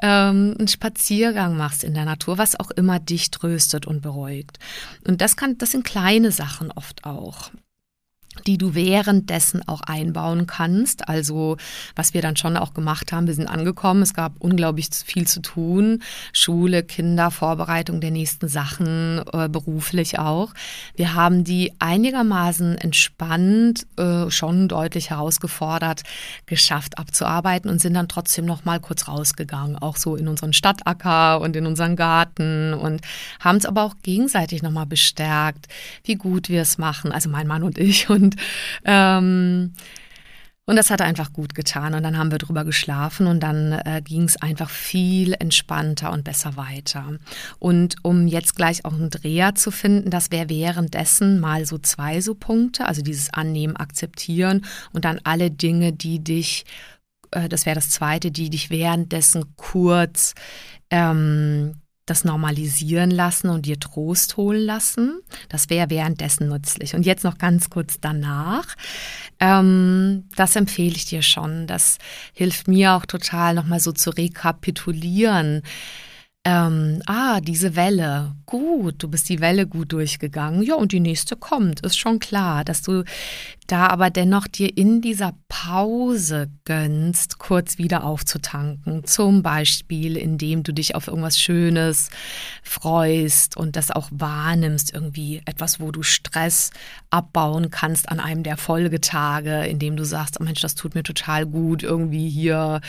ähm, 0.00 0.54
einen 0.58 0.68
Spaziergang 0.68 1.56
machst 1.56 1.82
in 1.82 1.94
der 1.94 2.04
Natur, 2.04 2.38
was 2.38 2.58
auch 2.58 2.70
immer 2.70 3.00
dich 3.00 3.32
tröstet 3.32 3.86
und 3.86 4.00
beruhigt. 4.00 4.58
Und 5.06 5.20
das 5.20 5.36
kann, 5.36 5.58
das 5.58 5.72
sind 5.72 5.84
kleine 5.84 6.30
Sachen 6.30 6.70
oft 6.70 7.04
auch 7.04 7.50
die 8.46 8.58
du 8.58 8.74
währenddessen 8.74 9.66
auch 9.68 9.82
einbauen 9.82 10.46
kannst. 10.46 11.08
Also 11.08 11.56
was 11.94 12.14
wir 12.14 12.22
dann 12.22 12.36
schon 12.36 12.56
auch 12.56 12.74
gemacht 12.74 13.12
haben, 13.12 13.26
wir 13.26 13.34
sind 13.34 13.46
angekommen, 13.46 14.02
es 14.02 14.14
gab 14.14 14.32
unglaublich 14.38 14.88
viel 15.04 15.26
zu 15.26 15.40
tun, 15.40 16.02
Schule, 16.32 16.82
Kinder, 16.82 17.30
Vorbereitung 17.30 18.00
der 18.00 18.10
nächsten 18.10 18.48
Sachen, 18.48 19.22
äh, 19.32 19.48
beruflich 19.48 20.18
auch. 20.18 20.54
Wir 20.96 21.14
haben 21.14 21.44
die 21.44 21.72
einigermaßen 21.78 22.78
entspannt, 22.78 23.86
äh, 23.96 24.30
schon 24.30 24.68
deutlich 24.68 25.10
herausgefordert, 25.10 26.02
geschafft 26.46 26.98
abzuarbeiten 26.98 27.70
und 27.70 27.80
sind 27.80 27.94
dann 27.94 28.08
trotzdem 28.08 28.44
noch 28.44 28.64
mal 28.64 28.80
kurz 28.80 29.08
rausgegangen, 29.08 29.76
auch 29.76 29.96
so 29.96 30.16
in 30.16 30.28
unseren 30.28 30.52
Stadtacker 30.52 31.40
und 31.40 31.54
in 31.56 31.66
unseren 31.66 31.96
Garten 31.96 32.74
und 32.74 33.02
haben 33.40 33.58
es 33.58 33.66
aber 33.66 33.84
auch 33.84 33.94
gegenseitig 34.02 34.62
noch 34.62 34.70
mal 34.70 34.86
bestärkt, 34.86 35.68
wie 36.04 36.14
gut 36.14 36.48
wir 36.48 36.62
es 36.62 36.78
machen, 36.78 37.12
also 37.12 37.28
mein 37.28 37.46
Mann 37.46 37.62
und 37.62 37.78
ich 37.78 38.08
und 38.21 38.21
und 38.22 38.36
ähm, 38.84 39.72
und 40.64 40.76
das 40.76 40.90
hat 40.90 41.02
einfach 41.02 41.32
gut 41.32 41.54
getan. 41.54 41.94
Und 41.94 42.04
dann 42.04 42.16
haben 42.16 42.30
wir 42.30 42.38
drüber 42.38 42.64
geschlafen 42.64 43.26
und 43.26 43.40
dann 43.40 43.72
äh, 43.72 44.00
ging 44.04 44.22
es 44.22 44.40
einfach 44.40 44.70
viel 44.70 45.34
entspannter 45.34 46.12
und 46.12 46.22
besser 46.22 46.56
weiter. 46.56 47.18
Und 47.58 47.96
um 48.02 48.28
jetzt 48.28 48.54
gleich 48.54 48.84
auch 48.84 48.92
einen 48.92 49.10
Dreher 49.10 49.56
zu 49.56 49.72
finden, 49.72 50.10
das 50.10 50.30
wäre 50.30 50.48
währenddessen 50.48 51.40
mal 51.40 51.66
so 51.66 51.78
zwei 51.78 52.20
so 52.20 52.34
Punkte, 52.34 52.86
also 52.86 53.02
dieses 53.02 53.34
Annehmen, 53.34 53.76
Akzeptieren 53.76 54.64
und 54.92 55.04
dann 55.04 55.20
alle 55.24 55.50
Dinge, 55.50 55.92
die 55.92 56.22
dich, 56.22 56.64
äh, 57.32 57.48
das 57.48 57.66
wäre 57.66 57.74
das 57.74 57.90
zweite, 57.90 58.30
die 58.30 58.48
dich 58.48 58.70
währenddessen 58.70 59.56
kurz 59.56 60.34
ähm, 60.90 61.81
das 62.12 62.24
normalisieren 62.24 63.10
lassen 63.10 63.48
und 63.48 63.64
dir 63.64 63.80
Trost 63.80 64.36
holen 64.36 64.60
lassen. 64.66 65.20
Das 65.48 65.70
wäre 65.70 65.88
währenddessen 65.88 66.50
nützlich. 66.50 66.94
Und 66.94 67.06
jetzt 67.06 67.24
noch 67.24 67.38
ganz 67.38 67.70
kurz 67.70 68.00
danach. 68.00 68.74
Ähm, 69.40 70.24
das 70.36 70.54
empfehle 70.56 70.94
ich 70.94 71.06
dir 71.06 71.22
schon. 71.22 71.66
Das 71.66 71.96
hilft 72.34 72.68
mir 72.68 72.92
auch 72.92 73.06
total, 73.06 73.54
nochmal 73.54 73.80
so 73.80 73.92
zu 73.92 74.10
rekapitulieren 74.10 75.62
ähm, 76.44 77.00
ah, 77.06 77.40
diese 77.40 77.76
Welle, 77.76 78.34
gut, 78.46 78.96
du 78.98 79.08
bist 79.08 79.28
die 79.28 79.40
Welle 79.40 79.66
gut 79.68 79.92
durchgegangen, 79.92 80.62
ja, 80.64 80.74
und 80.74 80.90
die 80.90 80.98
nächste 80.98 81.36
kommt, 81.36 81.80
ist 81.80 81.96
schon 81.96 82.18
klar, 82.18 82.64
dass 82.64 82.82
du 82.82 83.04
da 83.66 83.86
aber 83.86 84.10
dennoch 84.10 84.48
dir 84.48 84.76
in 84.76 85.00
dieser 85.00 85.34
Pause 85.48 86.50
gönnst, 86.64 87.38
kurz 87.38 87.78
wieder 87.78 88.04
aufzutanken. 88.04 89.04
Zum 89.04 89.42
Beispiel, 89.42 90.16
indem 90.16 90.62
du 90.62 90.72
dich 90.72 90.94
auf 90.94 91.06
irgendwas 91.06 91.38
Schönes 91.38 92.10
freust 92.62 93.56
und 93.56 93.76
das 93.76 93.90
auch 93.90 94.08
wahrnimmst, 94.10 94.92
irgendwie 94.92 95.42
etwas, 95.44 95.78
wo 95.78 95.90
du 95.92 96.02
Stress 96.02 96.70
abbauen 97.10 97.70
kannst 97.70 98.08
an 98.08 98.18
einem 98.18 98.42
der 98.42 98.56
Folgetage, 98.56 99.64
indem 99.66 99.96
du 99.96 100.04
sagst, 100.04 100.38
oh 100.40 100.44
Mensch, 100.44 100.60
das 100.60 100.74
tut 100.74 100.94
mir 100.94 101.02
total 101.02 101.46
gut, 101.46 101.82
irgendwie 101.82 102.28
hier 102.28 102.80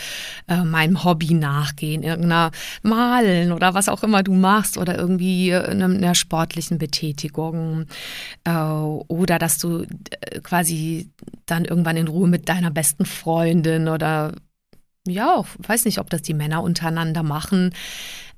äh, 0.48 0.64
meinem 0.64 1.04
Hobby 1.04 1.34
nachgehen, 1.34 2.04
irgendeiner 2.04 2.52
Malen 2.82 3.52
oder 3.52 3.74
was 3.74 3.90
auch 3.90 4.04
immer 4.04 4.24
du 4.24 4.34
machst 4.34 4.78
oder 4.78 4.98
irgendwie 4.98 5.52
in 5.52 5.84
einer 5.84 6.16
sportlichen 6.16 6.78
Betätigung 6.78 7.86
äh, 8.44 8.52
oder 8.52 9.38
dass 9.38 9.58
du 9.60 9.84
äh, 9.84 10.40
quasi 10.42 10.73
dann 11.46 11.66
irgendwann 11.66 11.98
in 11.98 12.08
Ruhe 12.08 12.28
mit 12.28 12.50
deiner 12.50 12.72
besten 12.72 13.06
Freundin 13.06 13.88
oder 13.88 14.34
ja, 15.08 15.44
weiß 15.58 15.86
nicht, 15.86 16.00
ob 16.00 16.10
das 16.10 16.22
die 16.22 16.34
Männer 16.34 16.64
untereinander 16.64 17.24
machen, 17.24 17.74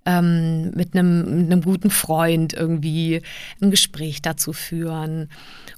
ähm, 0.05 0.71
mit, 0.71 0.93
einem, 0.93 1.41
mit 1.41 1.51
einem 1.51 1.61
guten 1.61 1.89
Freund 1.89 2.53
irgendwie 2.53 3.21
ein 3.61 3.71
Gespräch 3.71 4.21
dazu 4.21 4.53
führen. 4.53 5.29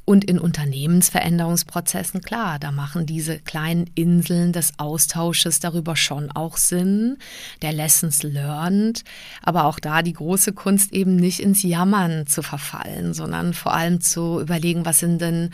Und 0.06 0.26
in 0.26 0.40
Unternehmensveränderungsprozessen, 0.40 2.22
klar, 2.22 2.60
da 2.60 2.72
machen 2.72 3.06
diese 3.06 3.40
kleinen 3.40 3.90
Inseln 3.96 4.54
des 4.54 4.80
Austausches 4.80 5.60
darüber 5.60 5.96
schon 5.96 6.32
auch 6.32 6.58
Sinn, 6.58 7.18
der 7.62 7.74
Lessons 7.74 8.24
learned, 8.24 9.04
aber 9.42 9.66
auch 9.66 9.80
da 9.80 10.02
die 10.02 10.14
große 10.14 10.54
Kunst 10.54 10.94
eben 10.94 11.16
nicht 11.16 11.40
ins 11.40 11.64
Jammern 11.64 12.28
zu 12.28 12.42
verfallen, 12.42 13.14
sondern 13.14 13.54
vor 13.54 13.74
allem 13.74 14.02
zu 14.02 14.40
überlegen, 14.40 14.86
was 14.86 15.00
sind 15.00 15.22
denn 15.22 15.52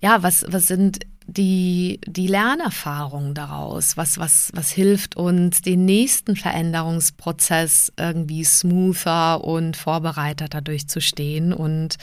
ja, 0.00 0.22
was, 0.22 0.44
was 0.48 0.66
sind 0.66 1.00
die, 1.26 2.00
die 2.06 2.26
Lernerfahrungen 2.26 3.34
daraus? 3.34 3.96
Was, 3.96 4.18
was, 4.18 4.50
was 4.54 4.70
hilft 4.70 5.16
uns, 5.16 5.60
den 5.60 5.84
nächsten 5.84 6.36
Veränderungsprozess 6.36 7.92
irgendwie 7.98 8.44
smoother 8.44 9.44
und 9.44 9.76
vorbereiteter 9.76 10.62
durchzustehen? 10.62 11.52
Und 11.52 11.96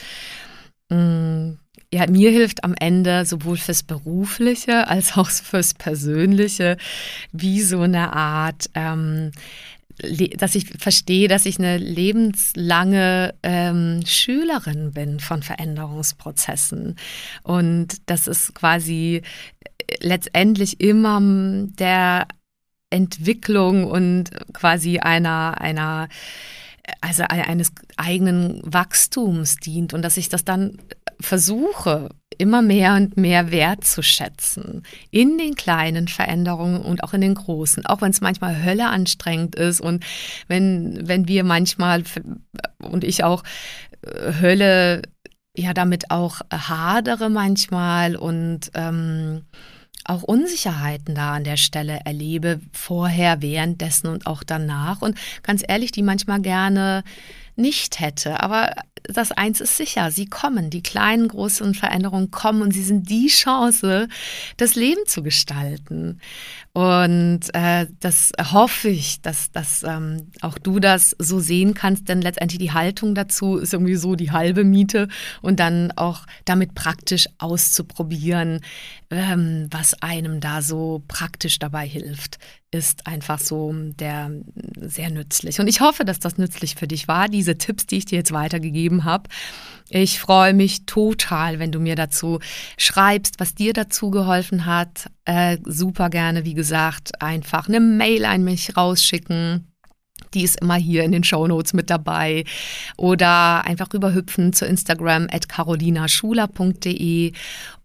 mh, 0.90 0.98
mm, 0.98 1.58
ja, 1.92 2.06
mir 2.10 2.30
hilft 2.30 2.64
am 2.64 2.74
Ende 2.78 3.24
sowohl 3.24 3.56
fürs 3.56 3.82
Berufliche 3.82 4.88
als 4.88 5.16
auch 5.16 5.30
fürs 5.30 5.74
Persönliche 5.74 6.76
wie 7.32 7.62
so 7.62 7.80
eine 7.80 8.12
Art 8.12 8.70
ähm, 8.74 9.30
dass 10.36 10.54
ich 10.54 10.66
verstehe, 10.78 11.28
dass 11.28 11.46
ich 11.46 11.58
eine 11.58 11.78
lebenslange 11.78 13.34
ähm, 13.42 14.02
Schülerin 14.04 14.92
bin 14.92 15.20
von 15.20 15.42
Veränderungsprozessen. 15.42 16.96
Und 17.42 17.96
das 18.06 18.26
ist 18.26 18.54
quasi 18.54 19.22
äh, 19.62 19.94
letztendlich 20.00 20.80
immer 20.80 21.20
der 21.20 22.28
Entwicklung 22.90 23.84
und 23.84 24.30
quasi 24.52 24.98
einer, 24.98 25.60
einer 25.60 26.08
also 27.00 27.24
eines 27.24 27.72
eigenen 27.96 28.60
Wachstums 28.64 29.56
dient 29.56 29.92
und 29.92 30.02
dass 30.02 30.16
ich 30.16 30.28
das 30.28 30.44
dann 30.44 30.78
versuche, 31.20 32.10
immer 32.38 32.62
mehr 32.62 32.94
und 32.94 33.16
mehr 33.16 33.50
wertzuschätzen 33.50 34.82
in 35.10 35.38
den 35.38 35.54
kleinen 35.54 36.08
Veränderungen 36.08 36.82
und 36.82 37.02
auch 37.02 37.14
in 37.14 37.20
den 37.20 37.34
großen, 37.34 37.86
auch 37.86 38.02
wenn 38.02 38.10
es 38.10 38.20
manchmal 38.20 38.62
Hölle 38.62 38.88
anstrengend 38.88 39.54
ist 39.54 39.80
und 39.80 40.04
wenn, 40.48 41.08
wenn 41.08 41.28
wir 41.28 41.44
manchmal 41.44 42.04
und 42.82 43.04
ich 43.04 43.24
auch 43.24 43.42
äh, 44.02 44.32
Hölle 44.40 45.02
ja 45.56 45.72
damit 45.72 46.10
auch 46.10 46.40
hadere 46.52 47.30
manchmal 47.30 48.16
und 48.16 48.70
ähm, 48.74 49.44
auch 50.04 50.22
Unsicherheiten 50.22 51.14
da 51.14 51.34
an 51.34 51.44
der 51.44 51.56
Stelle 51.56 52.00
erlebe, 52.04 52.60
vorher, 52.72 53.42
währenddessen 53.42 54.08
und 54.08 54.26
auch 54.26 54.44
danach. 54.44 55.02
Und 55.02 55.18
ganz 55.42 55.64
ehrlich, 55.66 55.90
die 55.90 56.02
manchmal 56.02 56.40
gerne 56.40 57.02
nicht 57.56 58.00
hätte. 58.00 58.40
Aber 58.40 58.72
das 59.08 59.32
eins 59.32 59.60
ist 59.60 59.76
sicher, 59.76 60.10
sie 60.10 60.26
kommen. 60.26 60.70
Die 60.70 60.82
kleinen, 60.82 61.28
großen 61.28 61.74
Veränderungen 61.74 62.30
kommen 62.30 62.62
und 62.62 62.72
sie 62.72 62.82
sind 62.82 63.08
die 63.08 63.28
Chance, 63.28 64.08
das 64.56 64.74
Leben 64.74 65.06
zu 65.06 65.22
gestalten. 65.22 66.20
Und 66.72 67.40
äh, 67.54 67.86
das 68.00 68.32
hoffe 68.52 68.88
ich, 68.88 69.20
dass, 69.22 69.50
dass 69.52 69.82
ähm, 69.82 70.30
auch 70.40 70.58
du 70.58 70.80
das 70.80 71.16
so 71.18 71.40
sehen 71.40 71.74
kannst, 71.74 72.08
denn 72.08 72.20
letztendlich 72.20 72.58
die 72.58 72.72
Haltung 72.72 73.14
dazu 73.14 73.56
ist 73.56 73.72
irgendwie 73.72 73.96
so 73.96 74.14
die 74.14 74.32
halbe 74.32 74.64
Miete 74.64 75.08
und 75.40 75.60
dann 75.60 75.92
auch 75.92 76.26
damit 76.44 76.74
praktisch 76.74 77.28
auszuprobieren, 77.38 78.60
ähm, 79.10 79.68
was 79.70 80.02
einem 80.02 80.40
da 80.40 80.62
so 80.62 81.02
praktisch 81.08 81.58
dabei 81.58 81.86
hilft, 81.86 82.38
ist 82.70 83.06
einfach 83.06 83.38
so 83.38 83.72
der 83.74 84.30
sehr 84.80 85.10
nützlich. 85.10 85.60
Und 85.60 85.68
ich 85.68 85.80
hoffe, 85.80 86.04
dass 86.04 86.18
das 86.18 86.38
nützlich 86.38 86.74
für 86.74 86.88
dich 86.88 87.08
war, 87.08 87.28
diese 87.28 87.58
Tipps, 87.58 87.86
die 87.86 87.98
ich 87.98 88.06
dir 88.06 88.18
jetzt 88.18 88.32
weitergegeben 88.32 89.04
habe. 89.04 89.28
Ich 89.88 90.18
freue 90.18 90.52
mich 90.52 90.84
total, 90.84 91.58
wenn 91.58 91.70
du 91.70 91.78
mir 91.78 91.94
dazu 91.94 92.40
schreibst, 92.76 93.38
was 93.38 93.54
dir 93.54 93.72
dazu 93.72 94.10
geholfen 94.10 94.66
hat. 94.66 95.10
Äh, 95.24 95.58
super 95.64 96.10
gerne, 96.10 96.44
wie 96.44 96.54
gesagt, 96.54 97.22
einfach 97.22 97.68
eine 97.68 97.80
Mail 97.80 98.24
an 98.24 98.42
mich 98.42 98.76
rausschicken 98.76 99.66
die 100.34 100.42
ist 100.42 100.60
immer 100.60 100.74
hier 100.74 101.02
in 101.04 101.12
den 101.12 101.24
Show 101.24 101.46
Notes 101.46 101.72
mit 101.72 101.90
dabei. 101.90 102.44
Oder 102.96 103.64
einfach 103.64 103.92
rüberhüpfen 103.92 104.52
zu 104.52 104.66
Instagram 104.66 105.28
at 105.30 105.48
carolinaschuler.de 105.48 107.32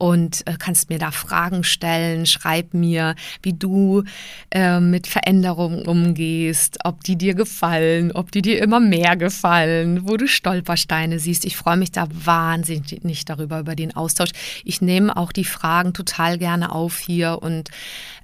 und 0.01 0.47
äh, 0.47 0.55
kannst 0.57 0.89
mir 0.89 0.97
da 0.97 1.11
Fragen 1.11 1.63
stellen. 1.63 2.25
Schreib 2.25 2.73
mir, 2.73 3.13
wie 3.43 3.53
du 3.53 4.03
äh, 4.49 4.79
mit 4.79 5.05
Veränderungen 5.05 5.85
umgehst, 5.85 6.79
ob 6.83 7.03
die 7.03 7.15
dir 7.15 7.35
gefallen, 7.35 8.11
ob 8.11 8.31
die 8.31 8.41
dir 8.41 8.63
immer 8.63 8.79
mehr 8.79 9.15
gefallen, 9.15 10.07
wo 10.07 10.17
du 10.17 10.27
Stolpersteine 10.27 11.19
siehst. 11.19 11.45
Ich 11.45 11.55
freue 11.55 11.77
mich 11.77 11.91
da 11.91 12.07
wahnsinnig 12.11 13.25
darüber, 13.25 13.59
über 13.59 13.75
den 13.75 13.95
Austausch. 13.95 14.31
Ich 14.65 14.81
nehme 14.81 15.15
auch 15.15 15.31
die 15.31 15.45
Fragen 15.45 15.93
total 15.93 16.39
gerne 16.39 16.71
auf 16.71 16.97
hier 16.97 17.37
und 17.39 17.69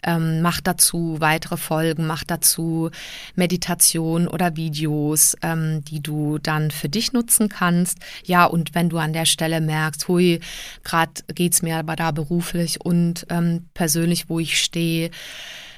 ähm, 0.04 0.42
mach 0.42 0.62
dazu 0.62 1.18
weitere 1.20 1.58
Folgen, 1.58 2.08
mach 2.08 2.24
dazu 2.24 2.90
Meditation 3.36 4.28
oder 4.28 4.56
Videos, 4.56 5.36
ähm, 5.44 5.84
die 5.84 6.02
du 6.02 6.40
dann 6.40 6.72
für 6.72 6.90
dich 6.90 7.14
nutzen 7.14 7.50
kannst. 7.50 8.00
Ja, 8.24 8.46
und 8.46 8.74
wenn 8.74 8.90
du 8.90 8.98
an 8.98 9.14
der 9.14 9.26
Stelle 9.26 9.62
merkst, 9.62 10.08
hui, 10.08 10.40
gerade 10.84 11.12
geht 11.36 11.54
es 11.54 11.62
mir 11.68 11.78
aber 11.78 11.96
da 11.96 12.12
beruflich 12.12 12.80
und 12.84 13.26
ähm, 13.30 13.68
persönlich, 13.74 14.30
wo 14.30 14.40
ich 14.40 14.60
stehe, 14.60 15.12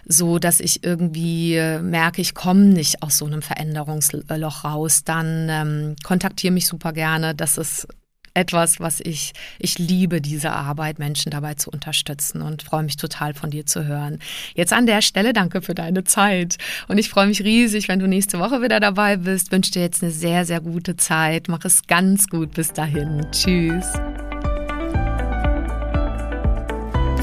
so 0.06 0.40
dass 0.40 0.60
ich 0.60 0.84
irgendwie 0.84 1.60
merke, 1.82 2.22
ich 2.22 2.34
komme 2.34 2.66
nicht 2.66 3.04
aus 3.04 3.18
so 3.18 3.26
einem 3.26 3.42
Veränderungsloch 3.42 4.64
raus, 4.64 5.04
dann 5.04 5.48
ähm, 5.50 5.96
kontaktiere 6.04 6.54
mich 6.54 6.68
super 6.68 6.94
gerne. 6.94 7.36
Das 7.36 7.58
ist 7.58 7.88
etwas, 8.34 8.80
was 8.80 9.00
ich, 9.02 9.34
ich 9.60 9.78
liebe, 9.80 10.22
diese 10.22 10.52
Arbeit, 10.52 11.00
Menschen 11.00 11.32
dabei 11.32 11.56
zu 11.56 11.70
unterstützen 11.70 12.42
und 12.42 12.64
freue 12.64 12.84
mich 12.84 12.98
total 12.98 13.34
von 13.34 13.50
dir 13.50 13.66
zu 13.66 13.86
hören. 13.86 14.20
Jetzt 14.56 14.74
an 14.74 14.86
der 14.86 15.02
Stelle 15.02 15.34
danke 15.34 15.62
für 15.62 15.76
deine 15.76 16.04
Zeit 16.04 16.58
und 16.88 16.98
ich 16.98 17.10
freue 17.10 17.28
mich 17.28 17.44
riesig, 17.44 17.88
wenn 17.88 18.00
du 18.00 18.08
nächste 18.08 18.40
Woche 18.40 18.62
wieder 18.62 18.80
dabei 18.80 19.18
bist. 19.18 19.52
Wünsche 19.52 19.72
dir 19.72 19.82
jetzt 19.82 20.04
eine 20.04 20.12
sehr, 20.12 20.46
sehr 20.46 20.62
gute 20.62 20.96
Zeit. 20.96 21.48
Mach 21.48 21.66
es 21.66 21.86
ganz 21.88 22.28
gut 22.28 22.54
bis 22.54 22.72
dahin. 22.74 23.28
Tschüss. 23.32 23.86